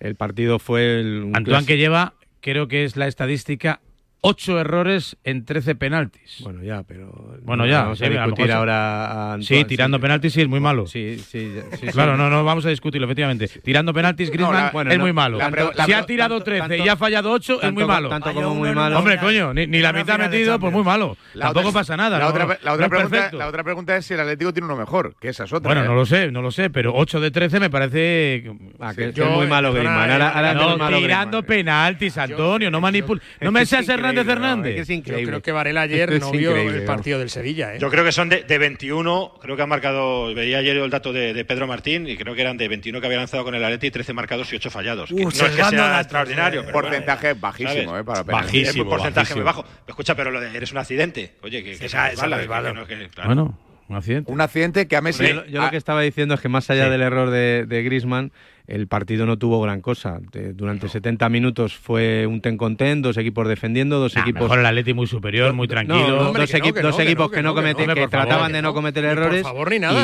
el 0.00 0.16
partido 0.16 0.58
fue 0.58 1.00
el. 1.00 1.22
Antoine 1.26 1.44
clásico. 1.44 1.68
que 1.68 1.76
lleva, 1.76 2.14
creo 2.40 2.68
que 2.68 2.84
es 2.84 2.96
la 2.96 3.06
estadística 3.06 3.80
Ocho 4.22 4.60
errores 4.60 5.16
en 5.24 5.46
13 5.46 5.76
penaltis. 5.76 6.40
Bueno, 6.40 6.62
ya, 6.62 6.82
pero. 6.82 7.38
Bueno, 7.42 7.64
ya. 7.64 7.84
Vamos 7.84 7.98
sí, 7.98 8.04
a 8.04 8.08
discutir 8.10 8.52
a 8.52 8.56
ahora. 8.58 9.32
A 9.34 9.42
sí, 9.42 9.64
tirando 9.64 9.98
penaltis 9.98 10.34
sí 10.34 10.42
es 10.42 10.48
muy 10.48 10.60
malo. 10.60 10.86
Sí, 10.86 11.18
sí. 11.18 11.54
claro, 11.90 12.18
no, 12.18 12.28
no 12.28 12.44
vamos 12.44 12.66
a 12.66 12.68
discutirlo, 12.68 13.06
efectivamente. 13.06 13.48
Tirando 13.48 13.94
penaltis, 13.94 14.30
Griezmann 14.30 14.92
es 14.92 14.98
muy 14.98 15.14
malo. 15.14 15.38
Si 15.86 15.92
ha 15.94 16.04
tirado 16.04 16.36
tanto, 16.42 16.66
13 16.66 16.84
y 16.84 16.88
ha 16.88 16.96
fallado 16.96 17.30
8, 17.30 17.62
es 17.62 17.72
muy 17.72 17.86
malo. 17.86 18.10
Tanto 18.10 18.34
como 18.34 18.54
muy 18.54 18.74
malo. 18.74 18.98
Hombre, 18.98 19.16
coño, 19.16 19.54
ni, 19.54 19.66
ni 19.66 19.78
la 19.78 19.94
mitad 19.94 20.18
metido, 20.18 20.58
pues 20.60 20.70
muy 20.70 20.84
malo. 20.84 21.16
Tampoco 21.38 21.72
pasa 21.72 21.96
nada. 21.96 22.18
La, 22.18 22.28
otra, 22.28 22.58
la, 22.62 22.74
otra 22.74 23.64
pregunta, 23.64 23.96
es 23.96 24.04
si 24.04 24.12
el 24.12 24.20
Atlético 24.20 24.52
tiene 24.52 24.66
uno 24.66 24.76
mejor, 24.76 25.14
que 25.18 25.30
esa 25.30 25.44
es 25.44 25.52
otra. 25.54 25.66
Bueno, 25.66 25.82
¿eh? 25.82 25.88
no 25.88 25.94
lo 25.94 26.04
sé, 26.04 26.30
no 26.30 26.42
lo 26.42 26.50
sé, 26.50 26.68
pero 26.68 26.92
8 26.94 27.20
de 27.20 27.30
13 27.30 27.58
me 27.58 27.70
parece. 27.70 28.52
Ah, 28.78 28.92
es 28.94 29.16
muy 29.16 29.46
malo, 29.46 29.72
Griezmann. 29.72 30.10
Eh, 30.10 30.98
tirando 31.00 31.42
penaltis, 31.42 32.18
Antonio, 32.18 32.70
no 32.70 32.82
manipules. 32.82 33.24
No 33.40 33.50
me 33.50 33.64
seas 33.64 33.88
errar 33.88 34.09
Hernández 34.10 34.32
Hernández. 34.32 34.76
No, 34.76 34.82
es 34.82 35.02
que 35.02 35.20
Yo 35.20 35.26
creo 35.26 35.42
que 35.42 35.52
Varela 35.52 35.82
ayer 35.82 36.20
no 36.20 36.30
vio 36.30 36.56
el 36.56 36.84
partido 36.84 37.18
del 37.18 37.30
Sevilla. 37.30 37.74
¿eh? 37.74 37.78
Yo 37.80 37.90
creo 37.90 38.04
que 38.04 38.12
son 38.12 38.28
de, 38.28 38.42
de, 38.42 38.58
21, 38.58 39.34
creo 39.40 39.56
que 39.56 39.62
han 39.62 39.68
marcado, 39.68 40.34
veía 40.34 40.58
ayer 40.58 40.76
el 40.76 40.90
dato 40.90 41.12
de, 41.12 41.44
Pedro 41.44 41.66
Martín, 41.66 42.08
y 42.08 42.16
creo 42.16 42.34
que 42.34 42.42
eran 42.42 42.56
de 42.56 42.68
21 42.68 43.00
que 43.00 43.06
había 43.06 43.18
lanzado 43.18 43.44
con 43.44 43.54
el 43.54 43.64
Atleti, 43.64 43.90
13 43.90 44.12
marcados 44.12 44.52
y 44.52 44.56
8 44.56 44.70
fallados. 44.70 45.08
Que 45.08 45.22
no 45.22 45.28
es 45.28 45.38
que 45.38 45.64
sea 45.64 46.00
extraordinario. 46.00 46.62
Pero 46.62 46.72
porcentaje 46.72 47.28
bueno, 47.34 47.40
bajísimo, 47.40 47.90
¿sabes? 47.90 48.00
¿eh? 48.00 48.04
Para 48.04 48.22
bajísimo. 48.22 48.84
Un 48.84 48.90
porcentaje 48.90 49.34
muy 49.34 49.44
bajo. 49.44 49.64
Escucha, 49.86 50.14
pero 50.14 50.30
lo 50.30 50.40
de, 50.40 50.56
eres 50.56 50.72
un 50.72 50.78
accidente. 50.78 51.34
Oye, 51.42 51.62
que, 51.62 51.74
sí, 51.74 51.80
que 51.80 51.88
sea, 51.88 52.12
Bueno. 53.24 53.58
Un 53.88 53.96
accidente. 53.96 54.30
Un 54.30 54.40
accidente 54.40 54.86
que 54.86 54.96
a 54.96 55.00
Messi. 55.00 55.26
Yo, 55.48 55.62
lo 55.62 55.70
que 55.70 55.76
estaba 55.76 56.00
diciendo 56.00 56.34
es 56.34 56.40
que 56.40 56.48
más 56.48 56.70
allá 56.70 56.88
del 56.88 57.02
error 57.02 57.30
de, 57.30 57.66
de 57.66 57.82
Grisman, 57.82 58.30
el 58.70 58.86
partido 58.86 59.26
no 59.26 59.36
tuvo 59.36 59.60
gran 59.60 59.80
cosa. 59.80 60.20
durante 60.54 60.86
no. 60.86 60.92
70 60.92 61.28
minutos 61.28 61.76
fue 61.76 62.26
un 62.26 62.40
ten 62.40 62.56
con 62.56 62.76
ten, 62.76 63.02
dos 63.02 63.16
equipos 63.16 63.48
defendiendo, 63.48 63.98
dos 63.98 64.16
ah, 64.16 64.20
equipos. 64.20 64.42
Mejor 64.42 64.60
el 64.60 64.66
Atleti 64.66 64.94
muy 64.94 65.08
superior, 65.08 65.52
muy 65.52 65.66
tranquilo. 65.66 66.32
Dos, 66.32 66.54
equipos 66.54 67.30
que 67.30 67.42
no 67.42 67.54
que 67.54 68.08
trataban 68.08 68.52
de 68.52 68.62
no 68.62 68.72
cometer 68.72 69.04
errores. 69.04 69.44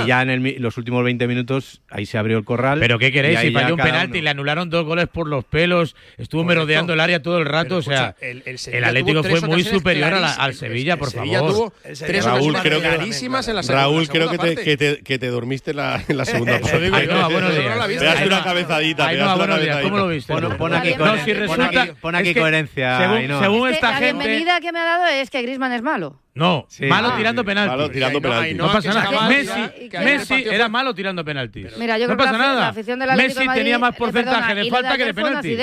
Y 0.04 0.06
ya 0.06 0.22
en 0.22 0.30
el, 0.30 0.56
los 0.58 0.76
últimos 0.78 1.04
20 1.04 1.28
minutos 1.28 1.80
ahí 1.88 2.06
se 2.06 2.18
abrió 2.18 2.38
el 2.38 2.44
corral. 2.44 2.80
Pero 2.80 2.98
qué 2.98 3.12
queréis, 3.12 3.38
si 3.38 3.52
falló 3.52 3.74
un 3.74 3.80
penalti 3.80 4.20
le 4.20 4.30
anularon 4.30 4.68
dos 4.68 4.84
goles 4.84 5.06
por 5.06 5.28
los 5.28 5.44
pelos, 5.44 5.94
estuvo 6.18 6.44
merodeando 6.44 6.92
el 6.92 7.00
área 7.00 7.22
todo 7.22 7.38
el 7.38 7.46
rato. 7.46 7.76
O 7.76 7.82
sea, 7.82 8.16
el, 8.20 8.42
el, 8.44 8.84
Atlético 8.84 9.22
fue 9.22 9.40
muy 9.42 9.62
superior 9.62 10.12
al 10.14 10.54
Sevilla, 10.54 10.96
por 10.96 11.10
Sevilla 11.10 11.38
favor. 11.38 11.72
Tres 11.82 12.24
Raúl, 12.24 12.56
creo 12.62 12.80
clarísimas 12.80 13.46
en 13.48 13.56
la 13.56 13.62
segunda. 13.62 13.82
Raúl, 13.82 14.08
creo 14.08 14.28
que 14.28 15.18
te 15.18 15.26
dormiste 15.28 15.70
en 15.70 15.76
la 15.76 16.24
segunda 16.24 16.58
parte 16.60 18.55
cabezadita. 18.64 19.12
No, 19.12 19.82
¿Cómo 19.82 19.96
lo 19.98 20.08
viste? 20.08 20.34
Pon, 20.56 20.74
aquí, 20.74 20.94
si 21.24 21.32
resulta, 21.32 21.88
pon 22.00 22.14
aquí, 22.14 22.34
coherencia. 22.34 22.98
Según, 23.40 23.68
esta 23.68 23.90
la 23.90 23.96
gente. 23.96 24.12
La 24.12 24.28
bienvenida 24.28 24.60
que 24.60 24.72
me 24.72 24.78
ha 24.78 24.84
dado 24.84 25.06
es 25.06 25.30
que 25.30 25.42
Grisman 25.42 25.72
es 25.72 25.82
malo. 25.82 26.20
No, 26.34 26.66
ah, 26.68 26.86
malo, 26.86 27.12
tirando 27.16 27.44
penalti. 27.44 28.54
No, 28.54 28.70
pasa 28.70 28.92
nada. 28.92 29.28
Messi, 30.04 30.44
era 30.44 30.68
malo 30.68 30.94
tirando 30.94 31.24
penaltis. 31.24 31.76
Mira, 31.78 31.96
yo 31.96 32.06
no 32.06 32.14
creo 32.14 32.26
pasa 32.26 32.38
la, 32.38 32.72
nada. 32.74 33.16
Messi 33.16 33.46
tenía 33.54 33.78
más 33.78 33.96
porcentaje 33.96 34.54
de 34.54 34.70
falta 34.70 34.96
que 34.96 35.04
de 35.06 35.14
penalti. 35.14 35.56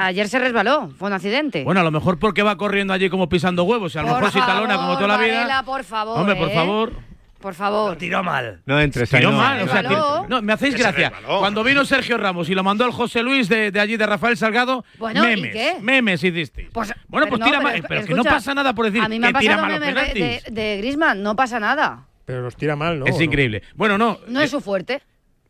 Ayer 0.00 0.28
se 0.28 0.38
resbaló, 0.38 0.90
fue 0.98 1.08
un 1.08 1.14
accidente. 1.14 1.62
Bueno, 1.64 1.80
a 1.80 1.84
lo 1.84 1.90
mejor 1.90 2.18
porque 2.18 2.42
va 2.42 2.56
corriendo 2.56 2.92
allí 2.94 3.10
como 3.10 3.28
pisando 3.28 3.64
huevos, 3.64 3.94
a 3.96 4.02
lo 4.02 4.08
mejor 4.08 4.32
si 4.32 4.40
talona 4.40 4.76
como 4.76 4.94
toda 4.96 5.08
la 5.08 5.18
vida. 5.18 5.62
Por 5.64 5.84
favor. 5.84 6.90
¿eh? 6.90 7.05
Por 7.46 7.54
favor. 7.54 7.96
tiró 7.96 8.24
mal. 8.24 8.60
No 8.66 8.80
entres 8.80 9.14
ahí. 9.14 9.20
Tiró 9.20 9.30
no. 9.30 9.38
mal, 9.38 9.62
o 9.62 9.68
sea, 9.68 9.82
no, 10.28 10.42
me 10.42 10.52
hacéis 10.52 10.74
Que 10.74 10.82
se 10.82 10.88
gracia. 10.88 11.10
resbaló. 11.10 11.38
Cuando 11.38 11.62
vino 11.62 11.84
Sergio 11.84 12.18
Ramos 12.18 12.48
y 12.48 12.56
lo 12.56 12.64
mandó 12.64 12.84
el 12.84 12.90
José 12.90 13.22
Luis 13.22 13.48
de, 13.48 13.70
de 13.70 13.78
allí 13.78 13.96
de 13.96 14.04
Rafael 14.04 14.36
Salgado, 14.36 14.84
Bueno, 14.98 15.22
¿y 15.24 15.36
memes, 15.36 15.52
qué? 15.52 15.76
memes 15.80 16.24
hicisteis. 16.24 16.70
Pues, 16.72 16.92
bueno, 17.06 17.26
pero 17.26 17.28
pues 17.28 17.38
no, 17.38 17.46
tira 17.46 17.58
pero 17.58 17.70
mal, 17.70 17.84
pero 17.88 18.00
que 18.04 18.14
no 18.14 18.22
escucha, 18.22 18.30
pasa 18.34 18.52
nada 18.52 18.74
por 18.74 18.86
decir 18.86 19.00
A 19.00 19.08
mí 19.08 19.20
me 19.20 19.28
que 19.30 19.36
han 19.36 19.40
tira 19.40 19.54
pasado 19.58 19.68
mal 19.70 19.80
los 19.80 19.88
memes 19.94 20.08
de, 20.08 20.12
penaltis. 20.12 20.44
de, 20.54 20.60
de 20.70 20.76
Griezmann, 20.78 21.22
no 21.22 21.36
pasa 21.36 21.60
nada. 21.60 22.06
Pero 22.24 22.42
los 22.42 22.56
tira 22.56 22.74
mal, 22.74 22.98
¿no? 22.98 23.06
es 23.06 23.20
increíble. 23.20 23.62
Bueno, 23.76 23.96
no. 23.96 24.18
No 24.26 24.40
es 24.40 24.50
su 24.50 24.60
fuerte. 24.60 25.02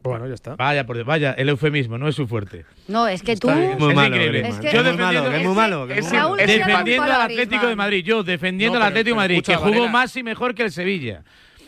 Bueno, 0.03 0.29
ya 0.29 0.35
está. 0.35 0.55
Vaya, 0.55 0.87
por, 0.87 1.03
vaya, 1.05 1.33
el 1.33 1.49
eufemismo, 1.49 1.99
no 1.99 2.07
es 2.07 2.15
su 2.15 2.29
fuerte. 2.29 2.65
No, 2.87 3.09
es 3.09 3.23
que 3.25 3.35
tú. 3.37 3.49
Bien. 3.49 3.77
Muy 3.79 3.89
es 3.91 3.97
malo, 3.97 4.09
increíble. 4.15 4.39
Griezmann. 4.41 4.65
Es 4.67 4.71
que- 4.71 4.77
Yo 4.77 4.83
Es 4.83 4.87
muy 4.87 5.03
malo, 5.03 5.23
defendiendo- 5.25 5.31
que 5.31 5.37
es 5.41 5.47
muy 5.47 5.55
malo. 5.57 5.87
que 5.89 5.95
es 5.99 6.05
muy 6.05 6.13
malo. 6.13 6.23
Raúl 6.29 6.39
se 6.39 6.47
llama 6.59 6.67
defendiendo 6.71 7.03
al 7.13 7.21
Atlético 7.23 7.67
de 7.67 7.77
Madrid, 7.77 8.05
yo 8.05 8.23
defendiendo 8.23 8.79
No, 8.79 8.85
al 8.85 8.91
pero- 8.93 9.01
Atlético 9.01 9.05
de 9.05 9.11
pero 9.15 9.17
Madrid, 9.23 9.37
escucha, 9.39 9.53
que 9.53 9.59
jugó 9.59 9.71
Varela. 9.71 9.91
más 9.93 10.17
y 10.17 10.23
mejor 10.23 10.55
que 10.55 10.63
el 10.63 10.71
Sevilla, 10.71 11.25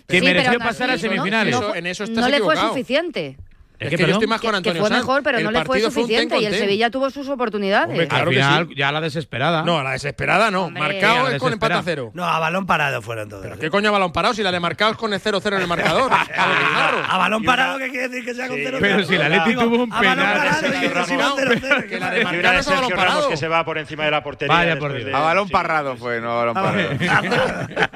que 0.08 0.20
Sí, 0.20 0.24
mereció 0.24 0.58
pasar 0.58 0.90
a 0.90 0.98
semifinales. 0.98 1.52
No, 1.54 1.60
Eso- 1.68 1.74
en 1.74 1.86
eso 1.86 2.04
estás 2.04 2.16
no 2.24 2.28
le 2.28 2.38
fue 2.38 2.46
equivocado. 2.54 2.68
suficiente. 2.70 3.36
Es 3.80 3.90
que, 3.90 3.96
yo 3.96 4.06
estoy 4.06 4.26
más 4.26 4.40
con 4.40 4.50
Que 4.50 4.56
Antonio 4.56 4.82
fue 4.82 4.88
Sanz. 4.88 5.00
mejor, 5.02 5.22
pero 5.22 5.38
El 5.38 5.44
no 5.44 5.50
le 5.52 5.58
fue 5.64 5.80
fue 5.80 5.90
suficiente 5.90 6.38
y 6.38 6.46
el. 6.46 6.54
Sevilla 6.54 6.90
tuvo 6.90 7.10
sus 7.10 7.28
oportunidades. 7.28 7.90
Hombre, 7.90 8.08
claro 8.08 8.24
Al 8.24 8.30
que 8.30 8.34
final, 8.34 8.66
sí. 8.68 8.74
ya 8.76 8.90
la 8.92 9.00
desesperada. 9.00 9.62
No, 9.62 9.82
la 9.82 9.92
desesperada 9.92 10.50
no. 10.50 10.64
Hombre. 10.64 10.82
Marcado 10.82 11.28
la 11.28 11.34
es 11.36 11.40
con 11.40 11.52
empate 11.52 11.74
a 11.74 11.82
cero. 11.82 12.10
No, 12.14 12.24
a 12.24 12.38
balón 12.40 12.66
parado 12.66 13.00
fueron 13.02 13.28
todos. 13.28 13.46
¿Qué 13.58 13.70
coño 13.70 13.88
a 13.90 13.92
balón 13.92 14.12
parado 14.12 14.34
si 14.34 14.42
la 14.42 14.50
de 14.50 14.58
marcado 14.60 14.90
es 14.92 14.96
con 14.96 15.12
el 15.12 15.20
0-0 15.22 15.46
en 15.56 15.60
el 15.62 15.66
marcador? 15.68 16.10
A 17.10 17.16
balón 17.18 17.42
parado, 17.44 17.78
¿qué 17.78 17.88
quiere 17.90 18.08
decir 18.08 18.24
que 18.24 18.34
sea 18.34 18.48
con 18.48 18.56
0 18.62 18.78
Pero 18.80 19.04
si 19.04 19.14
el 19.14 19.22
Atleti 19.22 19.54
tuvo 19.54 19.84
un 19.84 19.92
A 19.92 19.96
balón 20.00 20.16
penal. 20.16 20.36
parado, 20.38 21.36
0-0. 21.46 21.88
Que 21.88 21.98
la 22.00 22.10
de 22.10 22.24
marcado 22.24 22.58
es 22.58 22.68
a 22.68 22.74
balón 22.74 22.90
parado. 22.90 23.28
que 23.28 23.36
se 23.36 23.48
va 23.48 23.64
por 23.64 23.78
encima 23.78 24.04
de 24.04 24.10
la 24.10 24.22
portería. 24.22 24.54
Vaya 24.54 24.78
por 24.78 24.92
después 24.92 25.04
Dios. 25.04 25.12
de- 25.12 25.16
A 25.16 25.20
balón 25.20 25.46
sí. 25.46 25.52
parrado 25.52 25.96
fue, 25.96 26.20
no 26.20 26.32
a 26.32 26.44
balón 26.44 26.54
parado. 26.54 26.88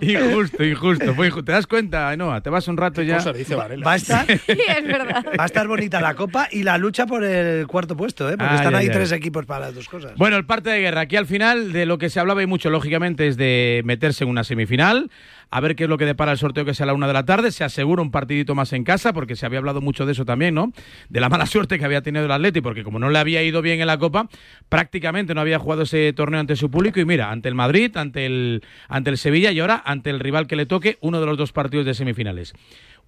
Injusto, 0.00 0.64
injusto. 0.64 1.14
Fue 1.14 1.26
injusto. 1.28 1.44
¿Te 1.44 1.52
das 1.52 1.66
cuenta, 1.66 2.08
Ainhoa? 2.08 2.40
Te 2.40 2.50
vas 2.50 2.66
un 2.68 2.76
rato 2.76 3.02
ya. 3.02 3.16
Cosa 3.18 3.32
dice 3.32 3.54
Varela. 3.54 3.90
A 3.90 3.96
estar, 3.96 4.26
Sí, 4.26 4.38
es 4.46 4.84
verdad. 4.86 5.11
va 5.38 5.42
a 5.42 5.46
estar 5.46 5.66
bonita 5.66 6.00
la 6.00 6.14
copa 6.14 6.48
y 6.50 6.62
la 6.62 6.78
lucha 6.78 7.06
por 7.06 7.24
el 7.24 7.66
cuarto 7.66 7.96
puesto, 7.96 8.28
¿eh? 8.30 8.36
porque 8.36 8.54
están 8.54 8.74
ahí 8.74 8.88
tres 8.88 9.12
equipos 9.12 9.46
para 9.46 9.66
las 9.66 9.74
dos 9.74 9.88
cosas. 9.88 10.14
Bueno, 10.16 10.36
el 10.36 10.44
parte 10.44 10.70
de 10.70 10.80
guerra. 10.80 11.02
Aquí 11.02 11.16
al 11.16 11.26
final 11.26 11.72
de 11.72 11.86
lo 11.86 11.98
que 11.98 12.10
se 12.10 12.20
hablaba 12.20 12.42
y 12.42 12.46
mucho, 12.46 12.70
lógicamente, 12.70 13.26
es 13.28 13.36
de 13.36 13.82
meterse 13.84 14.24
en 14.24 14.30
una 14.30 14.44
semifinal. 14.44 15.10
A 15.54 15.60
ver 15.60 15.76
qué 15.76 15.84
es 15.84 15.90
lo 15.90 15.98
que 15.98 16.06
depara 16.06 16.32
el 16.32 16.38
sorteo 16.38 16.64
que 16.64 16.72
sea 16.72 16.84
a 16.84 16.86
la 16.86 16.94
una 16.94 17.06
de 17.06 17.12
la 17.12 17.26
tarde. 17.26 17.50
Se 17.50 17.62
asegura 17.62 18.00
un 18.00 18.10
partidito 18.10 18.54
más 18.54 18.72
en 18.72 18.84
casa, 18.84 19.12
porque 19.12 19.36
se 19.36 19.44
había 19.44 19.58
hablado 19.58 19.82
mucho 19.82 20.06
de 20.06 20.12
eso 20.12 20.24
también, 20.24 20.54
¿no? 20.54 20.72
De 21.10 21.20
la 21.20 21.28
mala 21.28 21.44
suerte 21.52 21.78
que 21.78 21.84
había 21.84 22.00
tenido 22.00 22.24
el 22.24 22.30
Atleti, 22.32 22.62
porque 22.62 22.82
como 22.82 22.98
no 22.98 23.10
le 23.10 23.18
había 23.18 23.42
ido 23.42 23.60
bien 23.60 23.80
en 23.80 23.86
la 23.86 23.98
Copa, 23.98 24.28
prácticamente 24.70 25.34
no 25.34 25.42
había 25.42 25.58
jugado 25.58 25.82
ese 25.82 26.12
torneo 26.14 26.40
ante 26.40 26.56
su 26.56 26.70
público. 26.70 27.00
Y 27.00 27.04
mira, 27.04 27.30
ante 27.30 27.50
el 27.50 27.54
Madrid, 27.54 27.94
ante 27.96 28.24
el, 28.24 28.62
ante 28.88 29.10
el 29.10 29.18
Sevilla 29.18 29.52
y 29.52 29.60
ahora 29.60 29.82
ante 29.84 30.08
el 30.08 30.20
rival 30.20 30.46
que 30.46 30.56
le 30.56 30.64
toque, 30.64 30.96
uno 31.02 31.20
de 31.20 31.26
los 31.26 31.36
dos 31.36 31.52
partidos 31.52 31.84
de 31.84 31.92
semifinales. 31.92 32.54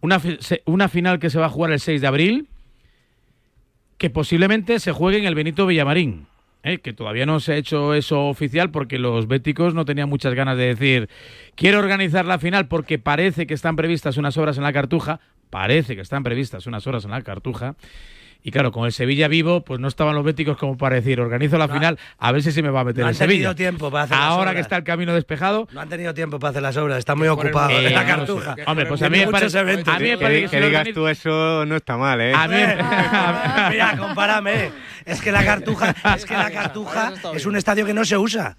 Una, 0.04 0.20
una 0.66 0.88
final 0.90 1.18
que 1.18 1.30
se 1.30 1.38
va 1.38 1.46
a 1.46 1.48
jugar 1.48 1.72
el 1.72 1.80
6 1.80 2.02
de 2.02 2.06
abril, 2.06 2.48
que 3.96 4.10
posiblemente 4.10 4.78
se 4.78 4.92
juegue 4.92 5.16
en 5.16 5.24
el 5.24 5.34
Benito 5.34 5.66
Villamarín. 5.66 6.26
¿eh? 6.62 6.80
que 6.80 6.92
todavía 6.92 7.24
no 7.24 7.40
se 7.40 7.54
ha 7.54 7.56
hecho 7.56 7.94
eso 7.94 8.26
oficial 8.26 8.70
porque 8.70 8.98
los 8.98 9.28
béticos 9.28 9.72
no 9.72 9.86
tenían 9.86 10.10
muchas 10.10 10.34
ganas 10.34 10.58
de 10.58 10.74
decir 10.74 11.08
quiero 11.54 11.78
organizar 11.78 12.26
la 12.26 12.38
final 12.38 12.68
porque 12.68 12.98
parece 12.98 13.46
que 13.46 13.54
están 13.54 13.76
previstas 13.76 14.18
unas 14.18 14.36
horas 14.36 14.58
en 14.58 14.64
la 14.64 14.74
cartuja, 14.74 15.20
parece 15.48 15.94
que 15.94 16.02
están 16.02 16.22
previstas 16.22 16.66
unas 16.66 16.86
horas 16.86 17.06
en 17.06 17.10
la 17.10 17.22
cartuja. 17.22 17.74
Y 18.46 18.50
claro, 18.50 18.72
con 18.72 18.84
el 18.84 18.92
Sevilla 18.92 19.26
vivo, 19.26 19.64
pues 19.64 19.80
no 19.80 19.88
estaban 19.88 20.14
los 20.14 20.22
béticos 20.22 20.58
como 20.58 20.76
para 20.76 20.96
decir, 20.96 21.18
organizo 21.18 21.56
la 21.56 21.66
final, 21.66 21.98
a 22.18 22.30
ver 22.30 22.42
si 22.42 22.52
se 22.52 22.62
me 22.62 22.68
va 22.68 22.80
a 22.80 22.84
meter 22.84 23.02
no 23.02 23.08
el 23.08 23.14
han 23.14 23.18
tenido 23.18 23.32
Sevilla. 23.36 23.54
tiempo 23.54 23.90
para 23.90 24.04
hacer 24.04 24.18
las 24.18 24.26
Ahora 24.26 24.42
obras. 24.42 24.54
que 24.56 24.60
está 24.60 24.76
el 24.76 24.84
camino 24.84 25.14
despejado, 25.14 25.66
No 25.72 25.80
han 25.80 25.88
tenido 25.88 26.12
tiempo 26.12 26.38
para 26.38 26.50
hacer 26.50 26.60
las 26.62 26.76
obras, 26.76 26.98
están 26.98 27.16
muy 27.16 27.26
ocupados 27.28 27.72
eh, 27.72 27.86
en 27.86 27.94
la 27.94 28.04
cartuja. 28.04 28.54
sé. 28.54 28.64
Hombre, 28.66 28.84
pues 28.84 29.00
a 29.00 29.08
mí 29.08 29.18
me 29.18 29.28
parece, 29.28 29.58
eventos. 29.58 29.94
a 29.94 29.98
mí 29.98 30.04
me 30.04 30.18
Que, 30.18 30.22
parece 30.22 30.48
que 30.58 30.66
digas 30.66 30.88
tú 30.92 31.08
eso 31.08 31.64
no 31.64 31.74
está 31.74 31.96
mal, 31.96 32.20
¿eh? 32.20 32.34
a 32.34 32.46
mí- 32.46 32.56
Mira, 33.70 33.96
compárame. 33.96 34.70
Es 35.06 35.22
que 35.22 35.32
la 35.32 35.42
cartuja, 35.42 35.94
es 36.14 36.24
que 36.26 36.34
la 36.34 36.50
cartuja 36.50 37.12
es 37.34 37.46
un 37.46 37.56
estadio 37.56 37.86
que 37.86 37.94
no 37.94 38.04
se 38.04 38.18
usa. 38.18 38.56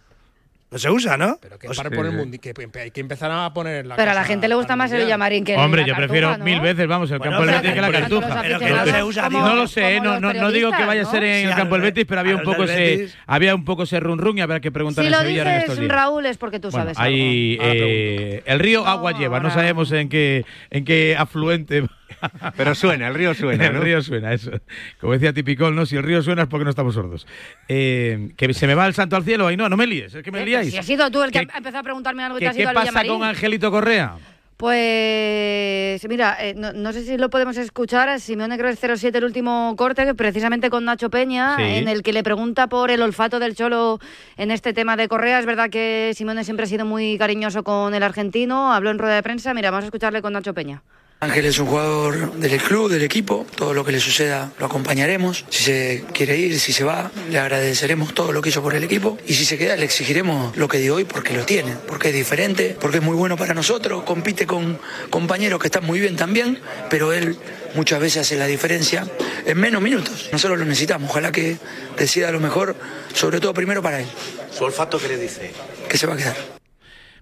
No 0.72 0.80
se 0.80 0.89
usa, 0.89 1.16
¿no? 1.16 1.38
Pero 1.41 1.57
que 1.59 1.70
para 1.70 1.89
por 1.91 2.05
el 2.07 2.11
mundo, 2.11 2.38
que 2.41 2.51
hay 2.82 2.91
que 2.91 2.99
empezar 2.99 3.32
a 3.32 3.53
poner 3.53 3.86
la 3.86 3.95
Pero 3.95 4.11
a 4.11 4.13
la 4.16 4.22
casa 4.22 4.28
gente 4.34 4.47
le 4.47 4.55
gusta 4.55 4.76
más 4.76 4.91
el 4.91 4.97
Mundial. 4.97 5.07
Villamarín 5.07 5.45
que 5.45 5.53
el 5.53 5.59
Hombre, 5.59 5.82
la 5.82 5.88
yo 5.88 5.93
Cartuja, 5.93 6.07
prefiero 6.07 6.38
¿no? 6.38 6.43
mil 6.43 6.59
veces, 6.59 6.88
vamos, 6.88 7.11
el 7.11 7.20
Bueno, 7.20 7.32
campo 7.38 7.45
del 7.45 7.55
pero 7.55 7.61
Betis 7.61 7.76
que 7.76 7.82
la 7.82 7.99
tanto 7.99 8.16
los 8.16 8.24
cartuja. 8.26 8.41
Pero 8.41 8.59
que 8.59 8.70
no 8.72 8.86
se 8.86 9.03
usa, 9.03 9.24
como-. 9.26 9.39
No 9.47 9.55
lo 9.55 9.68
sé, 9.68 9.82
como 9.82 10.03
no, 10.03 10.11
los 10.13 10.22
no, 10.22 10.34
no 10.41 10.51
digo 10.51 10.72
que 10.72 10.84
vaya 10.86 11.03
a 11.03 11.05
ser 11.05 11.24
en 11.24 11.43
Sí, 11.45 11.49
el 11.49 11.55
campo 11.55 11.76
del 11.76 11.82
Betis, 11.84 12.05
pero 12.09 12.20
había 12.22 12.36
un 12.36 12.43
poco 12.43 12.63
ese, 12.63 12.76
Betis. 12.76 13.18
había 13.28 13.55
un 13.55 13.63
poco 13.63 13.84
ese 13.84 13.99
run 13.99 14.18
run 14.18 14.38
y 14.39 14.41
habrá 14.41 14.59
que 14.59 14.72
preguntar 14.72 15.03
Si 15.03 15.05
en 15.05 15.11
lo 15.11 15.20
Sevilla 15.20 15.41
en 15.43 15.47
estos 15.49 15.76
dices, 15.76 15.80
días. 15.82 15.91
Raúl, 15.95 16.26
es 16.26 16.38
porque 16.38 16.59
tú 16.59 16.70
Bueno, 16.72 16.84
sabes 16.84 16.97
ahí 16.99 17.57
eh, 17.61 18.41
el 18.45 18.59
río 18.59 18.86
agua 18.88 19.11
lleva, 19.13 19.39
no 19.39 19.49
ahora- 19.49 19.53
sabemos 19.61 19.91
en 19.91 20.09
qué 20.09 20.45
en 20.72 20.84
qué 20.84 21.16
afluente. 21.18 21.86
Pero 22.57 22.76
suena, 22.76 23.07
el 23.07 23.13
río 23.15 23.34
suena, 23.34 23.67
el 23.67 23.82
río 23.82 24.01
suena, 24.01 24.34
eso. 24.34 24.51
Como 24.99 25.13
decía 25.13 25.34
Tipicol, 25.34 25.76
¿no? 25.76 25.86
Si 25.86 25.95
el 25.95 26.03
río 26.03 26.21
suena 26.21 26.43
es 26.43 26.47
porque 26.47 26.63
no 26.63 26.69
estamos 26.69 26.93
sordos. 26.95 27.26
Eh, 27.67 28.32
que 28.38 28.53
se 28.53 28.67
me 28.67 28.76
va 28.76 28.88
el 28.88 28.93
santo 28.93 29.15
al 29.15 29.23
cielo 29.23 29.47
ahí, 29.47 29.57
no, 29.57 29.69
no 29.69 29.78
me 29.78 29.88
líes, 29.88 30.13
es 30.15 30.23
que 30.23 30.32
me 30.32 30.41
Eh, 30.41 30.45
liáis. 30.45 30.71
Si 30.71 30.78
has 30.78 30.86
sido 30.86 31.09
tú 31.11 31.23
el 31.23 31.32
que 31.32 31.45
¿Qué- 31.45 31.51
ha 31.53 31.57
empezado 31.57 31.80
a 31.80 31.84
preguntarme 31.84 32.23
algo 32.23 32.38
y 32.38 32.39
te 32.39 32.45
¿Qué, 32.45 32.49
has 32.49 32.55
qué 32.55 32.61
ido 32.61 32.69
al 32.69 32.76
pasa 32.76 32.86
Villamarín. 32.91 33.11
con 33.13 33.23
Angelito 33.28 33.71
Correa? 33.71 34.15
Pues 34.57 36.07
mira, 36.07 36.38
eh, 36.39 36.53
no, 36.55 36.71
no 36.73 36.93
sé 36.93 37.03
si 37.03 37.17
lo 37.17 37.30
podemos 37.30 37.57
escuchar. 37.57 38.19
Simeone 38.19 38.57
creo 38.57 38.69
es 38.71 38.80
07 38.80 39.17
el 39.17 39.23
último 39.26 39.76
corte, 39.78 40.05
que 40.05 40.13
precisamente 40.15 40.69
con 40.69 40.86
Nacho 40.86 41.09
Peña, 41.09 41.55
Sí. 41.57 41.63
en 41.63 41.88
el 41.88 42.03
que 42.03 42.13
le 42.13 42.23
pregunta 42.23 42.67
por 42.67 42.89
el 42.89 43.01
olfato 43.01 43.39
del 43.39 43.55
Cholo 43.55 43.99
en 44.38 44.51
este 44.51 44.73
tema 44.73 44.95
de 44.97 45.07
Correa. 45.07 45.39
Es 45.39 45.45
verdad 45.45 45.69
que 45.69 46.11
Simeone 46.15 46.43
siempre 46.43 46.63
ha 46.63 46.67
sido 46.67 46.86
muy 46.86 47.17
cariñoso 47.17 47.63
con 47.63 47.93
el 47.95 48.03
argentino, 48.03 48.73
habló 48.73 48.91
en 48.91 48.97
rueda 48.99 49.15
de 49.15 49.23
prensa. 49.23 49.53
Mira, 49.53 49.71
vamos 49.71 49.84
a 49.84 49.88
escucharle 49.88 50.21
con 50.21 50.34
Nacho 50.34 50.53
Peña. 50.53 50.82
Ángel 51.22 51.45
es 51.45 51.57
un 51.57 51.68
jugador 51.68 52.34
del 52.34 52.61
club, 52.61 52.91
del 52.91 53.01
equipo, 53.01 53.47
todo 53.55 53.74
lo 53.74 53.84
que 53.84 53.91
le 53.91 53.99
suceda 53.99 54.51
lo 54.59 54.68
acompañaremos. 54.68 55.45
Si 55.49 55.63
se 55.63 56.03
quiere 56.13 56.38
ir, 56.38 56.59
si 56.59 56.72
se 56.72 56.84
va, 56.84 57.09
le 57.32 57.39
agradeceremos 57.39 58.13
todo 58.13 58.32
lo 58.32 58.41
que 58.41 58.49
hizo 58.49 58.61
por 58.61 58.76
el 58.76 58.84
equipo 58.84 59.18
y 59.26 59.34
si 59.34 59.43
se 59.43 59.57
queda 59.57 59.76
le 59.76 59.86
exigiremos 59.86 60.55
lo 60.55 60.68
que 60.68 60.78
dio 60.78 60.95
hoy 60.95 61.05
porque 61.05 61.34
lo 61.34 61.43
tiene, 61.43 61.78
porque 61.88 62.09
es 62.09 62.16
diferente, 62.16 62.78
porque 62.80 62.97
es 62.97 63.03
muy 63.03 63.16
bueno 63.16 63.38
para 63.38 63.55
nosotros, 63.55 64.03
compite 64.03 64.45
con 64.45 64.78
compañeros 65.09 65.59
que 65.59 65.68
están 65.68 65.86
muy 65.86 65.99
bien 65.99 66.16
también, 66.16 66.59
pero 66.89 67.11
él 67.11 67.38
muchas 67.74 67.99
veces 67.99 68.22
hace 68.22 68.36
la 68.36 68.45
diferencia 68.45 69.07
en 69.45 69.57
menos 69.57 69.82
minutos. 69.82 70.30
Nosotros 70.32 70.59
lo 70.59 70.66
necesitamos, 70.66 71.09
ojalá 71.09 71.32
que 71.32 71.57
decida 71.97 72.30
lo 72.32 72.39
mejor, 72.39 72.76
sobre 73.13 73.39
todo 73.39 73.53
primero 73.53 73.82
para 73.82 74.01
él, 74.01 74.07
¿Su 74.55 74.66
olfato 74.66 74.99
qué 74.99 75.07
le 75.07 75.18
dice? 75.18 75.51
que 75.89 75.97
se 75.97 76.05
va 76.05 76.13
a 76.13 76.18
quedar. 76.18 76.64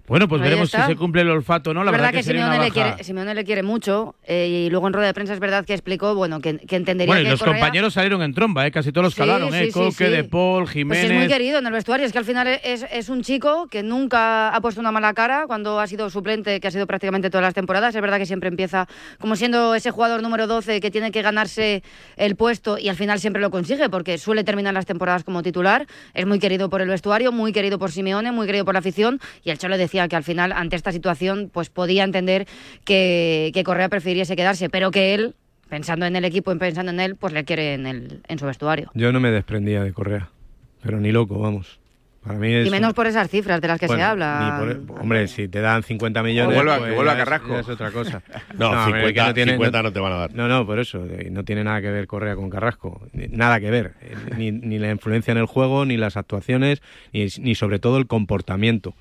Bueno, 0.06 0.28
pues 0.28 0.42
Ahí 0.42 0.48
veremos 0.48 0.70
si 0.70 0.76
está. 0.76 0.86
se 0.86 0.96
cumple 0.96 1.22
el 1.22 1.30
olfato, 1.30 1.72
¿no? 1.72 1.82
La 1.82 1.90
es 1.90 1.96
verdad, 1.96 2.12
que, 2.12 2.22
sería 2.22 2.42
Simeone 2.44 2.64
le, 2.66 2.70
quiere, 2.70 3.02
Simeone 3.04 3.34
le 3.34 3.44
quiere 3.44 3.62
mucho 3.62 4.16
eh, 4.26 4.66
y 4.66 4.70
luego 4.70 4.86
en 4.86 4.92
rueda 4.92 5.06
de 5.06 5.14
prensa 5.14 5.32
es 5.32 5.40
verdad 5.40 5.64
que 5.64 5.72
explicó 5.72 6.14
bueno 6.14 6.40
que, 6.42 6.58
que 6.58 6.76
entendería 6.76 7.08
Bueno, 7.10 7.22
y 7.22 7.24
que 7.24 7.30
los 7.30 7.40
Correa- 7.40 7.54
compañeros 7.54 7.94
salieron 7.94 8.20
en 8.22 8.34
tromba, 8.34 8.66
¿eh? 8.66 8.70
casi 8.70 8.92
todos 8.92 9.04
los 9.06 9.14
Sí, 9.14 9.20
calaron, 9.20 9.54
¿eh? 9.54 9.66
sí, 9.66 9.72
Coque. 9.72 10.10
De 10.10 10.24
Paul, 10.24 10.64
Pues 10.64 10.74
Jiménez. 10.74 11.04
es 11.10 11.12
muy 11.16 11.26
querido 11.26 11.58
en 11.58 11.66
el 11.66 11.72
vestuario, 11.72 12.04
es 12.04 12.12
que 12.12 12.18
al 12.18 12.26
final 12.26 12.48
es, 12.48 12.84
es 12.92 13.08
un 13.08 13.22
chico 13.22 13.66
que 13.70 13.82
nunca 13.82 14.50
ha 14.54 14.60
puesto 14.60 14.78
una 14.78 14.92
mala 14.92 15.14
cara 15.14 15.44
cuando 15.46 15.80
ha 15.80 15.86
sido 15.86 16.10
suplente, 16.10 16.60
que 16.60 16.68
ha 16.68 16.70
sido 16.70 16.86
prácticamente 16.86 17.30
todas 17.30 17.42
las 17.44 17.54
temporadas. 17.54 17.94
Es 17.94 18.02
verdad 18.02 18.18
que 18.18 18.26
siempre 18.26 18.50
empieza 18.50 18.86
como 19.18 19.36
siendo 19.36 19.74
ese 19.74 19.90
jugador 19.90 20.22
número 20.22 20.46
12 20.46 20.82
que 20.82 20.90
tiene 20.90 21.12
que 21.12 21.22
ganarse 21.22 21.82
el 22.18 22.36
puesto 22.36 22.76
y 22.76 22.90
al 22.90 22.96
final 22.96 23.20
siempre 23.20 23.40
lo 23.40 23.50
consigue 23.50 23.88
porque 23.88 24.18
suele 24.18 24.44
terminar 24.44 24.74
las 24.74 24.84
temporadas 24.84 25.24
como 25.24 25.42
titular. 25.42 25.86
Es 26.12 26.26
muy 26.26 26.38
querido 26.40 26.68
por 26.68 26.82
el 26.82 26.88
vestuario, 26.88 27.32
muy 27.32 27.52
querido 27.52 27.78
por 27.78 27.90
Simeone, 27.90 28.32
muy 28.32 28.44
querido 28.46 28.66
por 28.66 28.74
la 28.74 28.80
afición 28.80 29.18
y 29.42 29.48
el 29.48 29.56
Cholo 29.56 29.78
decía 29.78 29.93
que 30.08 30.16
al 30.16 30.24
final 30.24 30.52
ante 30.52 30.76
esta 30.76 30.92
situación 30.92 31.50
pues 31.52 31.70
podía 31.70 32.04
entender 32.04 32.46
que, 32.84 33.50
que 33.54 33.64
Correa 33.64 33.88
prefiriese 33.88 34.36
quedarse, 34.36 34.68
pero 34.68 34.90
que 34.90 35.14
él, 35.14 35.34
pensando 35.68 36.06
en 36.06 36.16
el 36.16 36.24
equipo 36.24 36.52
y 36.52 36.58
pensando 36.58 36.90
en 36.92 37.00
él, 37.00 37.16
pues 37.16 37.32
le 37.32 37.44
quiere 37.44 37.74
en, 37.74 37.86
el, 37.86 38.20
en 38.28 38.38
su 38.38 38.46
vestuario. 38.46 38.90
Yo 38.94 39.12
no 39.12 39.20
me 39.20 39.30
desprendía 39.30 39.82
de 39.82 39.92
Correa, 39.92 40.28
pero 40.82 41.00
ni 41.00 41.12
loco, 41.12 41.38
vamos. 41.38 41.78
Para 42.22 42.38
mí 42.38 42.50
es 42.54 42.66
Y 42.66 42.70
menos 42.70 42.94
por 42.94 43.06
esas 43.06 43.28
cifras 43.28 43.60
de 43.60 43.68
las 43.68 43.78
que 43.78 43.86
Bueno, 43.86 44.00
se 44.00 44.04
habla. 44.06 44.62
ni 44.66 44.74
por- 44.86 44.98
hombre, 45.02 45.28
si 45.28 45.46
te 45.46 45.60
dan 45.60 45.82
50 45.82 46.22
millones, 46.22 46.56
vuelva- 46.56 46.78
pues 46.78 46.94
vuelva 46.94 47.12
es- 47.12 47.18
Carrasco. 47.18 47.58
es 47.58 47.68
otra 47.68 47.90
cosa. 47.90 48.22
No, 48.58 48.72
a 48.72 48.86
50 48.86 49.26
que 49.26 49.34
tiene- 49.34 49.52
50 49.52 49.82
no 49.82 49.92
te 49.92 50.00
van 50.00 50.12
a 50.14 50.16
dar. 50.16 50.34
No, 50.34 50.48
no, 50.48 50.64
por 50.64 50.78
eso. 50.78 51.06
No 51.30 51.44
tiene 51.44 51.64
nada 51.64 51.82
que 51.82 51.90
ver 51.90 52.06
Correa 52.06 52.34
con 52.34 52.48
Carrasco. 52.48 53.02
Nada 53.12 53.60
que 53.60 53.70
ver. 53.70 53.92
Eh, 54.00 54.14
Ni, 54.38 54.52
ni 54.52 54.78
la 54.78 54.90
influencia 54.90 55.32
en 55.32 55.38
el 55.38 55.44
juego, 55.44 55.84
ni 55.84 55.98
las 55.98 56.16
actuaciones, 56.16 56.80
ni, 57.12 57.26
ni 57.40 57.54
sobre 57.54 57.78
todo 57.78 57.98
el 57.98 58.06
comportamiento. 58.06 58.94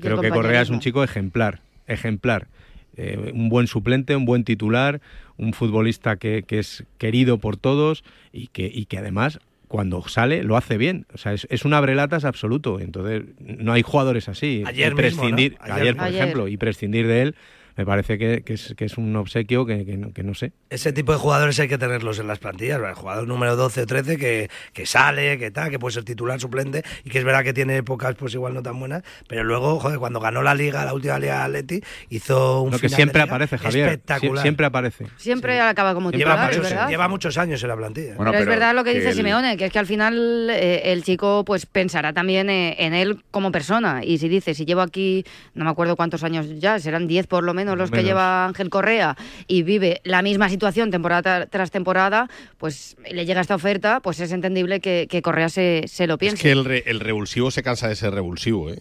Creo 0.00 0.20
que 0.20 0.30
Correa 0.30 0.62
es 0.62 0.70
un 0.70 0.80
chico 0.80 1.04
ejemplar. 1.04 1.60
Ejemplar. 1.86 2.48
Eh, 2.96 3.32
un 3.34 3.48
buen 3.48 3.66
suplente, 3.66 4.14
un 4.14 4.24
buen 4.24 4.44
titular, 4.44 5.00
un 5.36 5.52
futbolista 5.52 6.16
que, 6.16 6.44
que 6.46 6.60
es 6.60 6.84
querido 6.98 7.38
por 7.38 7.56
todos 7.56 8.04
y 8.32 8.48
que, 8.48 8.70
y 8.72 8.84
que 8.86 8.98
además 8.98 9.40
cuando 9.66 10.06
sale 10.06 10.44
lo 10.44 10.56
hace 10.56 10.78
bien. 10.78 11.06
O 11.12 11.18
sea, 11.18 11.32
es, 11.32 11.48
es 11.50 11.64
un 11.64 11.74
abrelatas 11.74 12.24
absoluto. 12.24 12.78
Entonces, 12.78 13.24
no 13.40 13.72
hay 13.72 13.82
jugadores 13.82 14.28
así. 14.28 14.62
Ayer 14.66 14.92
y 14.92 14.94
mismo, 14.94 14.96
prescindir, 14.96 15.56
¿no? 15.58 15.64
ayer, 15.64 15.76
Ayer. 15.80 15.96
por 15.96 16.04
Ayer. 16.04 16.22
ejemplo, 16.22 16.48
y 16.48 16.56
prescindir 16.56 17.08
de 17.08 17.22
él 17.22 17.34
me 17.76 17.84
parece 17.86 18.18
que, 18.18 18.42
que 18.42 18.54
es, 18.54 18.74
que 18.76 18.84
es 18.84 18.96
un 18.98 19.14
obsequio 19.16 19.66
que, 19.66 19.84
que 19.84 19.96
no, 19.96 20.12
que 20.12 20.22
no 20.22 20.34
sé. 20.34 20.52
Ese 20.70 20.92
tipo 20.92 21.12
de 21.12 21.18
jugadores 21.18 21.58
hay 21.60 21.68
que 21.68 21.78
tenerlos 21.78 22.18
en 22.18 22.26
las 22.28 22.38
plantillas. 22.38 22.80
El 22.80 22.94
jugador 22.94 23.26
número 23.26 23.56
12 23.56 23.82
o 23.82 23.86
13 23.86 24.16
que, 24.16 24.50
que 24.72 24.86
sale, 24.86 25.38
que 25.38 25.50
tal, 25.50 25.70
que 25.70 25.78
puede 25.78 25.94
ser 25.94 26.04
titular 26.04 26.38
suplente 26.40 26.82
y 27.04 27.10
que 27.10 27.18
es 27.18 27.24
verdad 27.24 27.42
que 27.44 27.52
tiene 27.52 27.76
épocas 27.76 28.14
pues 28.16 28.34
igual 28.34 28.54
no 28.54 28.62
tan 28.62 28.78
buenas, 28.78 29.02
pero 29.28 29.44
luego, 29.44 29.78
joder, 29.80 29.98
cuando 29.98 30.20
ganó 30.20 30.42
la 30.42 30.54
liga, 30.54 30.84
la 30.84 30.94
última 30.94 31.18
liga 31.18 31.44
Atleti, 31.44 31.80
hizo 32.10 32.62
un 32.62 32.70
Lo 32.72 32.78
que 32.78 32.88
final 32.88 32.96
siempre 32.96 33.20
de 33.20 33.24
liga 33.26 33.34
aparece, 33.34 33.58
Javier. 33.58 33.86
Sie- 33.88 33.90
Espectacular. 33.92 34.42
Siempre 34.42 34.66
aparece. 34.66 35.06
Siempre 35.16 35.60
acaba 35.60 35.94
como 35.94 36.10
lleva, 36.10 36.32
titular, 36.32 36.50
es 36.50 36.56
muchos, 36.58 36.70
verdad. 36.70 36.88
lleva 36.88 37.08
muchos 37.08 37.38
años 37.38 37.62
en 37.62 37.68
la 37.68 37.76
plantilla. 37.76 38.14
pero, 38.18 38.34
es 38.38 38.46
verdad 38.46 38.74
lo 38.74 38.84
que 38.84 38.94
dice 38.94 39.08
el- 39.10 39.14
Simeone, 39.14 39.56
que 39.56 39.66
es 39.66 39.72
que 39.72 39.78
al 39.78 39.86
final 39.86 40.48
eh, 40.50 40.82
el 40.92 41.02
chico 41.02 41.44
pues 41.44 41.66
pensará 41.66 42.12
también 42.12 42.50
eh, 42.50 42.76
en 42.78 42.94
él 42.94 43.22
como 43.30 43.50
persona. 43.50 44.04
Y 44.04 44.18
si 44.18 44.28
dice, 44.28 44.54
si 44.54 44.64
llevo 44.64 44.80
aquí, 44.82 45.24
no 45.54 45.64
me 45.64 45.70
acuerdo 45.70 45.96
cuántos 45.96 46.22
años 46.24 46.46
ya, 46.60 46.78
serán 46.78 47.06
10 47.06 47.26
por 47.26 47.42
lo 47.44 47.54
menos, 47.54 47.63
menos 47.64 47.78
los 47.78 47.90
que 47.90 48.02
lleva 48.02 48.44
Ángel 48.46 48.70
Correa 48.70 49.16
y 49.46 49.62
vive 49.62 50.00
la 50.04 50.22
misma 50.22 50.48
situación 50.48 50.90
temporada 50.90 51.46
tras 51.46 51.70
temporada, 51.70 52.28
pues 52.58 52.96
le 53.10 53.24
llega 53.26 53.40
esta 53.40 53.54
oferta, 53.54 54.00
pues 54.00 54.20
es 54.20 54.32
entendible 54.32 54.80
que, 54.80 55.06
que 55.08 55.22
Correa 55.22 55.48
se, 55.48 55.84
se 55.86 56.06
lo 56.06 56.14
Es 56.14 56.18
piense. 56.18 56.42
que 56.42 56.52
el, 56.52 56.64
re- 56.64 56.84
el 56.86 57.00
revulsivo 57.00 57.50
se 57.50 57.62
cansa 57.62 57.88
de 57.88 57.96
ser 57.96 58.12
revulsivo. 58.14 58.70
¿eh? 58.70 58.78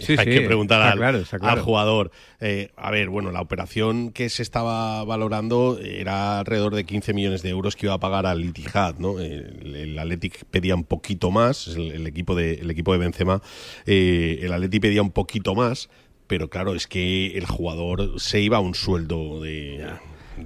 Sí, 0.00 0.14
Hay 0.18 0.24
sí, 0.26 0.30
que 0.30 0.40
preguntar 0.42 0.80
al, 0.82 0.98
claro, 1.40 1.62
jugador. 1.64 2.10
Eh, 2.40 2.70
a 2.76 2.90
ver, 2.90 3.08
bueno, 3.08 3.32
la 3.32 3.40
operación 3.40 4.12
que 4.12 4.28
se 4.28 4.42
estaba 4.42 5.04
valorando 5.04 5.78
era 5.82 6.38
alrededor 6.40 6.74
de 6.74 6.84
15 6.84 7.12
millones 7.12 7.42
de 7.42 7.50
euros 7.50 7.76
que 7.76 7.86
iba 7.86 7.94
a 7.94 8.00
pagar 8.00 8.26
al 8.26 8.44
Itihad. 8.44 8.96
¿no? 8.98 9.18
El, 9.20 9.74
el 9.76 9.98
Athletic 9.98 10.44
pedía 10.46 10.74
un 10.74 10.84
poquito 10.84 11.30
más, 11.30 11.68
es 11.68 11.76
el, 11.76 11.90
el 11.92 12.06
equipo, 12.06 12.34
de, 12.34 12.54
el 12.54 12.70
equipo 12.70 12.92
de 12.92 12.98
Benzema. 12.98 13.42
eh, 13.86 14.40
el 14.42 14.52
Athletic 14.52 14.80
pedía 14.82 15.02
un 15.02 15.10
poquito 15.10 15.54
más, 15.54 15.88
pero 16.30 16.48
claro, 16.48 16.76
es 16.76 16.86
que 16.86 17.36
el 17.36 17.44
jugador 17.44 18.20
se 18.20 18.40
iba 18.40 18.58
a 18.58 18.60
un 18.60 18.76
sueldo 18.76 19.42
de. 19.42 19.84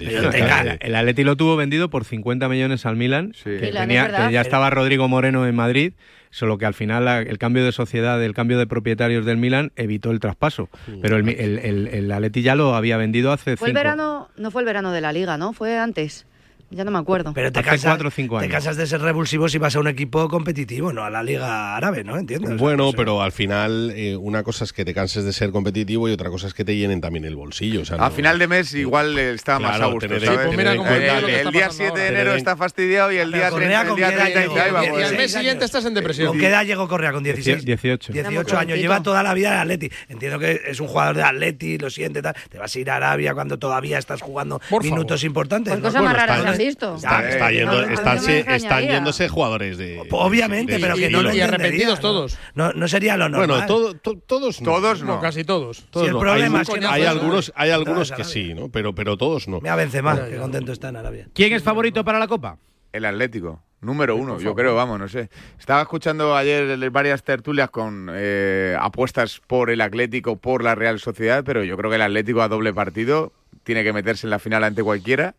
cerca 0.01 0.63
el, 0.63 0.79
el 0.81 0.95
Atleti 0.97 1.25
lo 1.25 1.37
tuvo 1.37 1.57
vendido 1.57 1.91
por 1.91 2.07
50 2.07 2.49
millones 2.49 2.87
al 2.87 2.97
Milan, 2.97 3.33
que, 3.45 3.51
Milan, 3.61 3.83
tenía- 3.87 4.01
es 4.07 4.13
verdad. 4.13 4.27
que 4.29 4.33
ya 4.33 4.41
estaba 4.41 4.71
Rodrigo 4.71 5.09
Moreno 5.09 5.47
en 5.47 5.55
Madrid, 5.55 5.93
solo 6.31 6.57
que 6.57 6.65
al 6.65 6.73
final 6.73 7.05
la- 7.05 7.21
el 7.21 7.37
cambio 7.37 7.67
de 7.67 7.73
sociedad, 7.73 8.23
el 8.25 8.33
cambio 8.33 8.59
de 8.59 8.67
propietarios 8.67 9.27
del 9.27 9.37
Milan 9.37 9.73
evitó 9.77 10.11
el 10.11 10.21
traspaso. 10.21 10.71
Pero 11.03 11.19
el, 11.19 11.29
el, 11.29 11.59
el, 11.59 11.87
el 11.89 12.11
Atleti 12.13 12.41
ya 12.41 12.55
lo 12.55 12.75
había 12.75 12.97
vendido 12.97 13.31
hace 13.31 13.59
Fue 13.59 13.69
el 13.69 13.75
verano, 13.75 14.31
no 14.39 14.51
fue 14.51 14.63
el 14.63 14.67
verano 14.67 14.91
de 14.91 15.03
la 15.03 15.13
liga, 15.13 15.37
¿no? 15.37 15.53
Fue 15.53 15.77
antes. 15.79 16.27
Ya 16.75 16.85
no 16.85 16.91
me 16.91 16.99
acuerdo. 16.99 17.33
Pero 17.35 17.53
te 17.53 17.63
cinco 18.11 18.39
te 18.39 18.45
años. 18.45 18.53
cansas 18.53 18.77
de 18.77 18.87
ser 18.87 19.01
revulsivo 19.01 19.49
si 19.49 19.59
vas 19.59 19.75
a 19.77 19.81
un 19.81 19.89
equipo 19.89 20.29
competitivo, 20.29 20.93
no 20.93 21.05
a 21.05 21.11
la 21.11 21.23
Liga 21.23 21.77
Árabe, 21.77 22.05
¿no? 22.05 22.17
¿Entiendes? 22.19 22.51
O 22.51 22.55
sea, 22.55 22.63
Bueno, 22.63 22.93
pero 22.97 23.23
al 23.23 23.33
final 23.33 23.93
eh, 23.95 24.17
una 24.17 24.43
cosa 24.43 24.65
es 24.65 24.73
que 24.73 24.85
te 24.85 24.95
canses 24.95 25.25
de 25.25 25.33
ser 25.33 25.51
competitivo 25.51 26.09
y 26.09 26.13
otra 26.13 26.31
cosa 26.31 26.47
es 26.47 26.55
que 26.55 26.65
te 26.65 26.77
llenen 26.77 27.01
también 27.01 27.25
el 27.25 27.37
bolsillo. 27.37 27.83
O 27.83 27.85
sea, 27.85 27.97
A 27.97 28.09
no- 28.09 28.11
final 28.11 28.39
de 28.39 28.49
mes 28.49 28.75
igual 28.75 29.19
eh, 29.19 29.33
está 29.33 29.59
más 29.59 29.81
a 29.81 29.87
gusto, 29.87 30.07
el, 30.07 30.21
día 30.21 30.31
pasando 30.31 31.71
7 31.71 31.99
de 31.99 32.09
enero 32.09 32.35
está 32.35 32.57
fastidiado 32.57 33.13
y 33.13 33.17
el 33.19 33.33
día 33.33 33.51
Correa 33.51 33.83
30, 33.83 33.83
el 33.83 33.89
con 33.89 33.97
día 33.97 34.09
qué 34.09 34.15
edad 34.15 34.25
30 34.25 34.41
llegó, 34.41 34.55
ahí 34.61 34.71
va, 34.71 34.81
con 34.81 34.89
pues. 34.91 35.01
Y 35.01 35.05
al 35.05 35.11
mes 35.11 35.19
16 35.19 35.33
siguiente 35.33 35.65
estás 35.65 35.85
en 35.85 35.95
depresión. 35.95 36.29
¿Con 36.29 36.39
qué 36.39 36.49
edad 36.49 36.65
llegó 36.65 36.89
Correa? 36.89 37.13
¿Con 37.13 37.23
16? 37.23 37.65
18. 37.65 38.13
18 38.13 38.29
Estamos 38.39 38.53
años. 38.61 38.79
Lleva 38.79 39.03
toda 39.03 39.23
la 39.23 39.35
vida 39.35 39.55
en 39.55 39.61
Atleti. 39.61 39.91
Entiendo 40.09 40.39
que 40.39 40.61
es 40.67 40.81
un 40.81 40.89
jugador 40.89 41.17
de 41.17 41.23
Atleti, 41.23 41.79
lo 41.79 41.91
siente, 41.91 42.23
tal. 42.23 42.35
Te 42.49 42.59
vas 42.59 42.75
a 42.75 42.79
ir 42.79 42.91
a 42.91 42.97
Arabia 42.97 43.35
cuando 43.35 43.59
todavía 43.59 43.99
estás 43.99 44.21
jugando 44.21 44.61
minutos 44.83 45.25
importantes. 45.25 45.79
Más 45.81 45.95
raras 45.95 46.45
está-. 46.69 47.29
Está, 47.29 47.51
eh, 47.51 47.55
yendo- 47.55 47.79
a 47.79 47.83
no 47.83 47.87
me 47.89 47.95
están, 47.95 48.21
se- 48.21 48.39
están 48.41 48.55
extrañaría. 48.55 48.95
yéndose 48.95 49.29
jugadores 49.29 49.79
de. 49.79 50.03
Obviamente, 50.11 50.75
de- 50.75 50.81
pero 50.81 50.95
que 50.97 51.11
no 51.11 51.23
lo. 51.23 51.35
Y 51.35 51.41
arrepentidos 51.41 52.01
todos. 52.01 52.39
No, 52.55 52.73
no 52.73 52.89
sería 52.89 53.17
lo 53.17 53.29
normal. 53.29 53.49
Bueno, 53.49 53.67
todo- 53.67 53.95
to- 53.95 54.19
todos 54.27 54.61
no. 54.61 54.71
Todos 54.73 55.03
No, 55.03 55.17
no. 55.17 55.21
casi 55.21 55.45
todos. 55.45 55.85
Todos 55.91 56.05
Si 56.05 56.09
el 56.09 56.15
no. 56.15 56.21
problema 56.21 56.59
hay, 56.59 56.63
es 56.63 56.69
que 56.71 56.81
no 56.81 56.91
hay 56.91 57.03
algunos, 57.05 57.53
hay 57.57 57.69
¿no? 57.71 57.75
algunos 57.77 58.13
que 58.13 58.25
sí, 58.25 58.55
¿no? 58.55 58.69
Pero, 58.69 58.95
pero 58.95 59.17
todos 59.17 59.49
no. 59.49 59.61
Mira 59.61 59.77
Benzema, 59.77 60.25
que 60.29 60.37
contento 60.37 60.73
está 60.73 60.89
en 60.89 60.97
Arabia. 60.97 61.29
¿Quién 61.35 61.53
es 61.53 61.63
favorito 61.63 62.05
para 62.05 62.19
la 62.19 62.27
Copa? 62.29 62.59
El 62.93 63.05
Atlético, 63.07 63.61
número 63.81 64.15
uno, 64.15 64.39
yo 64.39 64.55
creo, 64.55 64.77
vamos, 64.77 65.01
no 65.01 65.09
sé. 65.09 65.29
Estaba 65.59 65.83
escuchando 65.83 66.37
ayer 66.37 66.79
varias 66.91 67.25
tertulias 67.25 67.69
con 67.71 68.09
eh, 68.13 68.77
apuestas 68.79 69.41
por 69.47 69.69
el 69.71 69.81
Atlético, 69.81 70.37
por 70.37 70.63
la 70.63 70.77
Real 70.77 71.01
Sociedad, 71.01 71.43
pero 71.45 71.65
yo 71.65 71.77
creo 71.77 71.91
que 71.91 71.97
el 71.97 72.03
Atlético 72.03 72.43
a 72.43 72.49
doble 72.49 72.73
partido 72.73 73.33
tiene 73.65 73.83
que 73.83 73.93
meterse 73.93 74.27
en 74.27 74.31
la 74.31 74.39
final 74.39 74.63
ante 74.63 74.83
cualquiera. 74.85 75.35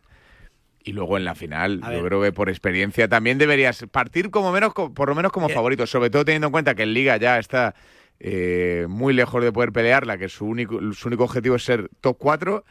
Y 0.86 0.92
luego 0.92 1.16
en 1.16 1.24
la 1.24 1.34
final, 1.34 1.80
A 1.82 1.90
yo 1.92 1.98
ver. 2.02 2.06
creo 2.10 2.22
que 2.22 2.32
por 2.32 2.48
experiencia 2.48 3.08
también 3.08 3.38
deberías 3.38 3.84
partir 3.90 4.30
como 4.30 4.52
menos, 4.52 4.72
por 4.72 5.08
lo 5.08 5.16
menos 5.16 5.32
como 5.32 5.48
Bien. 5.48 5.56
favorito, 5.56 5.84
sobre 5.84 6.10
todo 6.10 6.24
teniendo 6.24 6.46
en 6.46 6.52
cuenta 6.52 6.76
que 6.76 6.84
en 6.84 6.94
Liga 6.94 7.16
ya 7.16 7.40
está 7.40 7.74
eh, 8.20 8.86
muy 8.88 9.12
lejos 9.12 9.42
de 9.42 9.50
poder 9.50 9.72
pelearla, 9.72 10.16
que 10.16 10.28
su 10.28 10.46
único, 10.46 10.80
su 10.92 11.08
único 11.08 11.24
objetivo 11.24 11.56
es 11.56 11.64
ser 11.64 11.90
top 12.00 12.16
4. 12.18 12.64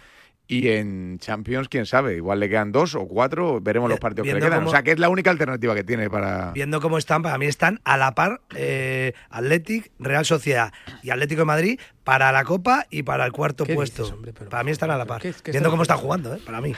Y 0.48 0.68
en 0.70 1.18
Champions, 1.20 1.68
quién 1.70 1.88
sabe, 1.88 2.16
igual 2.18 2.40
le 2.40 2.48
quedan 2.50 2.72
dos 2.72 2.94
o 2.94 3.08
cuatro, 3.08 3.60
veremos 3.62 3.90
los 3.90 3.98
Vi- 3.98 4.02
partidos 4.02 4.28
que 4.28 4.34
le 4.36 4.40
quedan. 4.40 4.60
cómo- 4.60 4.68
O 4.68 4.72
sea, 4.72 4.84
que 4.84 4.92
es 4.92 5.00
la 5.00 5.10
única 5.10 5.32
alternativa 5.32 5.74
que 5.74 5.84
tiene 5.84 6.08
para. 6.10 6.52
Viendo 6.52 6.80
cómo 6.82 7.00
están, 7.00 7.24
para 7.24 7.38
mí 7.40 7.48
están 7.48 7.82
a 7.84 7.98
la 7.98 8.14
par 8.14 8.42
eh, 8.56 9.14
Athletic, 9.32 9.92
Real 9.98 10.24
Sociedad 10.26 10.72
y 11.02 11.10
Atlético 11.10 11.42
de 11.42 11.46
Madrid 11.46 11.80
para 12.04 12.32
la 12.32 12.44
Copa 12.44 12.86
y 12.92 13.02
para 13.04 13.26
el 13.26 13.32
cuarto 13.32 13.66
¿Qué 13.66 13.74
puesto. 13.74 14.04
dices, 14.04 14.16
hombre? 14.16 14.34
Pero, 14.38 14.50
para 14.52 14.64
mí 14.64 14.70
están 14.72 14.92
a 14.92 14.98
la 14.98 15.06
par. 15.06 15.22
¿qué- 15.22 15.34
qué 15.44 15.52
Viendo 15.52 15.72
cómo 15.72 15.82
están 15.82 15.98
jugando? 15.98 16.36
¿eh? 16.36 16.40
para 16.46 16.62
mí. 16.62 16.74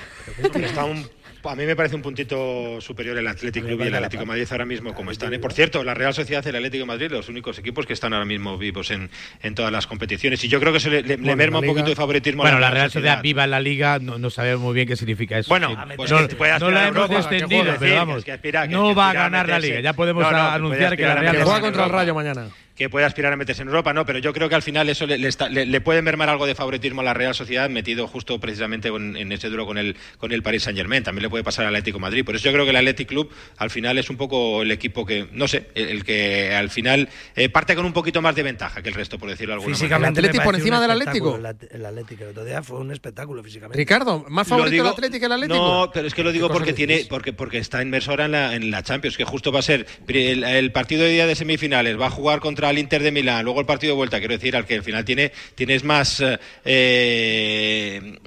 Está 0.61 0.85
un- 0.85 1.05
a 1.43 1.55
mí 1.55 1.65
me 1.65 1.77
parece 1.77 1.95
un 1.95 2.01
puntito 2.01 2.81
superior 2.81 3.17
el 3.17 3.25
Atlético 3.27 3.67
Club 3.67 3.79
y 3.81 3.87
el 3.87 3.95
Atlético 3.95 4.21
de 4.21 4.25
Madrid 4.27 4.45
ahora 4.51 4.65
mismo 4.65 4.93
como 4.93 5.11
están. 5.11 5.33
¿eh? 5.33 5.39
Por 5.39 5.53
cierto, 5.53 5.81
la 5.83 5.93
Real 5.93 6.13
Sociedad 6.13 6.43
y 6.45 6.49
el 6.49 6.55
Atlético 6.57 6.81
de 6.81 6.87
Madrid, 6.87 7.09
los 7.09 7.29
únicos 7.29 7.57
equipos 7.59 7.85
que 7.85 7.93
están 7.93 8.11
ahora 8.13 8.25
mismo 8.25 8.57
vivos 8.57 8.91
en, 8.91 9.09
en 9.41 9.55
todas 9.55 9.71
las 9.71 9.87
competiciones. 9.87 10.43
Y 10.43 10.49
yo 10.49 10.59
creo 10.59 10.73
que 10.73 10.79
eso 10.79 10.89
le, 10.89 11.03
le- 11.03 11.07
le 11.09 11.17
Bueno, 11.17 11.35
merma 11.37 11.59
un 11.59 11.65
la 11.65 11.71
poquito 11.71 11.89
de 11.89 11.95
favoritismo 11.95 12.41
Bueno, 12.43 12.57
a 12.57 12.59
la 12.59 12.69
Real 12.71 12.91
Sociedad 12.91 13.21
viva 13.21 13.45
en 13.45 13.51
la 13.57 13.61
Liga, 13.61 13.99
no, 13.99 14.17
no 14.17 14.29
sabemos 14.29 14.61
muy 14.61 14.75
bien 14.75 14.87
qué 14.87 14.95
significa 14.95 15.37
eso. 15.37 15.49
Bueno, 15.49 15.75
pues 15.95 16.11
no, 16.11 16.27
que 16.27 16.35
no 16.59 16.71
la 16.71 16.87
hemos 16.87 17.09
descendido, 17.09 17.73
pero 17.79 17.95
vamos, 17.95 18.25
no 18.69 18.95
va 18.95 19.09
a 19.09 19.13
ganar 19.13 19.49
la. 19.49 19.59
Liga. 19.59 19.79
Ya 19.79 19.93
podemos 19.93 20.25
anunciar 20.25 20.95
que 20.95 21.03
la 21.03 21.15
Real 21.15 21.43
juega 21.43 21.61
contra 21.61 21.85
el. 21.85 21.91
Rayo 21.91 22.13
mañana. 22.13 22.47
Que 22.77 22.89
puede 22.89 23.05
aspirar 23.05 23.33
a 23.33 23.35
meterse 23.37 23.63
en 23.63 23.69
Europa, 23.69 23.91
no, 23.91 24.05
pero 24.05 24.19
yo 24.19 24.31
creo 24.33 24.47
que 24.49 24.55
al 24.55 24.61
final 24.61 24.87
eso 24.87 25.05
le, 25.07 25.17
le 25.17 25.27
está- 25.27 25.49
le- 25.49 25.65
le 25.65 25.81
puede 25.81 26.01
mermar 26.03 26.29
algo 26.29 26.45
de 26.45 26.53
favoritismo 26.55 27.01
a 27.01 27.03
la 27.03 27.13
Real 27.15 27.33
Sociedad 27.33 27.69
metido 27.69 28.07
justo 28.07 28.39
precisamente 28.39 28.89
en, 28.89 29.17
en 29.17 29.31
ese 29.31 29.49
duro 29.49 29.65
con 29.65 29.77
el 29.77 29.95
con 30.19 30.31
el 30.31 30.43
Paris 30.43 30.63
Saint 30.63 30.77
Germain. 30.77 31.03
También 31.03 31.23
le 31.23 31.29
puede 31.29 31.43
pasar 31.43 31.65
al 31.65 31.75
Atlético 31.75 31.97
de 31.97 32.01
Madrid. 32.03 32.23
Por 32.23 32.35
eso 32.35 32.45
yo 32.45 32.53
creo 32.53 32.65
que 32.65 32.69
el 32.69 32.75
Athletic 32.77 33.07
Club 33.07 33.31
al 33.57 33.69
final 33.71 33.97
es 33.97 34.09
un 34.11 34.17
poco 34.17 34.61
el 34.61 34.71
equipo 34.71 35.05
que, 35.05 35.27
no 35.31 35.47
sé, 35.47 35.67
el, 35.75 35.89
el 35.89 36.03
que 36.03 36.53
al 36.53 36.69
final 36.69 37.09
eh, 37.35 37.49
parte 37.49 37.75
con 37.75 37.85
un 37.85 37.93
poquito 37.93 38.21
más 38.21 38.35
de 38.35 38.43
ventaja 38.43 38.81
que 38.83 38.89
el 38.89 38.95
resto, 38.95 39.17
por 39.17 39.29
decirlo 39.29 39.53
de 39.55 39.59
alguna 39.61 39.75
Físicamente. 39.75 40.19
¿El 40.19 40.25
Atleti 40.25 40.37
me 40.37 40.43
por 40.43 40.55
encima 40.55 40.79
del 40.79 40.91
Atlético? 40.91 41.35
El, 41.35 41.45
el 41.71 41.85
Atlético 41.85 42.23
el 42.25 42.29
otro 42.29 42.45
día 42.45 42.61
fue 42.61 42.77
un 42.79 42.91
espectáculo 42.91 43.43
físicamente. 43.43 43.77
Ricardo, 43.77 44.23
¿más 44.29 44.47
favorito 44.47 44.71
digo- 44.71 44.85
el 44.85 44.91
Atlético 44.93 45.19
que 45.21 45.25
el 45.25 45.31
Atlético? 45.31 45.57
No, 45.57 45.91
pero 45.91 46.05
es 46.07 46.13
que 46.13 46.23
lo 46.23 46.31
digo 46.31 46.47
¿Qué 46.47 46.53
cosa 46.53 46.59
porque 46.59 46.73
tiene, 46.73 47.05
porque, 47.09 47.33
porque 47.33 47.57
está 47.57 47.81
inmerso 47.81 48.11
ahora 48.11 48.25
en 48.25 48.31
la, 48.33 48.53
en 48.55 48.69
la 48.69 48.83
Champions, 48.83 49.17
que 49.17 49.23
justo 49.25 49.51
va 49.51 49.59
a 49.59 49.63
ser 49.63 49.87
el 50.07 50.71
partido 50.71 51.03
de 51.03 51.09
día 51.09 51.25
de 51.25 51.33
semifinales, 51.35 51.99
va 51.99 52.05
a 52.07 52.11
jugar 52.11 52.39
contra 52.39 52.66
el 52.71 52.77
Inter 52.79 53.01
de 53.03 53.11
Milán, 53.11 53.43
luego 53.45 53.59
el 53.59 53.65
partido 53.65 53.93
de 53.93 53.97
vuelta, 53.97 54.19
quiero 54.19 54.33
decir, 54.33 54.55
al 54.55 54.65
que 54.65 54.75
al 54.75 54.83
final 54.83 55.03
tiene, 55.05 55.31
tienes 55.55 55.83
más 55.83 56.19
eh, 56.21 56.37
eh, 56.65 58.19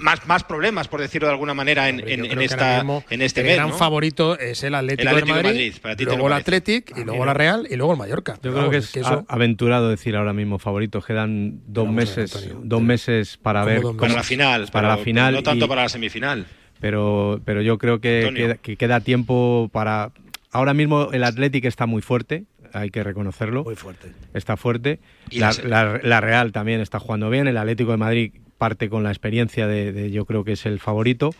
más, 0.00 0.26
más 0.26 0.44
problemas, 0.44 0.86
por 0.88 1.00
decirlo 1.00 1.26
de 1.28 1.32
alguna 1.32 1.54
manera, 1.54 1.88
en, 1.88 2.00
Hombre, 2.00 2.14
en- 2.14 2.42
esta, 2.42 2.76
mismo 2.76 3.04
en 3.10 3.22
este 3.22 3.40
el 3.40 3.46
mes. 3.48 3.56
gran 3.56 3.68
¿no? 3.70 3.76
favorito 3.76 4.38
es 4.38 4.62
el 4.62 4.74
Atlético, 4.74 5.02
El 5.02 5.08
Atlético 5.08 5.36
de 5.36 5.42
de 5.42 5.48
Madrid, 5.48 5.66
Madrid, 5.68 5.82
para 5.82 5.96
ti 5.96 6.04
te 6.04 6.10
luego 6.10 6.26
el. 6.28 6.32
Athletic, 6.34 6.96
y 6.96 7.04
luego 7.04 7.24
la 7.26 7.34
Real, 7.34 7.66
y 7.70 7.76
luego 7.76 7.92
el 7.92 7.98
Mallorca. 7.98 8.38
Yo 8.42 8.52
creo 8.52 8.70
que 8.70 8.76
es 8.78 8.90
que 8.92 9.00
eso- 9.00 9.24
aventurado 9.28 9.88
decir 9.88 10.14
ahora 10.16 10.32
mismo 10.32 10.58
favoritos. 10.58 11.04
Quedan 11.04 11.60
dos 11.66 11.86
Vamos 11.86 11.88
a 11.88 12.14
ver, 12.14 12.18
meses, 12.18 12.36
Antonio. 12.36 12.60
dos 12.64 12.82
meses 12.82 13.36
para 13.42 13.60
¿Cómo 13.60 13.72
ver 13.72 13.82
cómo- 13.82 13.96
Para 13.98 14.14
la 14.14 14.22
final. 14.22 14.68
para 14.72 14.88
la 14.88 14.98
final 14.98 15.34
No 15.34 15.42
tanto 15.42 15.64
y- 15.64 15.68
para 15.68 15.82
la 15.82 15.88
semifinal. 15.88 16.46
pero, 16.80 17.40
pero 17.44 17.62
yo 17.62 17.78
creo 17.78 18.00
que 18.00 18.30
queda, 18.34 18.54
que 18.56 18.76
queda 18.76 19.00
tiempo 19.00 19.68
para. 19.72 20.12
Ahora 20.50 20.72
mismo 20.74 21.10
el 21.12 21.24
Athletic 21.24 21.64
está 21.66 21.86
muy 21.86 22.00
fuerte, 22.02 22.44
hay 22.72 22.90
que 22.90 23.02
reconocerlo. 23.04 23.64
Muy 23.64 23.76
fuerte. 23.76 24.12
Está 24.34 24.56
fuerte. 24.56 25.00
Y 25.30 25.38
La, 25.40 25.46
las- 25.48 25.64
la- 25.64 26.00
la 26.02 26.20
Real 26.20 26.52
también 26.52 26.80
está 26.80 26.98
jugando 27.00 27.30
bien. 27.30 27.46
El 27.48 27.56
Atlético 27.56 27.90
de 27.92 27.96
Madrid 27.96 28.32
parte 28.58 28.88
con 28.88 29.02
la 29.04 29.10
experiencia 29.10 29.66
de, 29.66 29.92
de- 29.92 30.10
yo 30.10 30.24
creo 30.24 30.44
que 30.44 30.52
es 30.52 30.66
el 30.66 30.78
favorito. 30.80 31.34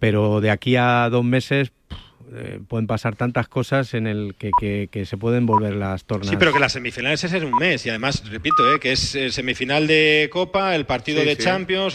Pero 0.00 0.40
de 0.40 0.50
aquí 0.50 0.76
a 0.76 1.08
dos 1.08 1.24
meses 1.24 1.70
pff, 1.88 1.98
eh, 2.36 2.60
pueden 2.66 2.86
pasar 2.86 3.14
tantas 3.16 3.46
cosas 3.48 3.94
en 3.94 4.06
el 4.06 4.34
que, 4.36 4.50
que- 4.58 4.88
que 4.90 5.06
se 5.06 5.16
pueden 5.16 5.46
volver 5.46 5.74
las 5.76 6.04
tornas. 6.04 6.28
Sí, 6.28 6.36
pero 6.38 6.52
que 6.52 6.58
las 6.58 6.72
semifinales 6.72 7.22
es 7.22 7.32
en 7.32 7.44
un 7.44 7.52
mes 7.58 7.84
y 7.86 7.90
además, 7.90 8.28
repito, 8.28 8.56
eh, 8.74 8.80
que 8.80 8.92
es 8.92 9.14
eh, 9.14 9.30
semifinal 9.30 9.86
de 9.86 10.28
Copa, 10.32 10.74
el 10.74 10.84
partido 10.84 11.20
Sí, 11.20 11.26
de 11.28 11.36
sí. 11.36 11.42
Champions, 11.42 11.94